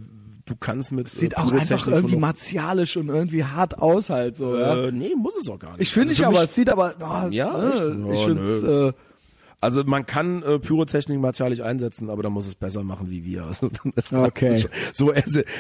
[0.50, 4.58] du kannst mit Sieht äh, auch einfach irgendwie martialisch und irgendwie hart aus halt so,
[4.58, 4.76] ja.
[4.88, 5.82] äh, nee, muss es auch gar nicht.
[5.82, 7.98] Ich finde Also für aber es sieht aber, oh, Ja, äh, echt?
[7.98, 8.94] ich Oh, finde es, äh,
[9.62, 13.44] Also man kann äh, Pyrotechnik martialisch einsetzen, aber dann muss es besser machen wie wir.
[13.52, 13.70] Also,
[14.12, 14.66] Okay.
[14.94, 15.12] so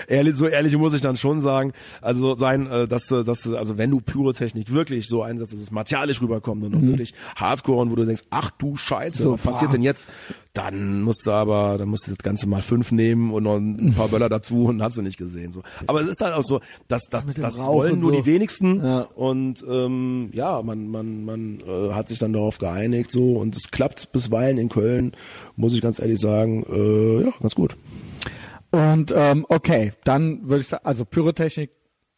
[0.07, 1.73] ehrlich, so ehrlich muss ich dann schon sagen.
[2.01, 5.59] Also sein, äh, dass du, dass du, also wenn du Pyrotechnik wirklich so einsetzt, dass
[5.59, 9.23] es martialisch rüberkommt und auch wirklich Hardcore und wo du denkst, ach du Scheiße, Mhm.
[9.23, 9.73] So, was passiert boah.
[9.73, 10.07] denn jetzt?
[10.53, 13.93] Dann musst du aber, dann musst du das Ganze mal fünf nehmen und noch ein
[13.95, 15.51] paar Böller dazu und hast du nicht gesehen.
[15.51, 15.61] So.
[15.85, 18.17] Aber es ist halt auch so, dass das, dem das wollen nur so.
[18.21, 19.01] die wenigsten Ja.
[19.01, 23.69] und ähm, ja, man, man, man äh, hat sich dann darauf geeinigt so und es
[23.69, 25.11] klappt bisweilen in Köln,
[25.55, 27.77] muss ich ganz ehrlich sagen, äh, ja, ganz gut.
[28.71, 31.71] Und ähm, okay, dann würde ich sagen, also Pyrotechnik,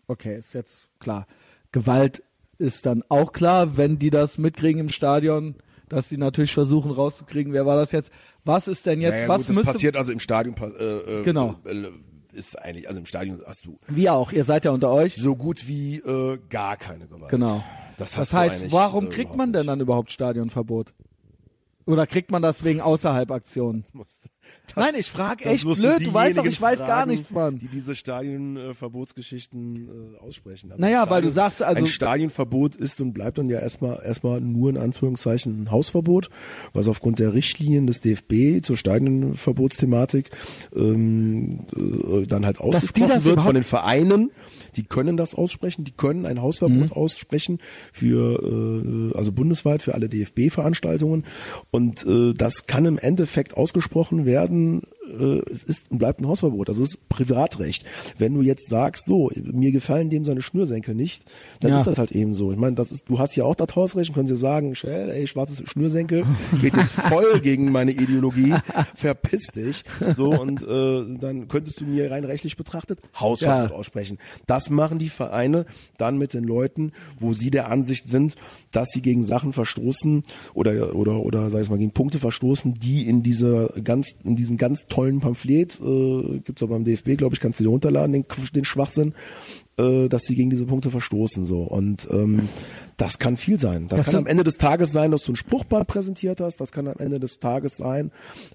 [0.07, 1.27] okay, ist jetzt klar.
[1.71, 2.23] Gewalt
[2.57, 5.55] ist dann auch klar, wenn die das mitkriegen im Stadion,
[5.91, 8.11] dass sie natürlich versuchen rauszukriegen, wer war das jetzt?
[8.45, 10.83] Was ist denn jetzt, Naja, was gut, das müsste, passiert also im Stadion, äh,
[11.19, 11.55] äh, Genau.
[11.65, 11.89] äh,
[12.33, 15.15] ist eigentlich, also im Stadion hast du wie auch, ihr seid ja unter euch.
[15.15, 17.29] so gut wie äh, gar keine Gewalt.
[17.29, 17.63] Genau.
[17.97, 19.69] Das, Das, heißt, warum äh, kriegt man denn nicht.
[19.69, 20.93] dann überhaupt Stadionverbot?
[21.85, 23.85] Oder kriegt man das wegen außerhalb Aktionen?
[24.76, 27.57] Das- Nein, ich frage echt blöd, du weißt doch, ich weiß gar nichts, Mann.
[27.57, 30.72] Die diese Stadionverbotsgeschichten äh, aussprechen.
[30.72, 33.59] Also Naja, ein weil du Stadion- sagst, also- ein Stadionverbot ist und bleibt dann ja
[33.59, 36.30] erstmal erstmal nur in Anführungszeichen ein Hausverbot,
[36.74, 40.32] was aufgrund der Richtlinien des DFB zur Stadionverbotsthematik
[40.76, 44.32] ähm, äh, dann halt ausgesprochen wird von den Vereinen.
[44.76, 46.91] Die können das aussprechen, die können ein Hausverbot Mhm.
[46.91, 47.59] aussprechen
[47.91, 51.26] für äh, also bundesweit für alle DFB-Veranstaltungen
[51.72, 54.84] und äh, das kann im Endeffekt ausgesprochen werden.
[55.20, 56.70] Äh, es ist und bleibt ein Hausverbot.
[56.70, 57.86] Das ist Privatrecht.
[58.18, 61.24] Wenn du jetzt sagst, so mir gefallen dem seine Schnürsenkel nicht,
[61.59, 61.78] dann Ja.
[61.78, 62.51] ist das halt eben so.
[62.51, 65.09] Ich meine, das ist, du hast ja auch das Hausrecht und können sie sagen, Shell,
[65.09, 66.24] ey, schwarzes Schnürsenkel
[66.62, 68.53] geht jetzt voll gegen meine Ideologie,
[68.95, 69.84] verpiss dich.
[70.16, 73.76] So und äh, dann könntest du mir rein rechtlich betrachtet Hausverbot Ja.
[73.76, 74.18] aussprechen.
[74.47, 75.66] Das machen die Vereine
[75.97, 78.36] dann mit den Leuten, wo sie der Ansicht sind,
[78.72, 83.07] dass sie gegen Sachen verstoßen oder oder oder sei es mal gegen Punkte verstoßen, die
[83.07, 87.41] in dieser ganz in diesem ganz tollen Pamphlet äh, gibt's auch beim DFB, glaube ich,
[87.41, 89.13] kannst du dir runterladen den, den Schwachsinn,
[89.77, 91.61] äh, dass sie gegen diese Punkte verstoßen so.
[91.63, 92.49] Und ähm,
[93.01, 93.87] das kann viel sein.
[93.87, 96.61] Das, Das kann am Ende des Tages sein, dass du ein Spruchband präsentiert hast.
[96.61, 98.11] Das kann am Ende des Tages sein,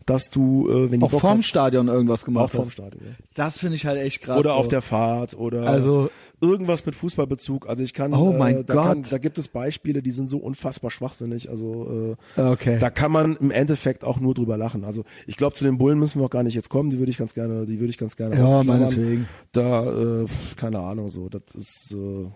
[0.07, 2.73] dass du, äh, wenn die Auch Bock vorm hast, Stadion irgendwas auch gemacht vorm hast.
[2.75, 3.03] Stadion.
[3.05, 3.13] Ja.
[3.35, 4.39] Das finde ich halt echt krass.
[4.39, 4.57] Oder so.
[4.57, 7.67] auf der Fahrt oder Also- irgendwas mit Fußballbezug.
[7.67, 9.13] Also ich kann, Oh mein äh, da, kann, Gott.
[9.13, 11.49] da gibt es Beispiele, die sind so unfassbar schwachsinnig.
[11.49, 12.77] Also äh, Okay.
[12.79, 14.85] da kann man im Endeffekt auch nur drüber lachen.
[14.85, 16.91] Also ich glaube, zu den Bullen müssen wir auch gar nicht jetzt kommen.
[16.91, 19.29] Die würde ich ganz gerne, die würde ich ganz gerne Ja, meinetwegen.
[19.53, 20.27] Da, äh,
[20.57, 21.93] keine Ahnung, so das ist.
[21.93, 22.27] Äh,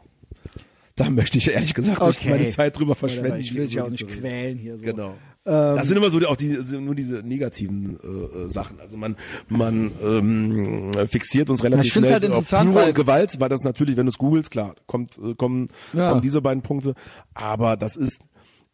[1.01, 3.41] da möchte ich ehrlich gesagt nicht meine Zeit drüber verschwenden.
[3.41, 4.85] ich will dich auch nicht diese- quälen hier so.
[4.85, 5.15] Genau.
[5.45, 8.79] das sind immer so die, auch die nur diese negativen äh, Sachen.
[8.81, 9.17] Also man
[9.49, 14.07] man ähm, fixiert uns relativ schnell halt auf Pyro weil- Gewalt, weil das natürlich, wenn
[14.07, 16.11] du es googelst, klar, kommt äh, kommen Ja.
[16.11, 16.95] kommen diese beiden Punkte.
[17.35, 18.21] Aber das ist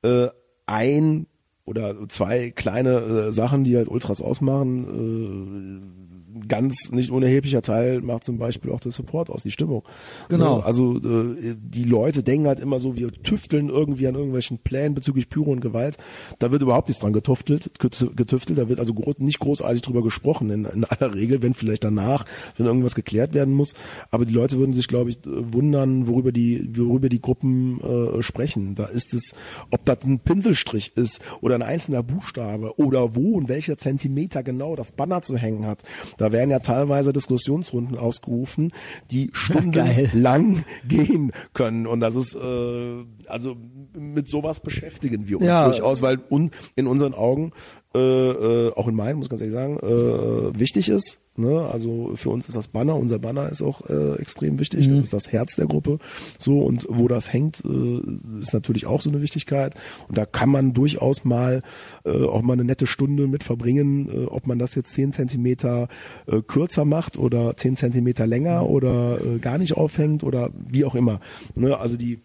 [0.03, 0.29] äh,
[0.67, 1.27] ein
[1.65, 2.91] oder zwei kleine
[3.29, 4.85] äh, Sachen, die halt Ultras ausmachen.
[4.85, 6.06] Äh,
[6.49, 9.83] ganz nicht unerheblicher Teil macht zum Beispiel auch der Support aus, die Stimmung.
[10.29, 10.59] Genau.
[10.59, 10.65] Ne?
[10.65, 15.29] Also äh, die Leute denken halt immer so, wir tüfteln irgendwie an irgendwelchen Plänen bezüglich
[15.29, 15.99] Pyro und Gewalt.
[16.39, 18.59] Da wird überhaupt nichts dran getüftelt, get- getüftelt.
[18.59, 22.25] Da wird also nicht großartig drüber gesprochen in, in aller Regel, wenn vielleicht danach,
[22.57, 23.75] wenn irgendwas geklärt werden muss.
[24.11, 28.75] Aber die Leute würden sich, glaube ich, wundern, worüber die, worüber die Gruppen äh, sprechen.
[28.75, 29.35] Da ist es,
[29.71, 34.77] ob das ein Pinselstrich ist oder ein einzelner Buchstabe oder wo und welcher Zentimeter genau
[34.77, 35.83] das Banner zu hängen hat.
[36.19, 38.73] Da werden ja teilweise Diskussionsrunden ausgerufen,
[39.11, 41.87] die stundenlang gehen können.
[41.87, 43.57] Und das ist, äh, also
[43.95, 45.65] mit sowas beschäftigen wir uns Ja.
[45.67, 47.53] durchaus, weil un, in unseren Augen,
[47.95, 51.19] äh, äh, auch in meinen, muss ich ganz ehrlich sagen, äh, wichtig ist.
[51.37, 51.69] Ne?
[51.71, 54.89] Also für uns ist das Banner, unser Banner ist auch äh, extrem wichtig.
[54.89, 55.99] Das ist das Herz der Gruppe.
[56.39, 59.75] So und wo das hängt, äh, ist natürlich auch so eine Wichtigkeit.
[60.09, 61.63] Und da kann man durchaus mal
[62.05, 65.89] äh, auch mal eine nette Stunde mit verbringen, äh, ob man das jetzt zehn Zentimeter
[66.27, 70.95] äh, kürzer macht oder zehn Zentimeter länger oder äh, gar nicht aufhängt oder wie auch
[70.95, 71.21] immer.
[71.55, 71.77] Ne?
[71.77, 72.21] Also die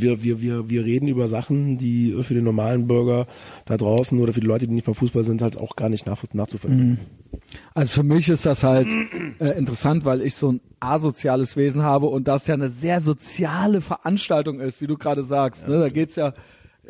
[0.00, 3.26] wir, wir, wir, wir reden über Sachen, die für den normalen Bürger
[3.64, 6.06] da draußen oder für die Leute, die nicht beim Fußball sind, halt auch gar nicht
[6.06, 6.98] nach, nachzuvollziehen.
[7.74, 8.88] Also für mich ist das halt
[9.38, 13.80] äh, interessant, weil ich so ein asoziales Wesen habe und das ja eine sehr soziale
[13.80, 15.68] Veranstaltung ist, wie du gerade sagst.
[15.68, 15.78] Ne?
[15.78, 16.34] Da geht's ja,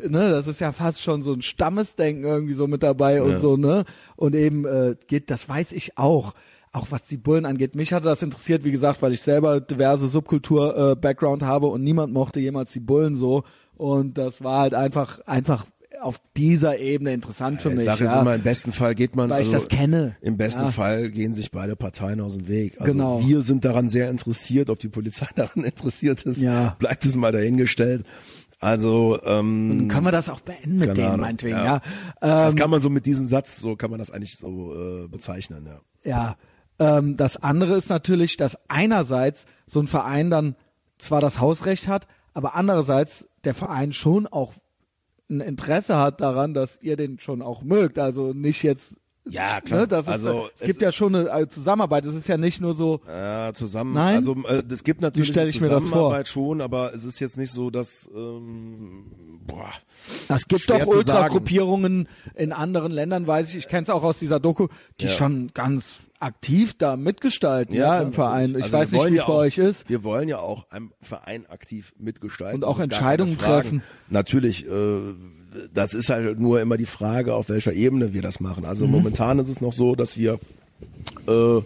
[0.01, 3.39] ne, das ist ja fast schon so ein Stammesdenken irgendwie so mit dabei und Ja.
[3.39, 3.83] so, ne?
[4.15, 6.33] Und eben äh, geht, das weiß ich auch.
[6.71, 7.75] Auch was die Bullen angeht.
[7.75, 12.39] Mich hatte das interessiert, wie gesagt, weil ich selber diverse Subkultur-Background habe und niemand mochte
[12.39, 13.43] jemals die Bullen so.
[13.75, 15.65] Und das war halt einfach, einfach
[16.01, 17.85] auf dieser Ebene interessant für mich.
[17.85, 18.21] Sache ist ja.
[18.21, 19.29] immer, im besten Fall geht man.
[19.29, 20.15] Weil ich also, das kenne.
[20.21, 20.71] Im besten Ja.
[20.71, 22.79] Fall gehen sich beide Parteien aus dem Weg.
[22.79, 23.21] Also Genau.
[23.21, 26.41] wir sind daran sehr interessiert, ob die Polizei daran interessiert ist.
[26.41, 26.75] Ja.
[26.79, 28.05] Bleibt es mal dahingestellt.
[28.59, 31.65] Also ähm, Dann können wir das auch beenden mit Ahnung, meinetwegen, ja.
[31.65, 31.81] ja.
[32.19, 35.07] das Ähm, kann man so mit diesem Satz, so kann man das eigentlich so äh,
[35.07, 35.79] bezeichnen, ja.
[36.03, 36.35] ja.
[36.79, 40.55] Ähm, das andere ist natürlich, dass einerseits so ein Verein dann
[40.97, 44.53] zwar das Hausrecht hat, aber andererseits der Verein schon auch
[45.29, 47.99] ein Interesse hat daran, dass ihr den schon auch mögt.
[47.99, 48.95] Also nicht jetzt.
[49.29, 49.81] Ja, klar.
[49.81, 52.03] Ne, das ist, Also, es gibt es- ja schon eine äh, Zusammenarbeit.
[52.05, 53.93] Es ist ja nicht nur so, Ja, zusammen.
[53.93, 54.15] Nein?
[54.15, 55.89] Also äh, es gibt natürlich eine ich mir das vor?
[55.91, 59.05] Zusammenarbeit schon, aber es ist jetzt nicht so, dass ähm,
[59.45, 59.69] boah,
[60.29, 63.57] es gibt doch Ultragruppierungen in anderen Ländern, weiß ich.
[63.57, 64.67] Ich kenne es auch aus dieser Doku,
[64.99, 65.11] die Ja.
[65.11, 68.49] schon ganz aktiv da mitgestalten, ja, klar, im Verein.
[68.57, 69.89] Ich Also weiß nicht, wie ja es bei auch- euch ist.
[69.89, 72.63] Wir wollen ja auch am Verein aktiv mitgestalten.
[72.63, 73.81] Und auch Entscheidungen treffen.
[74.09, 74.99] Natürlich, äh,
[75.73, 78.65] das ist halt nur immer die Frage, auf welcher Ebene wir das machen.
[78.65, 78.91] Also Mhm.
[78.91, 80.39] momentan ist es noch so, dass wir
[81.27, 81.61] äh,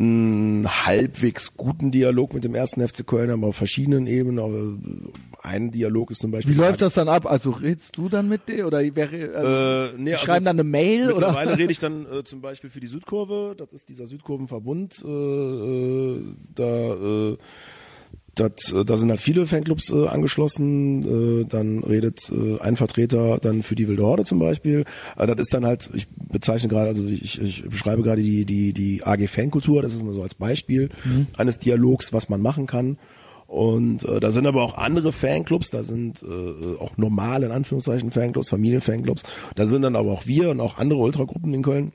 [0.00, 4.38] einen halbwegs guten Dialog mit dem ersten FC Köln haben auf verschiedenen Ebenen.
[4.38, 4.78] Aber
[5.42, 6.54] ein Dialog ist zum Beispiel.
[6.54, 7.26] Wie läuft das dann ab?
[7.26, 10.64] Also redst du dann mit dir oder wäre, also, Äh, nee, also schreiben dann eine
[10.64, 11.28] Mail oder?
[11.28, 15.08] Mittlerweile rede ich dann äh, zum Beispiel für die Südkurve, das ist dieser Südkurvenverbund, äh,
[15.08, 16.22] äh,
[16.54, 17.36] da, äh,
[18.40, 23.38] das, äh, da sind halt viele Fanclubs äh, angeschlossen, äh, dann redet äh, ein Vertreter
[23.38, 24.84] dann für die Wilde Horde zum Beispiel.
[25.16, 28.72] Äh, das ist dann halt, ich bezeichne gerade, also ich, ich beschreibe gerade die, die,
[28.72, 30.90] die AG Fankultur, das ist mal so als Beispiel
[31.36, 32.98] eines Dialogs, was man machen kann.
[33.48, 38.10] Und äh, da sind aber auch andere Fanclubs, da sind äh, auch normale, in Anführungszeichen,
[38.10, 39.22] Fanclubs, Familienfanclubs.
[39.56, 41.92] Da sind dann aber auch wir und auch andere Ultragruppen in Köln.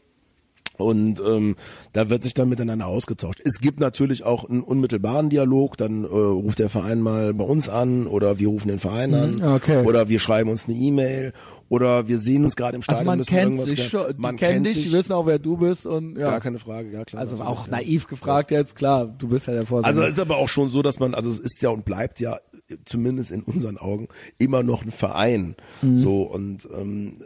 [0.77, 1.55] Und ähm,
[1.93, 3.39] da wird sich dann miteinander ausgetauscht.
[3.45, 5.77] Es gibt natürlich auch einen unmittelbaren Dialog.
[5.77, 9.35] Dann äh, ruft der Verein mal bei uns an oder wir rufen den Verein an
[9.35, 9.83] Mhm, okay.
[9.85, 11.33] oder wir schreiben uns eine E-Mail
[11.69, 13.05] oder wir sehen uns gerade im Also Stadion.
[13.05, 15.85] man müssen kennt irgendwas sich schon, man kennt dich, die wissen auch, wer du bist
[15.85, 16.31] und ja.
[16.31, 17.21] gar keine Frage, ja klar.
[17.21, 17.71] also auch ja.
[17.77, 20.01] naiv gefragt jetzt, klar, du bist ja der Vorsitzende.
[20.05, 22.37] Also ist aber auch schon so, dass man, also es ist ja und bleibt ja
[22.85, 24.07] zumindest in unseren Augen
[24.37, 25.55] immer noch ein Verein.
[25.81, 25.95] Mhm.
[25.97, 27.17] So und ähm,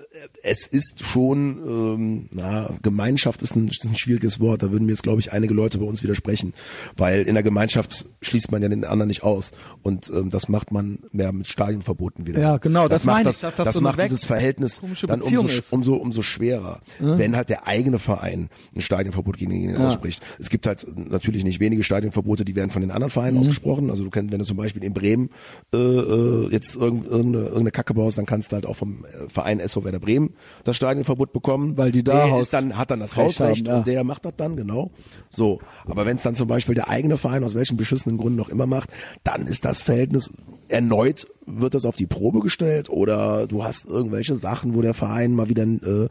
[0.44, 4.64] es ist schon, ähm, na Gemeinschaft ist ein, ist ein schwieriges Wort.
[4.64, 6.54] Da würden mir jetzt glaube ich einige Leute bei uns widersprechen,
[6.96, 9.52] weil in der Gemeinschaft schließt man ja den anderen nicht aus
[9.84, 12.42] und ähm, das macht man mehr mit Stadionverboten wieder.
[12.42, 14.82] Ja, genau, das macht meine das, ich, dass das das so eine macht dieses Verhältnis
[15.08, 20.22] dann umso, umso umso schwerer, wenn halt der eigene Verein ein Stadionverbot gegen ihn ausspricht.
[20.40, 23.42] Es gibt halt natürlich nicht wenige Stadionverbote, die werden von den anderen Vereinen Mhm.
[23.42, 23.90] ausgesprochen.
[23.90, 25.30] Also du kennst, wenn du zum Beispiel in Bremen
[25.74, 29.30] äh, äh, jetzt irgend- irgendeine, irgendeine Kacke baust, dann kannst du halt auch vom äh,
[29.30, 30.34] Verein SV Werder Bremen
[30.64, 31.78] das Stadionverbot bekommen.
[31.78, 33.78] Weil die da der Haus- ist dann hat dann das Recht Hausrecht haben, ja.
[33.80, 34.92] und der macht das dann genau.
[35.30, 38.50] So, aber wenn es dann zum Beispiel der eigene Verein aus welchen beschissenen Gründen noch
[38.50, 38.90] immer macht,
[39.24, 40.34] dann ist das Verhältnis
[40.70, 45.34] erneut wird das auf die Probe gestellt oder du hast irgendwelche Sachen, wo der Verein
[45.34, 46.08] mal wieder äh,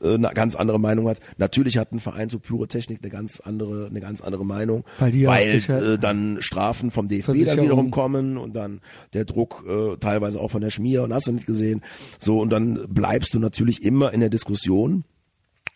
[0.00, 1.20] äh, eine ganz andere Meinung hat.
[1.36, 5.26] Natürlich hat ein Verein zu Pyrotechnik eine ganz andere, eine ganz andere Meinung, Weil die
[5.26, 8.80] weil äh, dann Strafen vom DFB dann wiederum kommen und dann
[9.12, 11.82] der Druck äh, teilweise auch von der Schmier und hast du nicht gesehen.
[12.18, 15.04] So und dann bleibst du natürlich immer in der Diskussion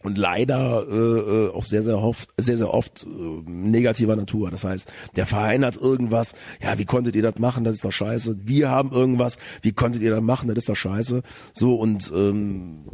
[0.02, 4.51] und leider äh, äh, auch sehr sehr oft sehr sehr oft äh, negativer Natur.
[4.51, 7.64] Das heißt, der Verein hat irgendwas, ja, wie konntet ihr das machen?
[7.64, 8.39] Das ist doch scheiße.
[8.44, 10.48] Wir haben irgendwas, wie konntet ihr das machen?
[10.48, 11.22] Das ist doch scheiße.
[11.52, 12.85] So und ähm,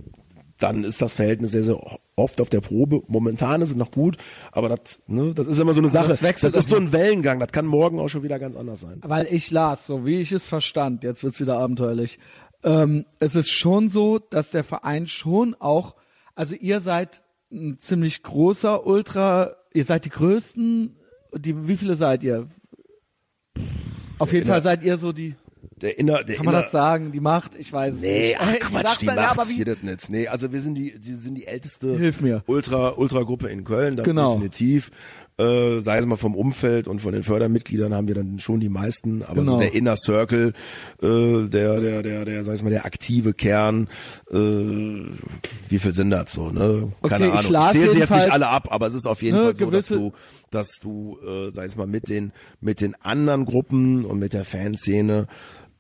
[0.59, 1.78] dann ist das Verhältnis sehr, sehr
[2.16, 3.03] oft auf der Probe.
[3.09, 4.16] Momentan ist es noch gut,
[4.53, 6.09] aber das, ne, das ist immer so eine Sache.
[6.09, 7.41] das Das, ist so ein Wellengang.
[7.41, 9.01] Das kann morgen auch schon wieder ganz anders sein.
[9.03, 12.19] Weil ich las, so wie ich es verstand, jetzt wird's wieder abenteuerlich.
[12.65, 15.95] Ähm, es ist schon so, dass der Verein schon auch,
[16.37, 20.97] also ihr seid ein ziemlich großer Ultra, ihr seid die größten,
[21.37, 22.47] die, wie viele seid ihr?
[24.19, 24.55] Auf jeden Ja.
[24.55, 25.35] Fall seid ihr so die,
[25.81, 27.55] Der inner, der kann man inner, das sagen, die Macht?
[27.55, 28.41] Ich weiß es Nee, nicht.
[28.41, 30.09] ach Äh, Quatsch, die ja, macht's aber wie- hier das nicht.
[30.11, 32.13] Nee, also wir sind die, die sind die älteste.
[32.47, 34.33] Ultra, Ultra-Gruppe in Köln, das Genau.
[34.33, 34.91] definitiv.
[35.39, 38.71] Äh, sei es mal vom Umfeld und von den Fördermitgliedern haben wir dann schon die
[38.71, 39.53] meisten, aber Genau.
[39.55, 40.55] so der Inner Circle,
[41.03, 41.07] äh,
[41.49, 43.87] der, der, der, der, sag ich mal, der aktive Kern,
[44.31, 46.91] äh, wie viel sind das so, ne?
[47.03, 47.53] Keine Okay, ich Ahnung.
[47.53, 49.71] las zähle sie jetzt nicht alle ab, aber es ist auf jeden ne, Fall so,
[49.71, 50.13] dass du,
[50.51, 52.33] dass du, äh, sag ich mal, mit den,
[52.63, 55.27] mit den anderen Gruppen und mit der Fanszene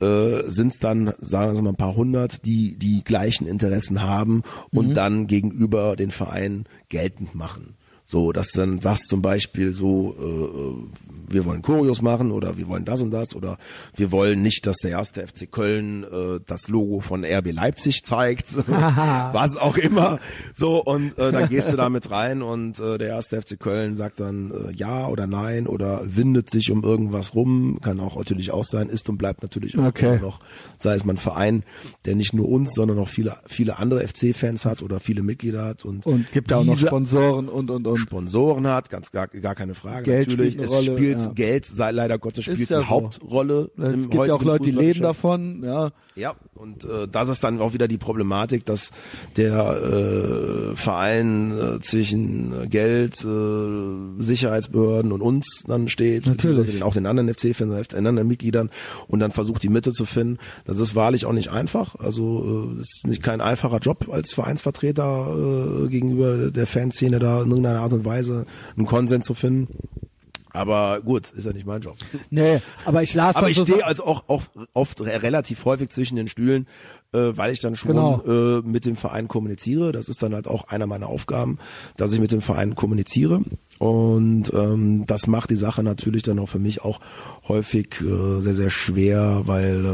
[0.00, 4.42] äh, sind es dann, sagen wir mal, ein paar hundert, die die gleichen Interessen haben
[4.70, 7.74] und dann gegenüber den Verein geltend machen.
[8.08, 12.84] So, dass dann sagst zum Beispiel so, äh, wir wollen Choreos machen oder wir wollen
[12.84, 13.58] das und das oder
[13.96, 18.56] wir wollen nicht, dass der erste FC Köln äh, das Logo von RB Leipzig zeigt,
[18.66, 20.18] was auch immer.
[20.52, 23.96] So, und äh, dann gehst du da mit rein und äh, der erste FC Köln
[23.96, 28.50] sagt dann äh, ja oder nein oder windet sich um irgendwas rum, kann auch natürlich
[28.52, 30.16] auch sein, ist und bleibt natürlich auch Okay.
[30.16, 30.40] immer noch,
[30.76, 31.62] sei es mal ein Verein,
[32.04, 35.84] der nicht nur uns, sondern auch viele, viele andere FC-Fans hat oder viele Mitglieder hat
[35.84, 37.96] und, Und gibt da auch noch Sponsoren und, und, und.
[37.98, 40.02] Sponsoren hat, ganz gar, gar keine Frage.
[40.04, 41.32] Geld Natürlich, spielt es Rolle, spielt ja.
[41.32, 42.90] Geld, sei leider Gottes spielt ja eine so.
[42.90, 43.70] Hauptrolle.
[43.76, 45.92] Es gibt ja auch Leute, die leben davon, ja.
[46.16, 48.90] Ja, und äh, das ist dann auch wieder die Problematik, dass
[49.36, 56.82] der äh, Verein äh, zwischen äh, Geld, äh, Sicherheitsbehörden und uns dann steht, Natürlich.
[56.82, 58.70] auch den anderen FC-Fans, den anderen Mitgliedern
[59.08, 60.38] und dann versucht die Mitte zu finden.
[60.64, 61.96] Das ist wahrlich auch nicht einfach.
[61.96, 67.50] Also äh, ist nicht kein einfacher Job als Vereinsvertreter äh, gegenüber der Fanszene da in
[67.50, 69.68] irgendeiner Art und Weise einen Konsens zu finden.
[70.56, 71.96] Aber gut, ist ja nicht mein Job.
[72.30, 74.42] Nee, aber ich las Aber ich so stehe also auch, auch
[74.74, 76.66] oft re- relativ häufig zwischen den Stühlen,
[77.12, 78.22] äh, weil ich dann schon Genau.
[78.26, 79.92] äh, mit dem Verein kommuniziere.
[79.92, 81.58] Das ist dann halt auch einer meiner Aufgaben,
[81.96, 83.42] dass ich mit dem Verein kommuniziere.
[83.78, 87.00] Und ähm, das macht die Sache natürlich dann auch für mich auch
[87.48, 89.84] häufig äh, sehr, sehr schwer, weil,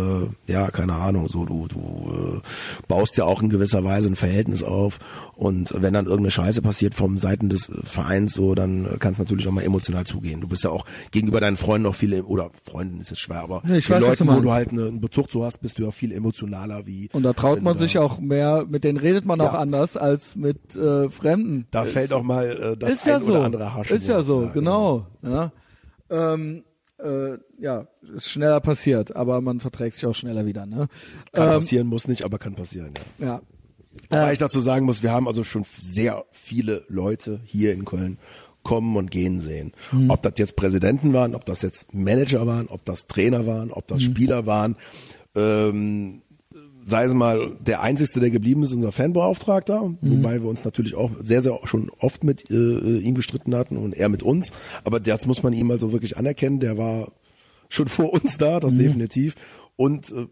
[0.48, 2.40] äh, ja, keine Ahnung, so du, du äh,
[2.88, 4.98] baust ja auch in gewisser Weise ein Verhältnis auf.
[5.34, 9.48] Und wenn dann irgendeine Scheiße passiert vom Seiten des Vereins, so, dann kann es natürlich
[9.48, 10.40] auch mal emotional zugehen.
[10.40, 13.62] Du bist ja auch gegenüber deinen Freunden noch viel, oder Freunden ist jetzt schwer, aber
[13.64, 15.84] Nee, ich den weiß, Leuten, wo du halt eine, einen Bezug zu hast, bist du
[15.84, 17.08] ja viel emotionaler wie.
[17.12, 19.58] Und da traut man sich auch mehr, mit denen redet man auch Ja.
[19.58, 21.66] anders als mit äh, Fremden.
[21.70, 23.32] Da fällt auch mal äh, das ist ja ein so.
[23.32, 24.02] oder andere Haarschwurz.
[24.02, 25.06] Ist ja so, genau.
[25.22, 25.52] Ja.
[26.10, 26.64] Ähm,
[26.98, 30.88] äh, ja, ist schneller passiert, aber man verträgt sich auch schneller wieder, ne?
[31.32, 33.26] Kann Ähm, passieren, muss nicht, aber kann passieren, ja.
[33.26, 33.40] ja.
[34.08, 38.18] Wobei ich dazu sagen muss, wir haben also schon sehr viele Leute hier in Köln
[38.62, 39.72] kommen und gehen sehen.
[39.90, 40.10] Mhm.
[40.10, 43.84] Ob das jetzt Präsidenten waren, ob das jetzt Manager waren, ob das Trainer waren, ob
[43.90, 43.94] Mhm.
[43.94, 44.76] das Spieler waren.
[45.34, 46.22] Ähm,
[46.86, 49.96] sei es mal der einzigste, der geblieben ist, unser Fanbeauftragter, Mhm.
[50.02, 53.76] wobei wir uns natürlich auch sehr, sehr schon oft mit äh, äh, ihm gestritten hatten
[53.76, 54.52] und er mit uns.
[54.84, 56.60] Aber das muss man ihm also wirklich anerkennen.
[56.60, 57.12] Der war
[57.68, 58.60] schon vor uns da, Mhm.
[58.60, 59.34] das definitiv.
[59.76, 60.26] Und äh,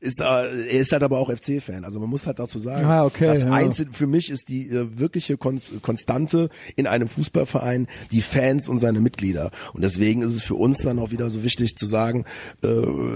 [0.00, 1.84] ist da, er ist halt aber auch FC-Fan.
[1.84, 3.52] Also man muss halt dazu sagen, Ah, okay, das ja.
[3.52, 8.78] Einzige für mich ist die äh, wirkliche Kon Konstante in einem Fußballverein die Fans und
[8.78, 9.50] seine Mitglieder.
[9.72, 12.24] Und deswegen ist es für uns dann auch wieder so wichtig zu sagen,
[12.62, 12.68] äh,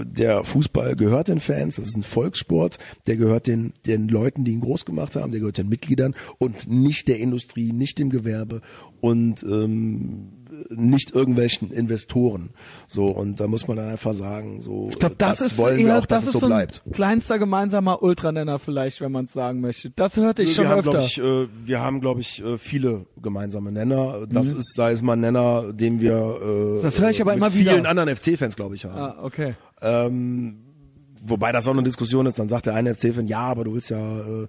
[0.05, 2.77] der Fußball gehört den Fans, das ist ein Volkssport,
[3.07, 6.69] der gehört den, den Leuten, die ihn groß gemacht haben, der gehört den Mitgliedern und
[6.69, 8.61] nicht der Industrie, nicht dem Gewerbe
[8.99, 10.29] und ähm,
[10.69, 12.51] nicht irgendwelchen Investoren.
[12.87, 15.85] So, und da muss man dann einfach sagen, so, Ich glaube, das, ist wollen eher,
[15.85, 16.83] wir auch, dass das es ist so so ein bleibt.
[16.93, 19.89] kleinster gemeinsamer Ultranenner vielleicht, wenn man es sagen möchte.
[19.91, 20.91] Das hörte ich wir schon haben, öfter.
[20.91, 24.25] glaub ich, äh, wir haben, glaube ich, äh, viele gemeinsame Nenner.
[24.29, 24.59] Das Mhm.
[24.59, 27.53] ist, sei es mal ein Nenner, den wir äh, Das höre ich aber mit immer
[27.53, 27.71] wieder.
[27.71, 28.95] vielen anderen FC-Fans, glaube ich, haben.
[28.97, 29.55] ah, okay.
[29.81, 30.57] Ähm,
[31.21, 33.89] wobei das auch eine Diskussion ist, dann sagt der eine FC-Fan, ja, aber du willst
[33.89, 34.47] ja äh,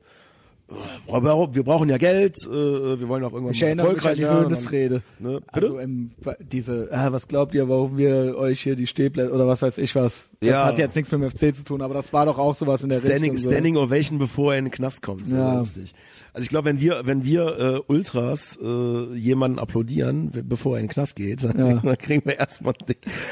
[0.68, 4.18] wir brauchen ja Geld, äh, wir wollen auch irgendwann Ich mal erinnere mich an erfolgreich
[4.18, 4.44] die.
[4.44, 5.02] Höhnesrede.
[5.18, 5.40] Ne?
[5.48, 6.10] Also im,
[6.40, 9.94] diese, ah, was glaubt ihr, warum wir euch hier die Stehplätze oder was weiß ich
[9.94, 10.30] was?
[10.40, 10.64] Das Ja.
[10.66, 12.88] hat jetzt nichts mit dem FC zu tun, aber das war doch auch sowas in
[12.88, 13.52] der Standing, Richtung.
[13.52, 15.28] Standing Ovation, bevor er in den Knast kommt.
[15.28, 15.58] Ja.
[15.58, 15.92] lustig.
[16.34, 20.86] Also ich glaube, wenn wir, wenn wir äh, Ultras äh, jemanden applaudieren, bevor er in
[20.88, 21.74] den Knast geht, dann, Ja.
[21.82, 22.74] dann kriegen wir erstmal.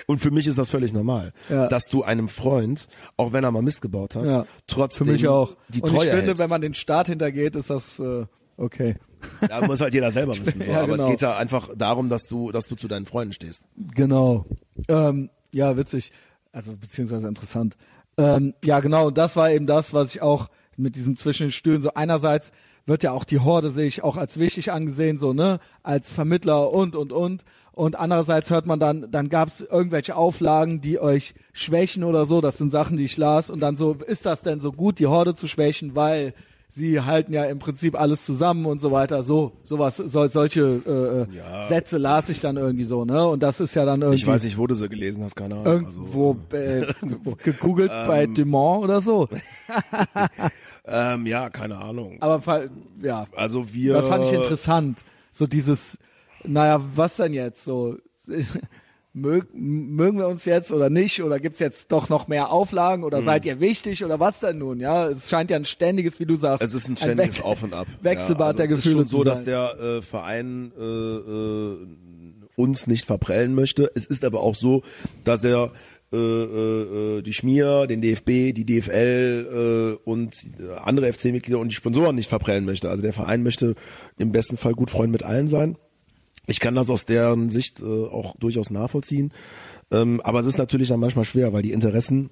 [0.07, 1.67] Und für mich ist das völlig normal, Ja.
[1.69, 4.47] dass du einem Freund, auch wenn er mal Mist gebaut hat, Ja.
[4.69, 5.57] trotzdem Für mich auch.
[5.69, 6.43] die Und Treue ich finde, hältst.
[6.43, 8.25] wenn man den Staat hintergeht, ist das äh,
[8.57, 8.95] okay.
[9.49, 10.63] Da muss halt jeder selber wissen.
[10.63, 10.71] So.
[10.71, 11.05] Ja, Aber genau.
[11.05, 13.65] es geht ja einfach darum, dass du, dass du zu deinen Freunden stehst.
[13.95, 14.47] Genau.
[14.89, 16.13] Ähm, ja, witzig.
[16.53, 17.77] Also beziehungsweise interessant.
[18.17, 19.09] Ähm, ja, genau.
[19.09, 22.53] Und das war eben das, was ich auch mit diesem zwischen den Stühlen so einerseits
[22.87, 26.73] wird ja auch die Horde sehe ich auch als wichtig angesehen, so ne, als Vermittler
[26.73, 27.45] und und und.
[27.75, 32.43] Und andererseits hört man dann, dann gab es irgendwelche Auflagen, die euch schwächen oder so.
[32.43, 33.49] Das sind Sachen, die ich las.
[33.49, 36.35] Und dann so, ist das denn so gut, die Horde zu schwächen, weil
[36.69, 39.23] sie halten ja im Prinzip alles zusammen und so weiter.
[39.23, 41.67] So, sowas, so, solche äh, äh, Ja.
[41.69, 43.27] Sätze las ich dann irgendwie so, ne?
[43.27, 45.55] Und das ist ja dann irgendwie Ich weiß nicht, wo du sie gelesen hast, keine
[45.55, 45.87] Ahnung.
[45.87, 46.87] Also, irgendwo äh,
[47.43, 49.29] gegoogelt bei Dumont oder so.
[50.87, 52.17] ähm, ja, keine Ahnung.
[52.21, 52.69] Aber
[53.03, 53.95] ja, Also wir.
[53.95, 55.05] das fand ich interessant.
[55.31, 55.99] So dieses,
[56.45, 57.65] naja, was denn jetzt?
[57.65, 57.97] So
[59.15, 61.23] mög, mögen wir uns jetzt oder nicht?
[61.23, 63.01] Oder gibt's jetzt doch noch mehr Auflagen?
[63.03, 63.07] Mhm.
[63.07, 64.05] Oder seid ihr wichtig?
[64.05, 64.81] Oder was denn nun?
[64.81, 66.63] Ja, es scheint ja ein ständiges, wie du sagst.
[66.65, 67.87] Es ist ein ständiges Wech- Auf und Ab.
[68.01, 71.77] Wechselbad ja, also der es Gefühle ist schon so, dass der äh, Verein äh, äh,
[72.57, 73.91] uns nicht verprellen möchte.
[73.95, 74.83] Es ist aber auch so,
[75.25, 75.73] dass er
[76.13, 81.69] äh, äh, äh, die Schmier, den DFB, die DFL äh, und äh, andere FC-Mitglieder und
[81.69, 82.91] die Sponsoren nicht verprellen möchte.
[82.91, 83.75] Also der Verein möchte
[84.19, 85.77] im besten Fall gut Freund mit allen sein.
[86.47, 89.33] Ich kann das aus deren Sicht äh, auch durchaus nachvollziehen.
[89.91, 92.31] Ähm, aber es ist natürlich dann manchmal schwer, weil die Interessen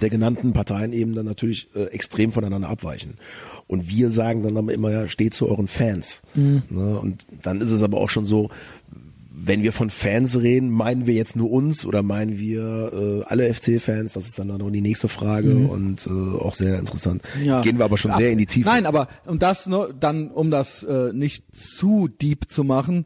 [0.00, 3.14] der genannten Parteien eben dann natürlich äh, extrem voneinander abweichen.
[3.66, 6.22] Und wir sagen dann aber immer, ja, steht zu euren Fans.
[6.70, 6.98] Ne?
[6.98, 8.50] Und dann ist es aber auch schon so,
[9.38, 13.52] wenn wir von Fans reden, meinen wir jetzt nur uns oder meinen wir äh, alle
[13.52, 14.14] FC-Fans?
[14.14, 17.22] Das ist dann noch die nächste Frage und äh, auch sehr interessant.
[17.42, 18.66] Jetzt gehen wir aber schon sehr in die Tiefe.
[18.66, 23.04] Nein, aber und das nur dann, um das äh, nicht zu deep zu machen.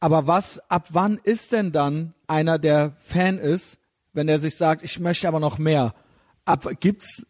[0.00, 3.78] Aber was, ab wann ist denn dann einer, der Fan ist,
[4.12, 5.94] wenn er sich sagt, ich möchte aber noch mehr?
[6.44, 7.24] Ab gibt's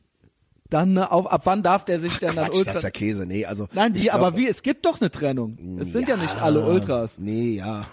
[0.71, 2.73] dann eine auf, ab wann darf der sich denn dann Quatsch, Ultra?
[2.73, 3.27] das ist ja Käse.
[3.27, 4.49] Nee, also Nein, ich wie, aber glaub- wie?
[4.49, 5.79] Es gibt doch eine Trennung.
[5.79, 7.19] Es sind ja, nicht alle Ultras.
[7.19, 7.87] Nee, ja.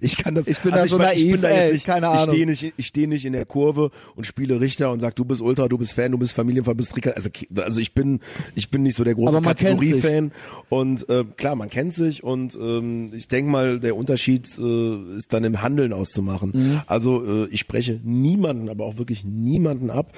[0.00, 0.46] Ich kann das.
[0.46, 2.34] Ich bin da so mein, ich naiv, bin da jetzt nicht, keine Ich Ahnung.
[2.34, 5.40] stehe nicht, ich stehe nicht in der Kurve und spiele Richter und sag, du bist
[5.40, 7.14] Ultra, du bist Fan, du bist Familienfan, bist Tricker.
[7.16, 8.20] Also, also ich bin,
[8.54, 9.40] ich bin nicht so der große.
[9.40, 10.32] Kategorie-Fan.
[10.68, 15.32] Und äh, klar, man kennt sich und ähm, ich denke mal, der Unterschied äh, ist
[15.32, 16.50] dann im Handeln auszumachen.
[16.54, 16.80] Mhm.
[16.86, 20.12] Also äh, ich spreche niemanden, aber auch wirklich niemanden ab.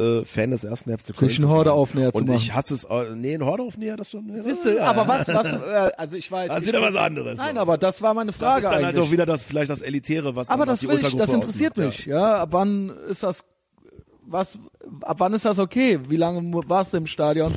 [0.00, 1.50] Äh, Fan des ersten FC Köln zu sein.
[1.50, 2.36] Hordeaufnäher zu Und machen.
[2.38, 4.30] ich hasse es, äh, nee, ein Hordeaufnäher, das schon.
[4.42, 6.48] Siehst du, aber was, was, äh, also ich weiß.
[6.48, 7.38] Das ist wieder was anderes.
[7.38, 7.60] Nein, so.
[7.60, 9.06] aber das war meine Das Frage ist dann halt eigentlich.
[9.06, 12.06] auch wieder das, vielleicht das Elitäre, was aber das will ich, das interessiert ausmacht, mich,
[12.06, 12.42] ja.
[12.42, 13.44] Ab wann ist das,
[14.26, 14.58] was,
[15.02, 16.00] ab wann ist das okay?
[16.08, 17.54] Wie lange warst du im Stadion?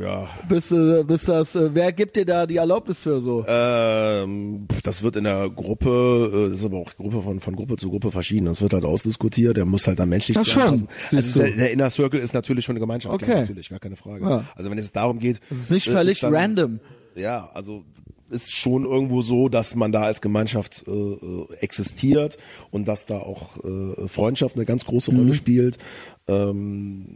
[0.00, 0.28] Ja.
[0.48, 3.44] Bis, äh, bis das, äh, wer gibt dir da die Erlaubnis für so?
[3.48, 7.76] Ähm, das wird in der Gruppe, äh, das ist aber auch Gruppe von, von Gruppe
[7.76, 8.46] zu Gruppe verschieden.
[8.46, 11.90] Das wird halt ausdiskutiert, der muss halt dann menschlich Das schon, Also der, der Inner
[11.90, 13.24] Circle ist natürlich schon eine Gemeinschaft, Okay.
[13.26, 14.24] klar, natürlich, gar keine Frage.
[14.24, 14.44] Ja.
[14.54, 15.40] Also wenn es darum geht.
[15.48, 16.80] Das ist nicht völlig dann- random.
[17.16, 17.82] Ja, also
[18.30, 22.36] ist schon irgendwo so, dass man da als Gemeinschaft äh, äh, existiert
[22.70, 25.18] und dass da auch äh, Freundschaft eine ganz große Mhm.
[25.18, 25.78] Rolle spielt.
[26.26, 27.06] Ähm,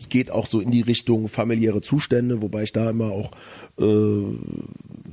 [0.00, 3.30] es geht auch so in die Richtung familiäre Zustände, wobei ich da immer auch
[3.78, 4.22] äh,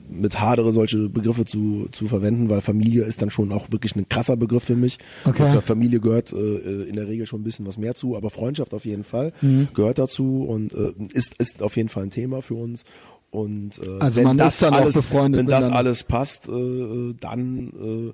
[0.09, 4.07] mit hadere, solche Begriffe zu, zu verwenden, weil Familie ist dann schon auch wirklich ein
[4.09, 4.97] krasser Begriff für mich.
[5.25, 5.51] Okay.
[5.51, 8.73] Zur Familie gehört äh, in der Regel schon ein bisschen was mehr zu, aber Freundschaft
[8.73, 9.67] auf jeden Fall Mhm.
[9.73, 12.85] gehört dazu und äh, ist, ist auf jeden Fall ein Thema für uns.
[13.35, 16.47] Und äh, Also wenn man das ist dann auch alles, befreundet wenn das alles passt,
[16.47, 18.13] äh, dann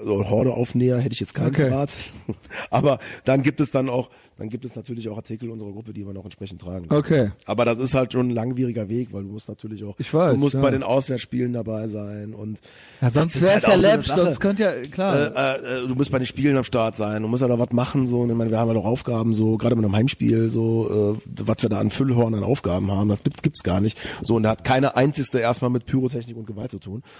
[0.00, 1.68] also Horde-Aufnäher hätte ich jetzt keinen Okay.
[1.68, 1.92] Rat.
[2.70, 6.06] Aber dann gibt es dann auch, dann gibt es natürlich auch Artikel unserer Gruppe, die
[6.06, 6.86] wir noch entsprechend tragen.
[6.90, 7.30] Okay.
[7.46, 10.34] Aber das ist halt schon ein langwieriger Weg, weil du musst natürlich auch, Ich weiß,
[10.34, 10.60] du musst ja.
[10.60, 12.58] bei den Auswärtsspielen dabei sein und
[13.00, 15.34] Ja, sonst wäre es halt ja auch so sonst könnte ja, klar.
[15.34, 17.70] äh, äh, du musst bei den Spielen am Start sein, du musst ja da was
[17.72, 20.50] machen, so, und ich meine, wir haben ja doch Aufgaben, so, gerade mit einem Heimspiel,
[20.50, 23.98] so, äh, was wir da an Füllhorn an Aufgaben haben, das gibt's, gibt's gar nicht.
[24.22, 27.02] So, und da hat keine einzigste erstmal mit Pyrotechnik und Gewalt zu tun.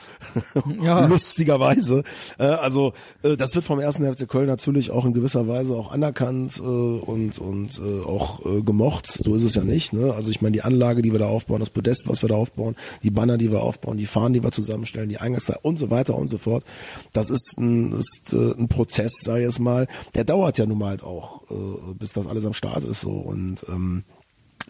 [0.83, 1.07] Ja.
[1.07, 2.03] Lustigerweise.
[2.39, 5.91] Äh, also, äh, das wird vom ersten FC Köln natürlich auch in gewisser Weise auch
[5.93, 6.63] anerkannt äh,
[7.07, 9.07] und, und äh, auch äh, gemocht.
[9.07, 9.93] So ist es ja nicht.
[9.93, 10.13] Ne?
[10.15, 12.77] Also ich meine, die Anlage, die wir da aufbauen, das Podest, was wir da aufbauen,
[13.03, 16.17] die Banner, die wir aufbauen, die Fahnen, die wir zusammenstellen, die Eingangsteile und so weiter
[16.17, 16.65] und so fort.
[17.13, 20.79] Das ist ein, ist, äh, ein Prozess, sage ich jetzt mal, der dauert ja nun
[20.79, 23.01] mal halt auch, äh, bis das alles am Start ist.
[23.01, 24.05] so Und ähm,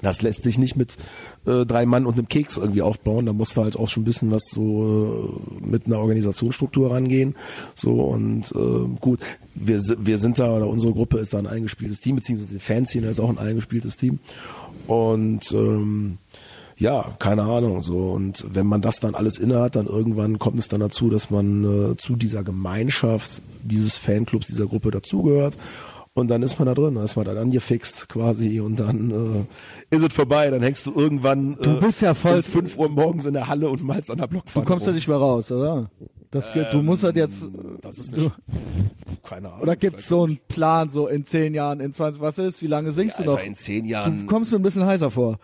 [0.02, 0.96] Das lässt sich nicht mit
[1.46, 3.26] äh, drei Mann und einem Keks irgendwie aufbauen.
[3.26, 7.34] Da musst du halt auch schon ein bisschen was so äh, mit einer Organisationsstruktur rangehen.
[7.74, 9.20] So und äh, gut,
[9.54, 13.06] wir, wir sind da oder unsere Gruppe ist da ein eingespieltes Team, beziehungsweise die Fanszene
[13.06, 14.18] ist auch ein eingespieltes Team.
[14.86, 16.18] Und ähm,
[16.78, 18.10] ja, keine Ahnung, so.
[18.10, 21.92] Und wenn man das dann alles innehat, dann irgendwann kommt es dann dazu, dass man
[21.92, 25.56] äh, zu dieser Gemeinschaft dieses Fanclubs, dieser Gruppe dazugehört.
[26.16, 29.46] Und dann ist man da drin, dann ist man dann angefixt quasi und dann
[29.90, 30.48] äh, ist es vorbei.
[30.50, 33.68] Dann hängst du irgendwann Du bist ja voll- um 5 Uhr morgens in der Halle
[33.68, 34.64] und malst an der Du Blockfahne.
[34.64, 35.90] kommst ja nicht mehr raus, oder?
[36.30, 37.44] Das geht, du musst halt jetzt,
[37.82, 38.32] Das ist du, nicht,
[39.22, 39.60] keine Ahnung.
[39.62, 42.92] oder gibt's so einen Plan, so in zehn Jahren, in 20, was ist, wie lange
[42.92, 43.44] singst du Alter, noch?
[43.44, 45.38] in zehn Du Jahren, kommst mir ein bisschen heißer vor.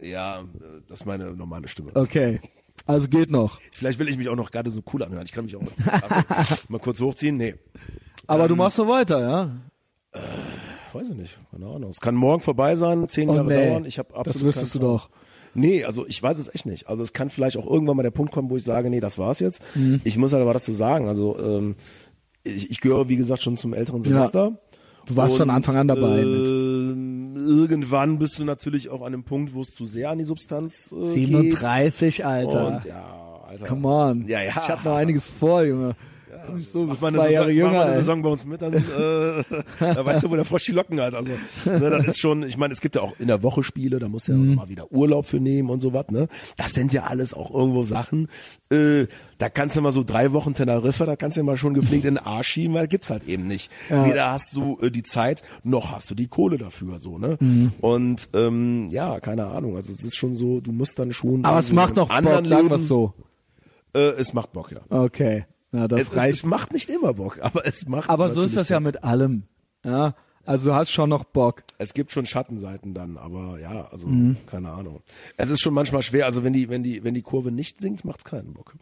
[0.00, 0.44] ja, äh,
[0.88, 1.90] das ist meine normale Stimme.
[1.94, 2.40] Okay.
[2.86, 3.60] Also geht noch.
[3.72, 5.24] Vielleicht will ich mich auch noch gerade so cool anhören.
[5.24, 7.36] Ich kann mich auch mal, mal kurz hochziehen.
[7.36, 7.54] Nee,
[8.26, 9.50] Aber Ähm, du machst so weiter, ja?
[10.92, 11.38] Weiß ich nicht.
[11.50, 11.90] Keine Ahnung.
[11.90, 13.68] Es kann morgen vorbei sein, zehn Oh, Jahre nee.
[13.68, 13.84] dauern.
[13.84, 15.10] Ich habe absolut Das wüsstest du doch.
[15.54, 16.88] Nee, also ich weiß es echt nicht.
[16.88, 19.18] Also es kann vielleicht auch irgendwann mal der Punkt kommen, wo ich sage, nee, das
[19.18, 19.62] war's jetzt.
[19.74, 20.00] Mhm.
[20.04, 21.76] Ich muss halt aber dazu sagen, also ähm,
[22.44, 24.58] ich, ich gehöre, wie gesagt, schon zum älteren Semester.
[25.06, 29.54] Du warst von Anfang an dabei ähm, Irgendwann bist du natürlich auch an einem Punkt,
[29.54, 32.26] wo es zu sehr an die Substanz äh, 37, geht.
[32.26, 32.66] Alter.
[32.66, 33.66] Und ja, Alter.
[33.66, 34.28] Come on.
[34.28, 34.50] Ja, ja.
[34.50, 35.96] Ich hab noch einiges vor, Junge.
[36.58, 37.94] Ich so, Mach bis mal eine, zwei Saison, Jahre mach jünger, eine.
[37.96, 38.80] Saison bei uns mit, dann äh,
[39.80, 41.14] da weißt du, wo der Frosch die Locken hat.
[41.14, 41.30] Also,
[41.64, 44.08] ne, das ist schon, ich meine, es gibt ja auch in der Woche Spiele, da
[44.08, 44.52] musst du ja Mhm.
[44.52, 46.28] auch mal wieder Urlaub für nehmen und sowas, ne?
[46.56, 48.28] Das sind ja alles auch irgendwo Sachen,
[48.70, 49.06] äh,
[49.38, 52.16] da kannst du mal so drei Wochen Teneriffa, da kannst du mal schon gepflegt in
[52.16, 53.70] den Arsch schieben, weil gibt's halt eben nicht.
[53.88, 54.04] Ja.
[54.06, 57.36] Weder hast du äh, die Zeit, noch hast du die Kohle dafür, so, ne?
[57.38, 57.72] Mhm.
[57.80, 61.44] Und, ähm, ja, keine Ahnung, also es ist schon so, du musst dann schon.
[61.44, 63.14] Aber es macht noch Bock, anderen sagen wir Leben- so.
[63.94, 64.80] Äh, es macht Bock, ja.
[64.90, 65.46] Okay.
[65.72, 66.34] Na, das Es, es, reicht.
[66.34, 69.42] es macht nicht immer Bock, aber es macht Aber so ist das ja mit allem.
[69.84, 70.14] Ja.
[70.46, 71.62] Also du hast schon noch Bock.
[71.76, 74.38] Es gibt schon Schattenseiten dann, aber ja, also Mhm.
[74.46, 75.00] keine Ahnung.
[75.36, 78.04] Es ist schon manchmal schwer, also wenn die, wenn die, wenn die Kurve nicht sinkt,
[78.06, 78.74] macht's keinen Bock.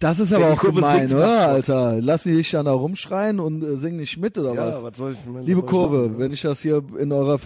[0.00, 1.38] Das ist aber auch gemein, sinkt, oder, Bock.
[1.48, 2.00] Alter?
[2.02, 4.98] Lassen die dich dann da rumschreien und äh, singen nicht mit, oder was?
[4.98, 6.18] soll ich, was Liebe soll ich Kurve, machen?
[6.18, 7.38] wenn ich das hier in eurer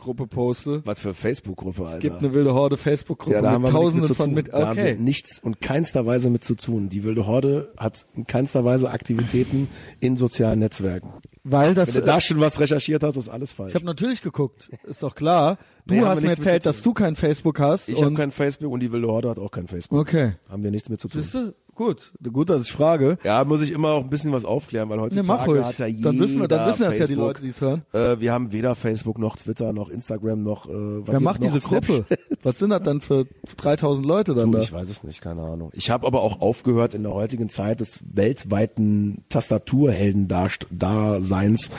[0.00, 1.96] Facebook-Gruppe poste, Was für Facebook-Gruppe, Alter.
[1.96, 4.48] es gibt eine wilde Horde Facebook-Gruppe ja, da haben mit nichts tausenden mit von mit.
[4.48, 4.96] Da haben wir Okay.
[4.98, 6.88] nichts und keinster Weise mit zu tun.
[6.88, 9.68] Die wilde Horde hat in keinster Weise Aktivitäten
[10.00, 11.12] in sozialen Netzwerken.
[11.44, 13.70] Weil das, Wenn du da schon was recherchiert hast, ist alles falsch.
[13.70, 15.58] ich habe natürlich geguckt, ist doch klar.
[15.86, 17.88] Du Nee, haben hast mir erzählt, dass du kein Facebook hast.
[17.88, 19.98] Ich habe kein Facebook und die wilde Horde hat auch kein Facebook.
[20.00, 20.34] Okay.
[20.48, 21.20] Haben wir nichts mit zu tun.
[21.22, 21.54] Siehst du?
[21.80, 23.16] Gut, gut, dass ich frage.
[23.24, 25.64] Ja, muss ich immer auch ein bisschen was aufklären, weil Ne, heutzutage ruhig.
[25.64, 27.14] hat ja jeder Dann wissen wir, dann wissen das ja die.
[27.14, 27.82] Leute, die es hören.
[27.94, 30.66] Äh, wir haben weder Facebook noch Twitter noch Instagram noch.
[30.68, 31.50] Äh, was Wer macht noch?
[31.52, 32.04] diese Gruppe?
[32.42, 33.24] Was sind das dann für
[33.56, 34.62] 3000 Leute dann Du, da?
[34.62, 35.70] ich weiß es nicht, keine Ahnung.
[35.72, 41.70] Ich habe aber auch aufgehört in der heutigen Zeit des weltweiten Tastaturhelden-Daseins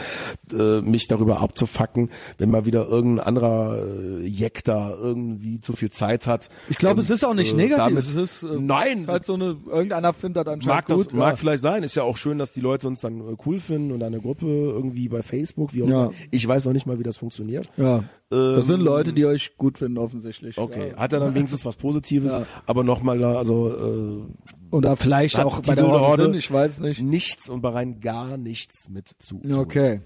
[0.57, 3.77] äh, mich darüber abzufacken, wenn mal wieder irgendein anderer
[4.21, 6.49] äh, Jeck da irgendwie zu viel Zeit hat.
[6.69, 7.83] Ich glaube, es ist auch nicht äh, negativ.
[7.85, 9.57] damit- es ist, äh, Nein, es ist halt so eine,
[9.91, 11.13] irgendeiner findet das anscheinend mag das gut.
[11.13, 11.35] mag ja.
[11.35, 11.83] vielleicht sein.
[11.83, 14.45] Ist ja auch schön, dass die Leute uns dann äh, cool finden und eine Gruppe
[14.47, 16.03] irgendwie bei Facebook, wie auch Ja.
[16.05, 16.13] immer.
[16.31, 17.69] Ich weiß noch nicht mal, wie das funktioniert.
[17.77, 18.03] ja.
[18.29, 20.57] das sind Ähm, Leute, die euch gut finden, offensichtlich.
[20.57, 20.97] Okay, Ja.
[20.97, 22.45] hat er dann wenigstens was Positives, Ja.
[22.65, 24.25] aber nochmal da, also
[24.71, 27.01] Oder vielleicht auch bei der Horde Horde ich weiß äh, nicht.
[27.01, 29.53] nichts und bei rein gar nichts mit zu tun.
[29.55, 29.99] Okay.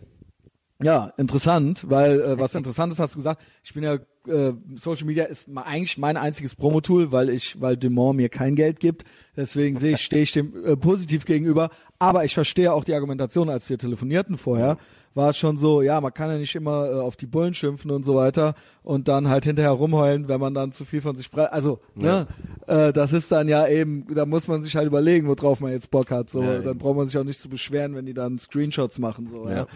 [0.83, 3.93] Ja, interessant, weil äh, was interessant ist, hast du gesagt, ich bin ja
[4.27, 8.79] äh, Social Media ist eigentlich mein einziges Promotool, weil ich, weil Dumont mir kein Geld
[8.81, 9.05] gibt.
[9.35, 11.69] Deswegen sehe ich, stehe ich dem äh, positiv gegenüber.
[11.99, 14.77] Aber ich verstehe auch die Argumentation, als wir telefonierten vorher,
[15.13, 17.89] war es schon so, ja, man kann ja nicht immer äh, auf die Bullen schimpfen
[17.89, 18.53] und so weiter
[18.83, 21.53] und dann halt hinterher rumheulen, wenn man dann zu viel von sich spricht.
[21.53, 22.27] Also, ne,
[22.67, 25.89] äh, das ist dann ja eben, da muss man sich halt überlegen, worauf man jetzt
[25.89, 26.29] Bock hat.
[26.29, 29.29] So, Ja, dann braucht man sich auch nicht zu beschweren, wenn die dann Screenshots machen.
[29.31, 29.67] So, ja.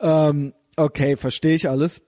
[0.00, 0.28] Ja.
[0.28, 2.02] Ähm, okay, verstehe ich alles.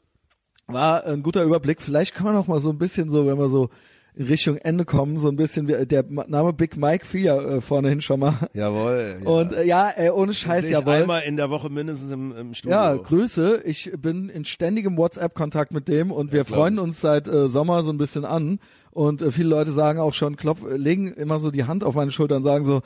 [0.66, 1.80] War ein guter Überblick.
[1.80, 3.70] Vielleicht kann man noch mal so ein bisschen so, wenn wir so
[4.18, 8.00] Richtung Ende kommen, so ein bisschen wie der Name Big Mike 4 äh, vorne hin
[8.00, 8.48] schon mal.
[8.54, 9.18] Jawohl.
[9.22, 9.28] Ja.
[9.28, 10.94] Und äh, ja, äh, ohne Scheiß, ich jawohl.
[10.94, 12.76] einmal in der Woche mindestens im, im Studio.
[12.76, 13.62] Ja, Grüße.
[13.64, 16.80] Ich bin in ständigem WhatsApp-Kontakt mit dem und wir freuen ich.
[16.80, 18.58] uns seit äh, Sommer so ein bisschen an.
[18.90, 21.94] Und äh, viele Leute sagen auch schon, klopf, äh, legen immer so die Hand auf
[21.94, 22.80] meine Schulter und sagen so,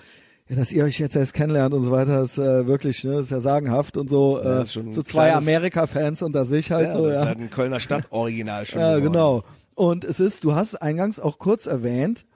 [0.49, 3.31] ja, dass ihr euch jetzt erst kennenlernt und so weiter, ist äh, wirklich, ne, ist
[3.31, 4.41] ja sagenhaft und so.
[4.43, 7.07] Ja, äh, so zwei Amerika-Fans unter sich halt ja, so.
[7.07, 7.21] das ja.
[7.21, 8.81] ist halt ein Kölner Stadtoriginal schon.
[8.81, 9.13] Ja, geworden.
[9.13, 9.45] genau.
[9.81, 12.27] Und es ist, du hast eingangs auch kurz erwähnt,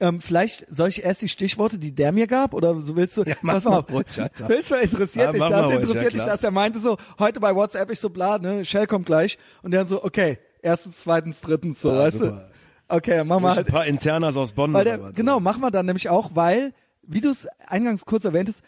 [0.00, 3.22] ähm, vielleicht soll ich erst die Stichworte, die der mir gab, oder so willst du?
[3.22, 4.04] Ja, mach pass mal mal ruhig.
[4.46, 5.60] Willst du interessiert Ja, dich mach das?
[5.62, 6.36] mal ruhig, interessiert ja, dich klar.
[6.36, 6.44] das?
[6.44, 9.80] Er meinte so, heute bei WhatsApp ich so bla, ne, Shell kommt gleich und der
[9.80, 12.50] dann so, okay, erstens, zweitens, drittens, so, Ja, weißt super.
[12.88, 12.94] du?
[12.96, 14.74] Okay, dann machen wir Ein halt, paar Internas aus Bonn.
[14.74, 18.60] weil der, genau, machen wir dann nämlich auch, weil, wie du es eingangs kurz erwähntest,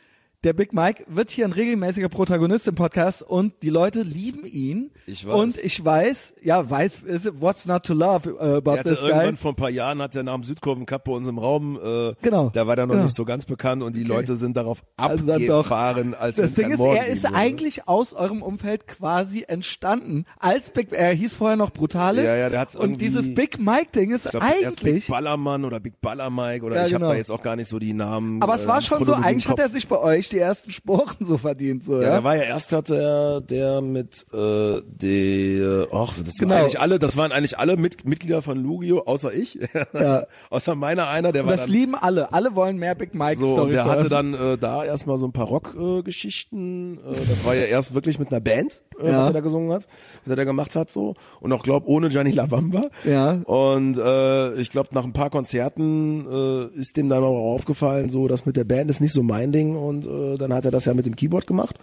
[0.44, 4.90] der Big Mike wird hier ein regelmäßiger Protagonist im Podcast und die Leute lieben ihn.
[5.06, 5.34] Ich weiß.
[5.34, 7.02] Und ich weiß, ja, weiß,
[7.38, 9.10] what's not to love uh, about Der this guy?
[9.10, 11.78] irgendwann vor ein paar Jahren hat er nach dem Südkurven Cup bei uns im Raum,
[11.82, 13.04] äh, Genau, da war der noch genau.
[13.04, 16.80] nicht so ganz bekannt und die Leute sind darauf Also abgefahren, als Das Ding ist,
[16.80, 17.36] er ist würde.
[17.36, 20.24] eigentlich aus eurem Umfeld quasi entstanden.
[20.40, 22.24] Als Big, er hieß vorher noch Brutalis.
[22.24, 25.06] Ja, ja, der hat und dieses Big Mike Ding ist glaub, erst Big eigentlich.
[25.06, 27.12] Ballermann oder Big Baller Mike oder Ja, ich habe genau.
[27.12, 28.42] da jetzt auch gar nicht so die Namen.
[28.42, 31.14] Aber es war äh, schon so, eigentlich hat er sich bei euch die ersten Sporen
[31.20, 32.10] so verdient, so, Ja, ja.
[32.10, 36.54] der war ja erst hatte er der mit äh, die ach, das Genau.
[36.54, 39.58] waren eigentlich alle, das waren eigentlich alle Mit Mitglieder von Lugio, außer ich.
[39.92, 40.26] Ja.
[40.50, 42.32] außer meiner einer, der Und war das dann lieben alle.
[42.32, 43.74] Alle wollen mehr Big Mike so, Stories.
[43.74, 46.98] der hatte dann äh, da erstmal so ein paar Rock-Geschichten.
[46.98, 49.22] Äh, das war ja erst wirklich mit einer Band, äh, Ja.
[49.22, 49.86] was er da gesungen hat,
[50.24, 51.14] was er da gemacht hat so.
[51.40, 52.88] Und auch glaub ohne Gianni Labamba.
[53.04, 53.32] Ja.
[53.44, 58.28] Und äh, ich glaube nach ein paar Konzerten äh, ist dem dann auch aufgefallen, so
[58.28, 59.76] das mit der Band ist nicht so mein Ding.
[59.76, 60.08] Und äh,
[60.38, 61.76] dann hat er das ja mit dem Keyboard gemacht.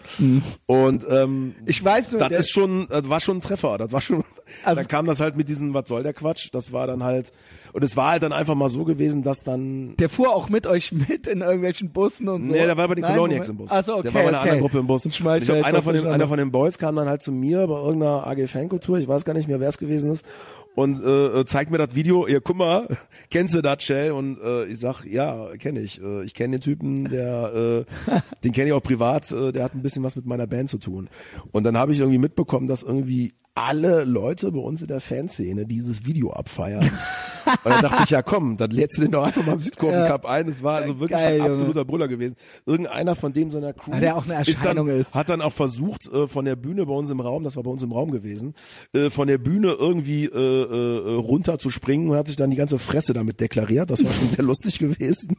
[0.65, 3.77] Und ähm, Ich weiß nur, das ist schon, das war schon ein Treffer.
[3.77, 4.23] Das war schon.
[4.63, 6.49] Also- dann kam das halt mit diesem, was soll der Quatsch?
[6.51, 7.31] Das war dann halt.
[7.71, 10.65] Und es war halt dann einfach mal so gewesen, dass dann Der fuhr auch mit
[10.65, 12.51] euch mit in irgendwelchen Bussen und so.
[12.51, 13.57] Nee, der war bei den Coloniacs im.
[13.57, 13.69] Bus.
[13.71, 14.49] Ach so, okay, der war bei einer okay.
[14.49, 15.05] anderen Gruppe im Bus.
[15.05, 17.67] Und ich glaub, einer von, den einer von den Boys kam dann halt zu mir
[17.67, 20.25] bei irgendeiner AG Fankultur, ich weiß gar nicht mehr, wer es gewesen ist,
[20.79, 22.87] und äh, zeigt mir das Video, ihr guck mal,
[23.29, 24.13] kennst du das, Shell?
[24.13, 26.01] Und äh, ich sag, ja, kenne ich.
[26.01, 29.75] Äh, ich kenne den Typen, der, äh, den kenne ich auch privat, äh, der hat
[29.75, 31.09] ein bisschen was mit meiner Band zu tun.
[31.51, 35.65] Und dann habe ich irgendwie mitbekommen, dass irgendwie alle Leute bei uns in der Fanszene
[35.65, 36.89] dieses Video abfeiern.
[37.63, 40.05] Und dann dachte ich, ja komm, dann lädst du den doch einfach mal im Südkurven
[40.07, 40.47] Cup ein.
[40.47, 41.49] Es war also wirklich Geil, ein Junge.
[41.51, 42.35] absoluter Brüller gewesen.
[42.65, 45.13] Irgendeiner von dem seiner Crew, der auch eine Erscheinung dann, ist.
[45.13, 47.71] hat dann auch versucht, äh, von der Bühne bei uns im Raum, das war bei
[47.71, 48.53] uns im Raum gewesen,
[48.93, 52.55] äh, von der Bühne irgendwie äh, äh, runter zu springen und hat sich dann die
[52.57, 53.89] ganze Fresse damit deklariert.
[53.89, 55.37] Das war schon sehr lustig gewesen.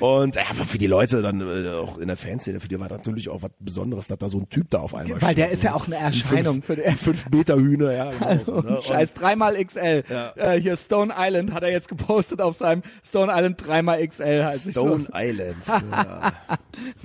[0.00, 2.88] Und ja, aber für die Leute dann äh, auch in der Fanszene, für die war
[2.88, 5.58] natürlich auch was Besonderes, dass da so ein Typ da auf einmal Weil der steht.
[5.58, 6.96] ist ja auch eine Erscheinung für den.
[6.96, 8.10] Fünf Meter Hühner, ja.
[8.10, 8.80] Genau so, ne?
[8.82, 10.02] Scheiß, dreimal XL.
[10.10, 10.32] Ja.
[10.34, 14.72] Äh, hier Stone Island hat er jetzt gepostet auf seinem Stone Island dreimal XL heißt
[14.72, 15.56] Stone so Island.
[15.92, 16.32] Ja.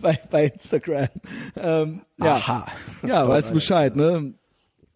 [0.02, 1.08] bei, bei Instagram.
[1.56, 2.68] Ähm, ja, Aha.
[3.08, 4.34] ja, weißt du Bescheid, ne?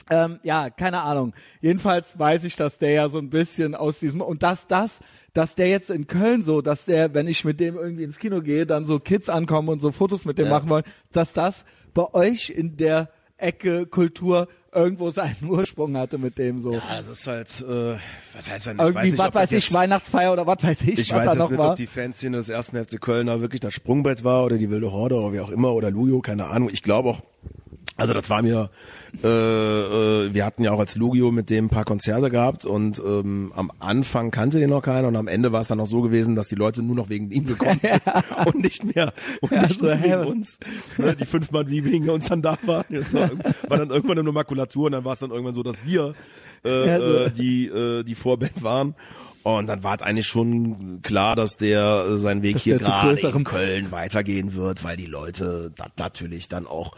[0.09, 1.33] Ähm, ja, keine Ahnung.
[1.61, 4.99] Jedenfalls weiß ich, dass der ja so ein bisschen aus diesem und dass das,
[5.33, 8.41] dass der jetzt in Köln so, dass der, wenn ich mit dem irgendwie ins Kino
[8.41, 10.51] gehe, dann so Kids ankommen und so Fotos mit dem Ja.
[10.51, 11.65] machen wollen, dass das
[11.95, 16.73] bei euch in der Ecke Kultur irgendwo seinen Ursprung hatte mit dem so.
[16.73, 17.95] Ja, das ist halt, äh,
[18.35, 18.79] was heißt denn?
[18.79, 21.71] irgendwie, nicht, was weiß ich, Weihnachtsfeier oder was weiß ich, Ich weiß jetzt nicht, war.
[21.71, 25.15] ob die Fanszene des ersten FC Kölner wirklich das Sprungbrett war oder die wilde Horde
[25.15, 26.69] oder wie auch immer oder Lujo, keine Ahnung.
[26.71, 27.21] Ich glaube auch,
[27.97, 28.69] also das war mir,
[29.23, 32.99] äh, äh, wir hatten ja auch als Lugio mit dem ein paar Konzerte gehabt und
[32.99, 36.01] ähm, am Anfang kannte den noch keiner und am Ende war es dann auch so
[36.01, 38.01] gewesen, dass die Leute nur noch wegen ihm gekommen sind
[38.47, 40.59] und nicht mehr und nicht so, mehr wegen uns.
[40.97, 42.85] Ne, die fünf Mann, wie wegen uns dann da waren.
[42.89, 43.29] Das war,
[43.67, 46.13] war dann irgendwann nur Makulatur und dann war es dann irgendwann so, dass wir
[46.65, 47.15] äh, Ja, so.
[47.17, 48.95] äh, die äh, die Vorband waren.
[49.43, 53.19] Und dann war es eigentlich schon klar, dass der äh, seinen Weg Dass hier gerade
[53.27, 56.93] in Köln weitergehen wird, weil die Leute das natürlich dann auch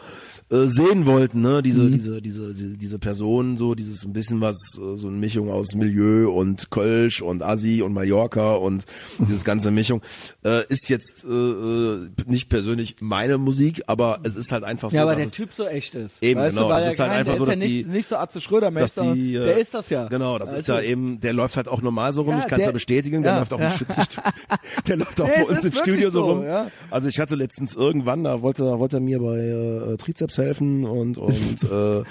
[0.49, 1.61] äh, sehen wollten, ne?
[1.61, 1.91] Diese, Mhm.
[1.91, 5.75] diese, diese, diese, diese Person, so dieses ein bisschen was, äh, so eine Mischung aus
[5.75, 8.85] Milieu und Kölsch und Assi und Mallorca und
[9.19, 10.01] dieses ganze Mischung,
[10.45, 14.95] äh, ist jetzt äh, äh, nicht persönlich meine Musik, aber es ist halt einfach so,
[14.95, 16.23] Ja, aber dass der Typ so echt ist.
[16.23, 16.67] Eben, weißt genau.
[16.69, 18.15] Du, weil Es ist halt kein- einfach so, ist dass ja nicht, die- nicht so
[18.15, 20.07] Atze Schröder dass die, äh, der ist das ja.
[20.07, 22.47] Genau, das Weißt ist ja eben, der läuft halt auch normal so rum, Ja, ich
[22.47, 23.67] kann es ja bestätigen, der ja, läuft auch ja.
[23.67, 23.95] im Studio,
[24.87, 26.45] der läuft auch bei uns im Studio so so, rum.
[26.89, 31.17] Also ich hatte letztens irgendwann, da wollte, wollte er mir bei äh, Trizeps helfen und,
[31.17, 32.03] und äh,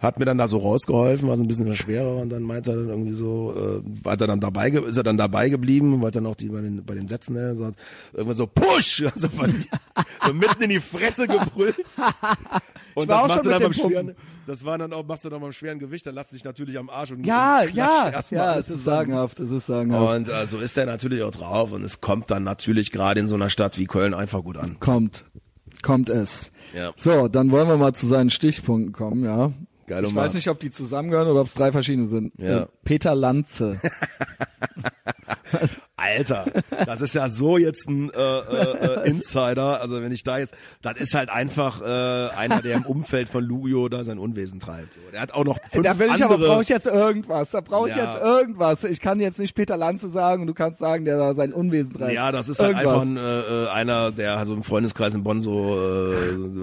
[0.00, 2.76] hat mir dann da so rausgeholfen, war so ein bisschen schwerer und dann meinte er
[2.76, 6.26] dann irgendwie so, äh, war er dann dabei, ist er dann dabei geblieben, weil dann
[6.26, 7.78] auch die bei den, bei den Sätzen, ne, sagt,
[8.12, 9.28] irgendwann so Push, also
[10.26, 11.76] so mitten in die Fresse gebrüllt.
[12.94, 14.14] Und das machst du dann beim schweren,
[14.46, 16.90] das war dann auch, machst du dann beim schweren Gewicht, dann lass dich natürlich am
[16.90, 20.16] Arsch und Ja, und ja, ja, es ist sagenhaft, es ist sagenhaft.
[20.16, 23.28] Und äh, so ist er natürlich auch drauf und es kommt dann natürlich gerade in
[23.28, 24.78] so einer Stadt wie Köln einfach gut an.
[24.80, 25.24] kommt,
[25.82, 26.52] kommt es.
[26.74, 26.92] Ja.
[26.96, 29.52] So, dann wollen wir mal zu seinen Stichpunkten kommen, ja.
[29.86, 32.34] Geil, ich weiß nicht, ob die zusammengehören oder ob es drei verschiedene sind.
[32.38, 32.62] Ja.
[32.62, 33.80] Äh, Peter Lanze.
[35.98, 36.46] Alter,
[36.86, 39.80] das ist ja so jetzt ein äh, äh, äh, Insider.
[39.80, 43.44] Also wenn ich da jetzt, das ist halt einfach äh, einer, der im Umfeld von
[43.44, 44.94] Lugio da sein Unwesen treibt.
[44.94, 47.50] So, Der hat auch noch fünf da will ich aber, brauche ich jetzt irgendwas.
[47.50, 48.12] Da brauche ich Ja.
[48.12, 48.84] jetzt irgendwas.
[48.84, 51.92] Ich kann jetzt nicht Peter Lanze sagen und du kannst sagen, der da sein Unwesen
[51.94, 52.12] treibt.
[52.12, 53.02] ja, das ist halt Irgendwas.
[53.02, 55.78] einfach ein, äh, äh, einer, der so im Freundeskreis in Bonn so,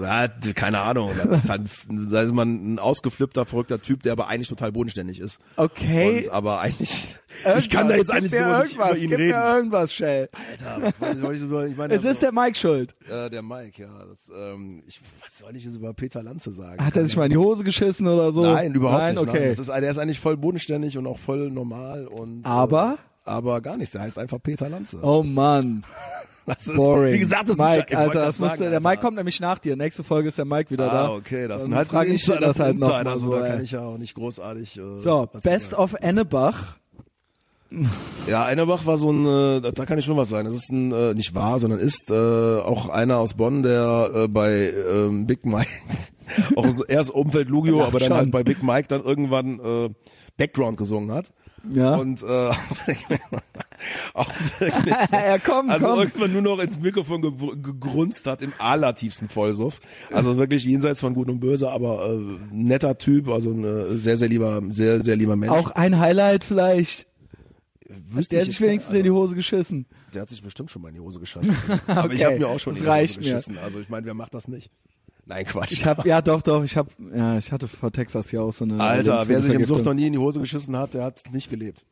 [0.02, 1.62] äh, hat, keine Ahnung, das ist halt,
[2.10, 5.38] da ist man ein ausgeflippter, verrückter Typ, der aber eigentlich total bodenständig ist.
[5.56, 6.24] Okay.
[6.24, 7.64] Und, aber eigentlich, Irgendwas.
[7.64, 9.38] ich kann da jetzt eigentlich so nicht über ihn Gib reden.
[9.38, 10.28] mir irgendwas, Shell.
[10.50, 12.94] Alter, was soll ich, soll ich, meine, Es ist der Mike schuld.
[13.10, 13.88] äh, der Mike, ja.
[14.08, 16.84] Das, ähm, ich, was soll ich jetzt über Peter Lanze sagen?
[16.84, 18.42] Hat er sich mal in die Hose geschissen oder so?
[18.42, 19.22] Nein, überhaupt Nein, nicht.
[19.28, 19.38] okay.
[19.40, 19.48] Nein.
[19.50, 22.44] Das ist, der ist eigentlich voll bodenständig und auch voll normal und.
[22.46, 22.98] Aber?
[23.24, 23.90] Äh, aber gar nichts.
[23.92, 25.00] Der heißt einfach Peter Lanze.
[25.02, 25.82] Oh Mann,
[26.46, 27.12] das ist, boring.
[27.14, 28.88] Wie gesagt, das ist Mike, ich wollte Alter, das musst sagen, du, der Alter.
[28.88, 29.74] Mike kommt nämlich nach dir.
[29.76, 31.06] Nächste Folge ist der Mike wieder da.
[31.06, 33.04] Ah, okay, das ist halt frag ein ich dir Insider, das ist halt noch Insider,
[33.04, 34.78] mal also so, da kann ich ja auch nicht großartig.
[34.78, 36.76] Äh, So, was Best of Ennebach.
[38.26, 40.46] Ja, Einerbach war so ein, äh, da, kann ich schon was sagen.
[40.46, 44.28] Das ist ein, äh, nicht wahr, sondern ist äh, auch einer aus Bonn, der äh,
[44.28, 45.68] bei ähm, Big Mike,
[46.56, 48.16] auch so, erst Umfeld Lugio, aber dann schon.
[48.16, 49.90] halt bei Big Mike dann irgendwann äh,
[50.36, 51.32] Background gesungen hat.
[51.72, 51.96] Ja.
[51.96, 52.26] Und äh,
[54.14, 55.98] auch wirklich, ja, komm, also komm.
[55.98, 57.32] irgendwann nur noch ins Mikrofon ge
[57.62, 59.80] gegrunzt hat im allertiefsten Vollsuff.
[60.12, 62.18] Also wirklich jenseits von Gut und Böse, aber äh,
[62.52, 65.52] netter Typ, also ein äh, sehr, sehr lieber, sehr, sehr lieber Mensch.
[65.52, 67.05] Auch ein Highlight vielleicht.
[67.88, 69.86] Wüsste Der ich hat sich wenigstens gar- in die Hose geschissen.
[70.14, 71.54] Der hat sich bestimmt schon mal in die Hose geschossen.
[71.86, 73.22] Aber ich Okay, habe mir auch schon in die Hose reicht mir.
[73.24, 73.58] geschissen.
[73.58, 74.70] Also ich meine, wer macht das nicht?
[75.24, 75.72] Nein, Quatsch.
[75.72, 78.64] Ich hab, ja doch, doch, ich hab, ja, ich hatte vor Texas hier auch so
[78.64, 81.22] eine Alter, wer sich im Sucht noch nie in die Hose geschissen hat, der hat
[81.32, 81.84] nicht gelebt.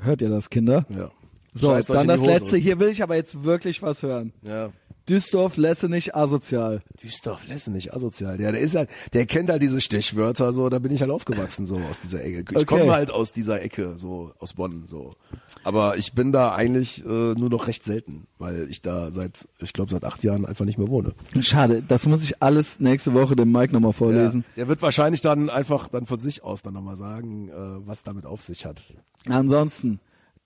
[0.00, 0.86] Hört ihr das, Kinder?
[0.88, 1.10] Ja.
[1.52, 2.56] So, Scheißt euch dann das letzte.
[2.56, 4.32] Hier will ich aber jetzt wirklich was hören.
[4.42, 4.72] Ja.
[5.08, 6.80] Düsseldorf, Lessenich, asozial.
[7.02, 8.38] Düstorf lässt nicht asozial.
[8.38, 11.66] Der, der ist halt, der kennt halt diese Stichwörter so, da bin ich halt aufgewachsen
[11.66, 12.40] so aus dieser Ecke.
[12.50, 12.64] Ich Okay.
[12.64, 15.14] komme halt aus dieser Ecke, so aus Bonn so.
[15.62, 19.72] Aber ich bin da eigentlich äh, nur noch recht selten, weil ich da seit, ich
[19.74, 21.12] glaube seit acht Jahren einfach nicht mehr wohne.
[21.40, 24.44] Schade, das muss ich alles nächste Woche dem Mike nochmal vorlesen.
[24.50, 27.52] Ja, der wird wahrscheinlich dann einfach dann von sich aus dann nochmal sagen, äh,
[27.86, 28.84] was damit auf sich hat.
[29.28, 30.00] Ansonsten,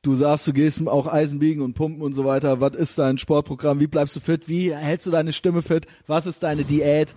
[0.08, 2.60] du sagst, du gehst auch Eisen biegen und pumpen und so weiter.
[2.60, 3.80] Was ist dein Sportprogramm?
[3.80, 4.48] Wie bleibst du fit?
[4.48, 5.86] Wie hältst du deine Stimme fit?
[6.06, 7.14] Was ist deine Diät?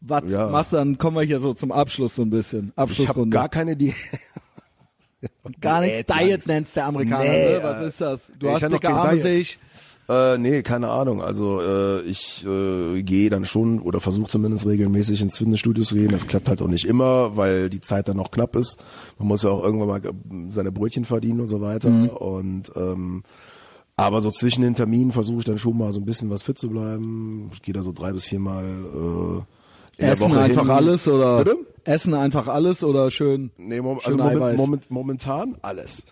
[0.00, 0.48] Was Ja.
[0.48, 0.96] machst du dann?
[0.98, 2.68] Kommen wir hier so zum Abschluss so ein bisschen.
[2.68, 3.34] Ich habe Abschlussrunde.
[3.34, 3.94] gar keine Diät.
[5.60, 6.06] Gar nichts.
[6.06, 7.24] Diät, Diet nennt's der Amerikaner.
[7.24, 7.60] Nee, ne?
[7.62, 8.32] Was äh, ist das?
[8.38, 9.58] Du hast dicke Arme, sehe ich.
[10.08, 11.22] Äh, nee, keine Ahnung.
[11.22, 16.10] Also äh, ich äh, gehe dann schon oder versuche zumindest regelmäßig ins Fitnessstudio zu gehen.
[16.10, 18.82] Das klappt halt auch nicht immer, weil die Zeit dann noch knapp ist.
[19.18, 20.00] Man muss ja auch irgendwann mal
[20.48, 21.90] seine Brötchen verdienen und so weiter.
[21.90, 22.08] Mhm.
[22.08, 23.22] Und ähm,
[23.96, 26.56] aber so zwischen den Terminen versuche ich dann schon mal so ein bisschen was fit
[26.56, 27.50] zu bleiben.
[27.52, 30.70] Ich gehe da so drei bis viermal äh, in Essen einfach hin.
[30.70, 31.56] alles oder Bitte?
[31.84, 33.50] Essen einfach alles oder schön.
[33.58, 36.04] Nee, mom schön also moment, moment, momentan alles.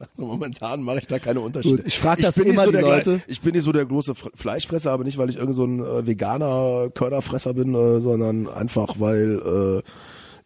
[0.00, 1.76] Also momentan mache ich da keine Unterschiede.
[1.78, 3.20] Gut, ich frag das bin nicht immer so die der, Leute.
[3.26, 5.80] Ich bin nicht so der große Fre- Fleischfresser, aber nicht, weil ich irgend so ein
[5.80, 9.82] äh, veganer Körnerfresser bin, äh, sondern einfach, weil äh,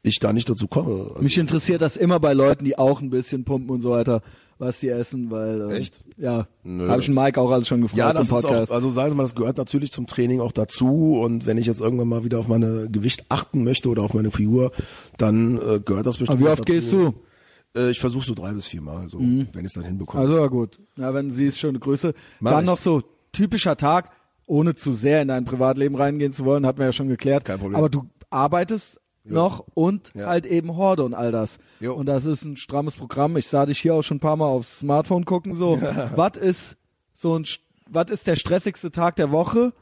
[0.02, 1.08] ich da nicht dazu komme.
[1.10, 4.22] Also, Mich interessiert das immer bei Leuten, die auch ein bisschen pumpen und so weiter,
[4.58, 6.00] was die essen, weil äh, Echt?
[6.18, 8.70] ja, habe ich den Mike auch alles schon gefragt ja, im das ist Podcast.
[8.70, 11.64] auch, also sagen Sie mal, das gehört natürlich zum Training auch dazu und wenn ich
[11.66, 14.72] jetzt irgendwann mal wieder auf meine Gewicht achten möchte oder auf meine Figur,
[15.16, 16.72] dann äh, gehört das bestimmt Aber wie oft dazu.
[16.74, 17.14] gehst du?
[17.76, 20.22] Äh, ich versuche so drei bis vier Mal, so, wenn ich es dann hinbekomme.
[20.22, 20.80] Also ja gut.
[20.96, 22.14] Ja, wenn sie ist schon eine Größe.
[22.40, 22.66] Mach Dann ich.
[22.66, 23.02] noch so
[23.32, 24.10] typischer Tag,
[24.46, 27.44] ohne zu sehr in dein Privatleben reingehen zu wollen, hatten wir ja schon geklärt.
[27.44, 27.76] Kein Problem.
[27.76, 30.26] Aber du arbeitest noch und Ja.
[30.26, 31.58] halt eben Horde und all das.
[31.78, 31.94] Jo.
[31.94, 33.36] Und das ist ein strammes Programm.
[33.36, 35.54] Ich sah dich hier auch schon ein paar Mal aufs Smartphone gucken.
[35.54, 35.80] So,
[36.16, 36.76] was ist
[37.12, 37.44] so ein,
[37.88, 39.72] was ist der stressigste Tag der Woche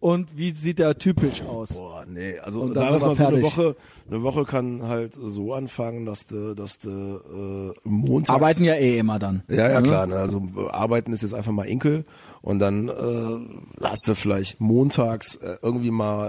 [0.00, 1.70] und wie sieht der typisch aus?
[1.70, 3.42] Boah, nee, also Und dann sagen wir mal so eine.
[3.42, 3.76] Woche,
[4.08, 8.98] eine Woche kann halt so anfangen, dass du, dass du äh, montags Arbeiten ja eh
[8.98, 9.42] immer dann.
[9.48, 9.88] Ja, ja, Ne?
[9.88, 10.06] klar.
[10.06, 10.16] Ne?
[10.16, 12.04] Also arbeiten ist jetzt einfach mal Inkel
[12.42, 16.28] und dann äh, hast du vielleicht montags äh, irgendwie mal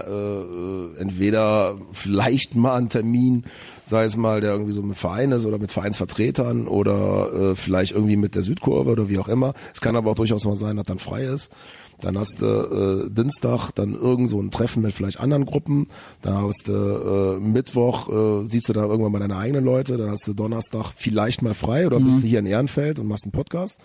[0.96, 3.44] äh, äh, entweder vielleicht mal einen Termin,
[3.84, 7.92] sei es mal, der irgendwie so mit Verein ist oder mit Vereinsvertretern oder äh, vielleicht
[7.92, 9.54] irgendwie mit der Südkurve oder wie auch immer.
[9.72, 11.52] Es kann aber auch durchaus mal sein, dass dann frei ist.
[12.00, 15.88] Dann hast du äh, Dienstag dann irgend so ein Treffen mit vielleicht anderen Gruppen.
[16.22, 19.96] Dann hast du äh, Mittwoch, äh, siehst du dann irgendwann mal deine eigenen Leute.
[19.96, 22.04] Dann hast du Donnerstag vielleicht mal frei oder Mhm.
[22.04, 23.78] bist du hier in Ehrenfeld und machst einen Podcast.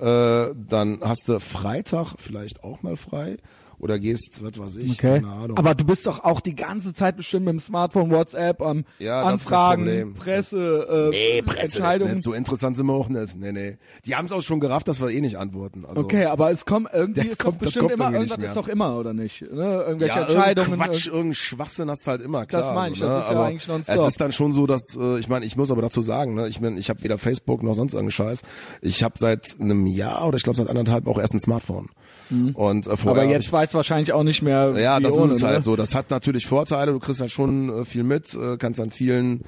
[0.00, 3.36] Äh, dann hast du Freitag vielleicht auch mal frei.
[3.84, 5.20] Oder gehst, was weiß ich, Okay.
[5.20, 5.58] keine Ahnung.
[5.58, 9.22] Aber du bist doch auch die ganze Zeit bestimmt mit dem Smartphone, WhatsApp, am Ja,
[9.30, 10.14] das ist das Anfragen.
[10.14, 12.18] Presse, äh, Nee, Presse ist Entscheidungen.
[12.18, 13.36] So interessant sind wir auch nicht.
[13.36, 13.76] Nee, nee.
[14.06, 15.84] Die haben es auch schon gerafft, dass wir eh nicht antworten.
[15.84, 18.48] Also, Okay, aber es kommt irgendwie Das ist kommt- das bestimmt kommt immer irgendwie irgendwas
[18.50, 19.84] ist doch immer oder nicht, ne?
[19.86, 20.70] Irgendwelche ja, Entscheidungen.
[20.70, 22.62] irgendein Quatsch, irg- irgendein Schwachsinn hast du halt immer, klar.
[22.62, 23.20] Das meine ich, so, das ne?
[23.20, 23.96] ist ja aber eigentlich nonstop.
[23.98, 26.48] Es ist dann schon so, dass, äh, ich meine, ich muss aber dazu sagen, ne,
[26.48, 28.40] ich mein, ich habe weder Facebook noch sonst irgendeinen Scheiß.
[28.80, 31.90] Ich habe seit einem Jahr oder ich glaube seit anderthalb auch erst ein Smartphone.
[32.30, 33.28] Und äh, vorher Mhm.
[33.28, 35.62] aber jetzt ich, weiß wahrscheinlich auch nicht mehr ja, das ohne, ist halt ne?
[35.62, 35.76] so.
[35.76, 36.92] Das hat natürlich Vorteile.
[36.92, 39.44] Du kriegst halt schon äh, viel mit, äh, kannst an vielen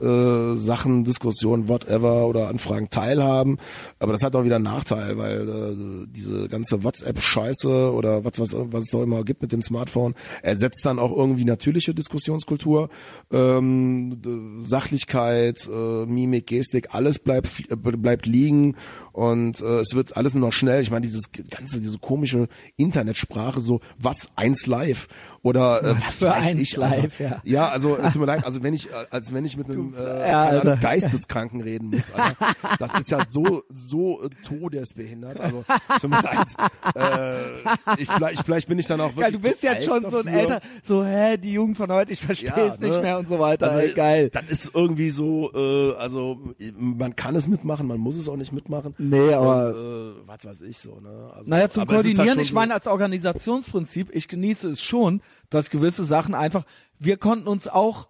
[0.00, 3.58] äh, Sachen, Diskussionen, whatever oder Anfragen teilhaben.
[3.98, 8.54] Aber das hat auch wieder einen Nachteil, weil äh, diese ganze WhatsApp-Scheiße oder was, was,
[8.54, 12.88] was es da immer gibt mit dem Smartphone, ersetzt dann auch irgendwie natürliche Diskussionskultur.
[13.32, 14.20] Ähm,
[14.62, 18.76] Sachlichkeit, äh, Mimik, Gestik, alles bleibt, bleibt liegen
[19.12, 20.80] und äh, es wird alles nur noch schnell.
[20.82, 25.08] Ich meine, dieses ganze, diese komische Internetsprache, so was eins live
[25.48, 27.08] oder äh, was, für weiß ich, Alter.
[27.18, 27.40] ja.
[27.44, 29.94] ja, also äh, tut mir leid, also wenn ich, äh, als wenn ich mit einem
[29.94, 30.76] äh, ja, Alter.
[30.76, 32.36] Geisteskranken reden muss, Alter.
[32.78, 35.40] das ist ja so so äh, todesbehindert.
[35.40, 35.64] Also
[36.00, 36.48] tut mir leid.
[36.94, 40.18] Äh, ich, vielleicht, vielleicht bin ich dann auch wirklich Geil, du bist jetzt schon so
[40.18, 43.00] ein älter, so, hä, die Jugend von heute, ich verstehe Ja, es nicht ne?
[43.00, 43.66] mehr und so weiter.
[43.70, 44.30] Also, ey, geil.
[44.32, 46.38] Das ist irgendwie so, äh, also
[46.76, 48.94] man kann es mitmachen, man muss es auch nicht mitmachen.
[48.98, 51.30] Nee, aber- Und, äh, was weiß ich so, ne?
[51.34, 55.20] Also, Naja, zum halt Koordinieren, schon ich meine, als Organisationsprinzip, ich genieße es schon,
[55.50, 56.64] dass gewisse Sachen einfach,
[56.98, 58.08] wir konnten uns auch,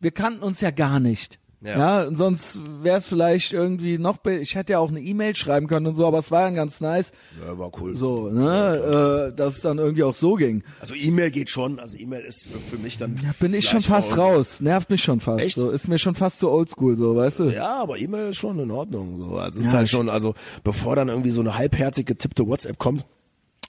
[0.00, 1.38] wir kannten uns ja gar nicht.
[1.62, 2.06] Ja, Ja.
[2.08, 5.86] und sonst wäre es vielleicht irgendwie noch, ich hätte ja auch eine E-Mail schreiben können
[5.86, 7.12] und so, aber es war dann ganz nice,
[7.42, 7.96] Ja, war cool.
[7.96, 10.62] so, ne, äh, dass es dann irgendwie auch so ging.
[10.78, 13.16] Also E-Mail geht schon, also E-Mail ist für mich dann.
[13.24, 15.56] Ja, bin ich schon fast auch- raus, nervt mich schon fast, Echt?
[15.56, 17.44] so, ist mir schon fast zu oldschool, so, weißt du?
[17.44, 19.18] Ja, aber E-Mail ist schon in Ordnung.
[19.18, 19.38] So.
[19.38, 20.34] Also es ist Ja, halt schon, also
[20.64, 23.06] bevor dann irgendwie so eine halbherzig getippte WhatsApp kommt,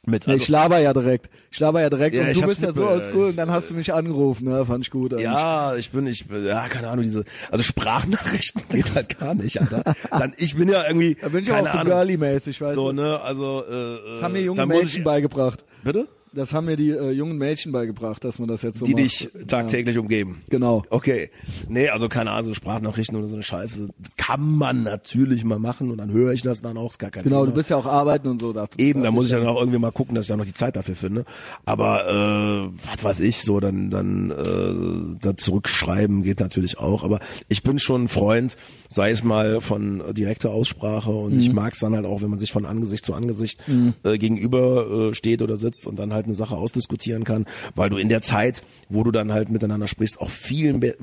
[0.07, 1.29] mit also, ich laber ja direkt.
[1.51, 3.73] Ich laber ja direkt Ja, und du bist ja so oldschool und dann hast du
[3.75, 4.65] mich angerufen, ne?
[4.65, 5.13] Fand ich gut.
[5.13, 5.23] eigentlich.
[5.25, 9.83] Ja, ich bin, ich, ja, keine Ahnung, diese, also Sprachnachrichten geht halt gar nicht, Alter.
[10.11, 13.01] Dann, ich bin ja irgendwie, Da bin ich auch so girly-mäßig, weißt so, du.
[13.01, 15.63] ne, also, äh, Das haben mir junge dann muss Mädchen ich, beigebracht.
[15.83, 16.07] Bitte?
[16.35, 19.03] Das haben mir die äh, jungen Mädchen beigebracht, dass man das jetzt so Die macht.
[19.03, 20.41] dich tagtäglich umgeben.
[20.49, 20.83] Genau.
[20.89, 21.29] Okay.
[21.69, 25.91] Nee, also keine Ahnung, so Sprachnachrichten oder so eine Scheiße kann man natürlich mal machen
[25.91, 27.47] und dann höre ich das dann auch, ist gar kein Genau, Thema.
[27.51, 28.53] du bist ja auch arbeiten und so.
[28.53, 30.53] Da, Eben, da muss ich dann auch irgendwie mal gucken, dass ich da noch die
[30.53, 31.25] Zeit dafür finde.
[31.65, 37.03] Aber äh, was weiß ich, so dann dann äh, da zurückschreiben geht natürlich auch.
[37.03, 38.57] Aber ich bin schon ein Freund,
[38.89, 42.39] sei es mal von direkter Aussprache und ich mag es dann halt auch, wenn man
[42.39, 43.59] sich von Angesicht zu Angesicht
[44.03, 47.45] äh, gegenüber äh, steht oder sitzt und dann halt eine Sache ausdiskutieren kann,
[47.75, 50.95] weil du in der Zeit, wo du dann halt miteinander sprichst, auch viel mehr,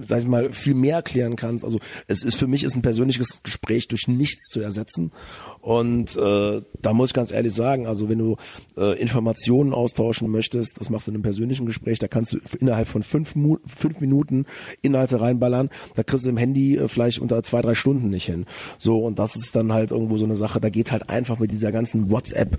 [0.00, 1.64] sag ich mal, viel mehr klären kannst.
[1.64, 5.12] Also es ist für mich ist ein persönliches Gespräch durch nichts zu ersetzen.
[5.60, 8.36] Und äh, da muss ich ganz ehrlich sagen, also wenn du
[8.76, 12.88] äh, Informationen austauschen möchtest, das machst du in einem persönlichen Gespräch, da kannst du innerhalb
[12.88, 14.46] von fünf, Mu fünf Minuten
[14.82, 18.46] Inhalte reinballern, da kriegst du im Handy äh, vielleicht unter zwei, drei Stunden nicht hin.
[18.78, 21.50] So, und das ist dann halt irgendwo so eine Sache, da geht halt einfach mit
[21.52, 22.58] dieser ganzen WhatsApp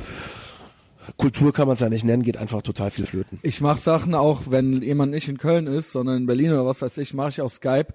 [1.18, 3.40] Kultur kann man es ja nicht nennen, geht einfach total viel flöten.
[3.42, 6.82] Ich mache Sachen auch, wenn jemand nicht in Köln ist, sondern in Berlin oder was
[6.82, 7.88] weiß ich, mache ich auf Skype.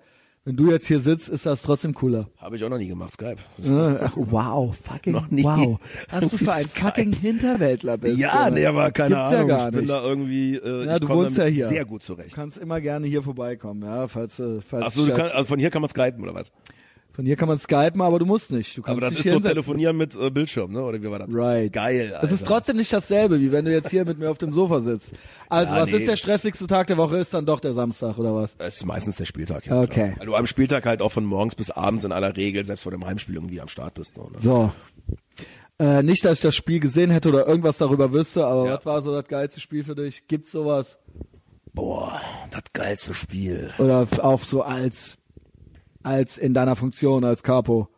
[0.47, 2.28] Wenn du jetzt hier sitzt, ist das trotzdem cooler.
[2.36, 3.39] Habe ich auch noch nie gemacht, Skype.
[3.65, 5.43] Äh, Ach, wow, fucking Noch nie.
[5.43, 5.78] wow.
[6.11, 6.85] Was du für ein Skype.
[6.85, 8.19] fucking Hinterwäldler bist.
[8.19, 9.49] Ja, nee, aber keine Gibt's Ahnung.
[9.49, 9.91] Ja gar ich bin nicht.
[9.91, 11.66] da irgendwie, äh, Ja, ich du wohnst ja hier.
[11.66, 12.35] sehr gut Du zurecht.
[12.35, 15.70] kannst immer gerne hier vorbeikommen, ja, falls, äh, falls Achso, du kannst, also von hier
[15.70, 16.53] kann man skypen oder was?
[17.15, 18.77] Von hier kann man skypen, aber du musst nicht.
[18.77, 19.49] Du kannst Aber das ist so hinsetzen.
[19.51, 20.82] telefonieren mit äh, Bildschirm, ne?
[20.82, 21.28] Oder wie war das?
[21.32, 21.73] Right.
[21.73, 22.12] Geil.
[22.23, 22.55] Es ist Alter.
[22.55, 25.12] trotzdem nicht dasselbe, wie wenn du jetzt hier mit mir auf dem Sofa sitzt.
[25.49, 27.16] Also, Ja, was nee, ist der stressigste Tag der Woche?
[27.19, 28.57] Ist dann doch der Samstag oder was?
[28.59, 29.65] Es ist meistens der Spieltag.
[29.66, 30.09] Ja, Okay.
[30.09, 30.19] Genau.
[30.20, 32.91] Weil du am Spieltag halt auch von morgens bis abends in aller Regel, selbst vor
[32.93, 34.15] dem Heimspiel irgendwie am Start bist.
[34.16, 34.39] So, ne?
[34.41, 34.73] So.
[35.78, 38.77] Äh, nicht, dass ich das Spiel gesehen hätte oder irgendwas darüber wüsste, aber Ja.
[38.77, 40.27] was war so das geilste Spiel für dich?
[40.28, 40.99] Gibt's sowas?
[41.73, 42.20] Boah,
[42.53, 43.70] das geilste Spiel.
[43.78, 45.16] Oder auch so als,
[46.05, 47.89] als in deiner Funktion als Capo?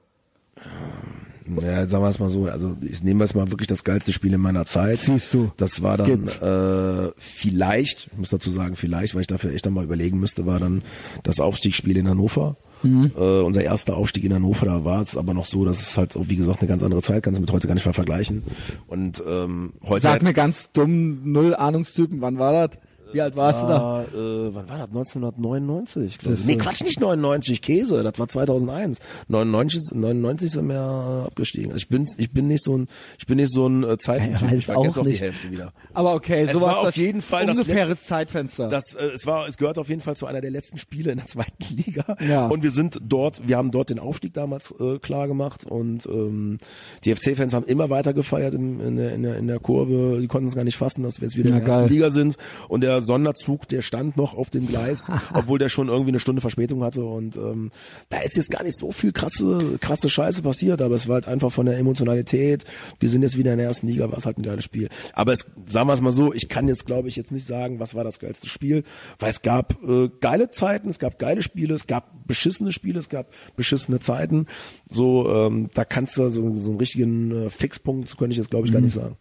[1.63, 4.33] Ja, sagen wir es mal so, also ich nehme es mal wirklich das geilste Spiel
[4.33, 4.99] in meiner Zeit.
[4.99, 5.53] Siehst du.
[5.57, 6.39] Das war dann gibt's.
[6.39, 10.59] äh, vielleicht, ich muss dazu sagen vielleicht, weil ich dafür echt einmal überlegen müsste, war
[10.59, 10.83] dann
[11.23, 12.57] das Aufstiegsspiel in Hannover.
[12.83, 13.13] Mhm.
[13.17, 16.17] Äh, unser erster Aufstieg in Hannover, da war es aber noch so, dass es halt,
[16.29, 18.43] wie gesagt, eine ganz andere Zeit, kannst du mit heute gar nicht mehr vergleichen.
[18.89, 22.79] Und ähm, heute Sag mir ganz dumm, null Ahnungstypen, wann war das?
[23.13, 24.03] Wie alt warst du da?
[24.03, 24.89] äh, wann war das?
[24.89, 26.45] 1999, glaube ich.
[26.47, 26.57] Nee.
[26.57, 28.99] Quatsch, nicht 99, Käse, das war 2001.
[29.29, 31.71] 99, ist- 99 sind wir abgestiegen.
[31.73, 32.89] Also ich bin, ich bin nicht so ein,
[33.19, 35.17] ich bin nicht so ein äh, weiß ich vergesse auch auch die.
[35.17, 35.73] Hälfte wieder.
[35.95, 38.69] Aber okay, sowas war auf jeden Fall das ungefähres Zeitfenster.
[38.69, 41.19] Das, äh, es war, es gehört auf jeden Fall zu einer der letzten Spiele in
[41.19, 42.17] der zweiten Liga.
[42.27, 42.47] Ja.
[42.49, 46.59] Und wir sind dort, wir haben dort den Aufstieg damals äh, klar gemacht und ähm,
[47.05, 50.19] die FC-Fans haben immer weiter gefeiert in, in, der, in, der, in der Kurve.
[50.21, 51.93] Die konnten es gar nicht fassen, dass wir jetzt wieder Ja, in der ersten geil.
[51.93, 52.37] Liga sind.
[52.69, 56.41] Und der Sonderzug, der stand noch auf dem Gleis, obwohl der schon irgendwie eine Stunde
[56.41, 57.05] Verspätung hatte.
[57.05, 57.71] Und ähm,
[58.09, 61.29] da ist jetzt gar nicht so viel krasse, krasse Scheiße passiert, aber es war halt
[61.29, 62.65] einfach von der Emotionalität.
[62.99, 64.89] Wir sind jetzt wieder in der ersten Liga, war es halt ein geiles Spiel.
[65.13, 67.81] Aber es, sagen wir es mal so, ich kann jetzt, glaube ich, jetzt nicht sagen,
[67.81, 68.85] was war das geilste Spiel,
[69.19, 73.09] weil es gab äh, geile Zeiten, es gab geile Spiele, es gab beschissene Spiele, es
[73.09, 74.47] gab beschissene Zeiten.
[74.89, 78.67] So, ähm, da kannst du so, so einen richtigen äh, Fixpunkt, könnte ich jetzt, glaube
[78.67, 79.17] ich, gar nicht sagen.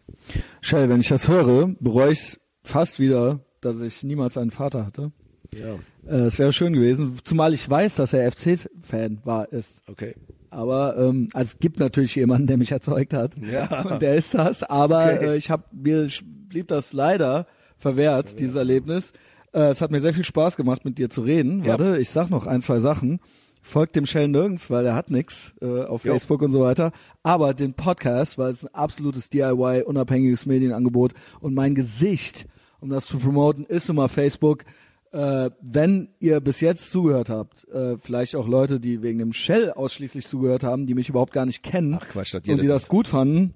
[0.62, 5.12] Shell, wenn ich das höre, bereue ich fast wieder, dass ich niemals einen Vater hatte.
[5.54, 5.76] Ja.
[6.10, 9.82] Äh, Es wäre schön gewesen, zumal ich weiß, dass er FC-Fan war, ist.
[9.90, 10.16] Okay.
[10.50, 13.34] Aber ähm, also es gibt natürlich jemanden, der mich erzeugt hat.
[13.42, 13.82] Ja.
[13.82, 14.64] Und der ist das.
[14.64, 15.26] Aber Okay.
[15.34, 16.08] äh, ich habe mir
[16.48, 17.46] blieb das leider
[17.78, 19.12] verwehrt, dieses Erlebnis.
[19.54, 21.60] Äh, es hat mir sehr viel Spaß gemacht, mit dir zu reden.
[21.64, 21.72] Ja.
[21.72, 23.20] Warte, ich sag noch ein, zwei Sachen.
[23.62, 26.14] Folgt dem Shell nirgends, weil er hat nix äh, auf Jo.
[26.14, 26.92] Facebook und so weiter.
[27.24, 32.46] Aber den Podcast, weil es ein absolutes DIY, unabhängiges Medienangebot und mein Gesicht,
[32.86, 34.64] um das zu promoten, ist nun mal Facebook.
[35.12, 39.72] Äh, wenn ihr bis jetzt zugehört habt, äh, vielleicht auch Leute, die wegen dem Shell
[39.72, 43.08] ausschließlich zugehört haben, die mich überhaupt gar nicht kennen Ach, Quatsch, und die das gut
[43.08, 43.56] fanden,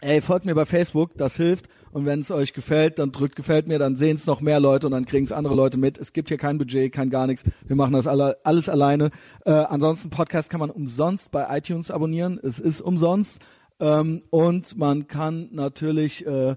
[0.00, 1.68] ey, folgt mir bei Facebook, das hilft.
[1.90, 4.86] Und wenn es euch gefällt, dann drückt gefällt mir, dann sehen es noch mehr Leute
[4.86, 5.98] und dann kriegen es andere Leute mit.
[5.98, 7.44] Es gibt hier kein Budget, kein gar nichts.
[7.66, 9.10] Wir machen das alle, alles alleine.
[9.44, 12.40] Äh, ansonsten Podcast kann man umsonst bei iTunes abonnieren.
[12.42, 13.40] Es ist umsonst.
[13.80, 16.56] Ähm, und man kann natürlich, äh,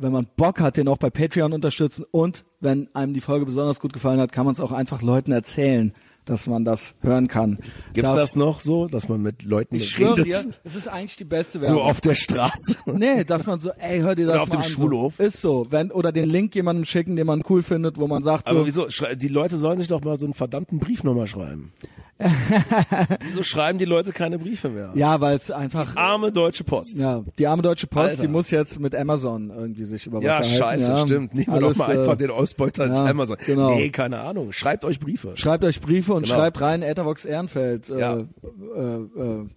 [0.00, 2.04] wenn man Bock hat, den auch bei Patreon unterstützen.
[2.10, 5.32] Und wenn einem die Folge besonders gut gefallen hat, kann man es auch einfach Leuten
[5.32, 5.92] erzählen,
[6.24, 7.58] dass man das hören kann.
[7.92, 11.16] Gibt's Darf- das noch so, dass man mit Leuten Ich schwöre dir, es ist eigentlich
[11.16, 11.82] die beste so Werbung.
[11.82, 12.76] auf der Straße.
[12.86, 15.14] Nee, dass man so, ey, hör dir das Oder auf dem an, Schulhof.
[15.16, 15.22] So.
[15.24, 15.66] Ist so.
[15.70, 18.86] Wenn, oder den Link jemandem schicken, den man cool findet, wo man sagt Aber so,
[18.88, 19.14] wieso?
[19.16, 21.72] Die Leute sollen sich doch mal so einen verdammten Brief nochmal schreiben.
[23.24, 24.92] wieso schreiben die Leute keine Briefe mehr?
[24.94, 26.96] ja, weil es einfach, Arme Deutsche Post.
[26.96, 28.22] ja, die arme Deutsche Post, Alter.
[28.22, 30.80] die muss jetzt mit Amazon irgendwie sich über Ja, Wasser halten.
[30.80, 30.98] scheiße, ja.
[30.98, 31.34] stimmt.
[31.34, 33.36] Nehmen wir doch mal einfach äh, den Ausbeuter ja, Amazon.
[33.44, 33.74] genau.
[33.74, 34.52] Nee, keine Ahnung.
[34.52, 35.32] Schreibt euch Briefe.
[35.36, 36.34] Schreibt euch Briefe und Genau.
[36.36, 38.16] schreibt rein Ethervox Ehrenfeld, äh, Ja.
[38.18, 39.48] äh, äh,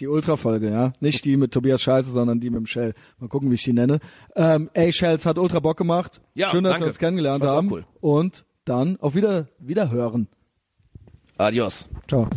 [0.00, 0.92] die Ultra-Folge, ja.
[1.00, 2.92] Nicht die mit Tobias Scheiße, sondern die mit dem Shell.
[3.18, 3.98] Mal gucken, wie ich die nenne.
[4.34, 6.20] Ähm, ey, Shells hat ultra Bock gemacht.
[6.34, 6.84] Ja, Schön, dass danke.
[6.84, 7.72] wir uns kennengelernt Fand's haben.
[7.72, 7.86] cool.
[8.00, 10.28] Und dann auf wieder, Wiederhören.
[11.38, 11.88] Adios.
[12.08, 12.28] Ciao.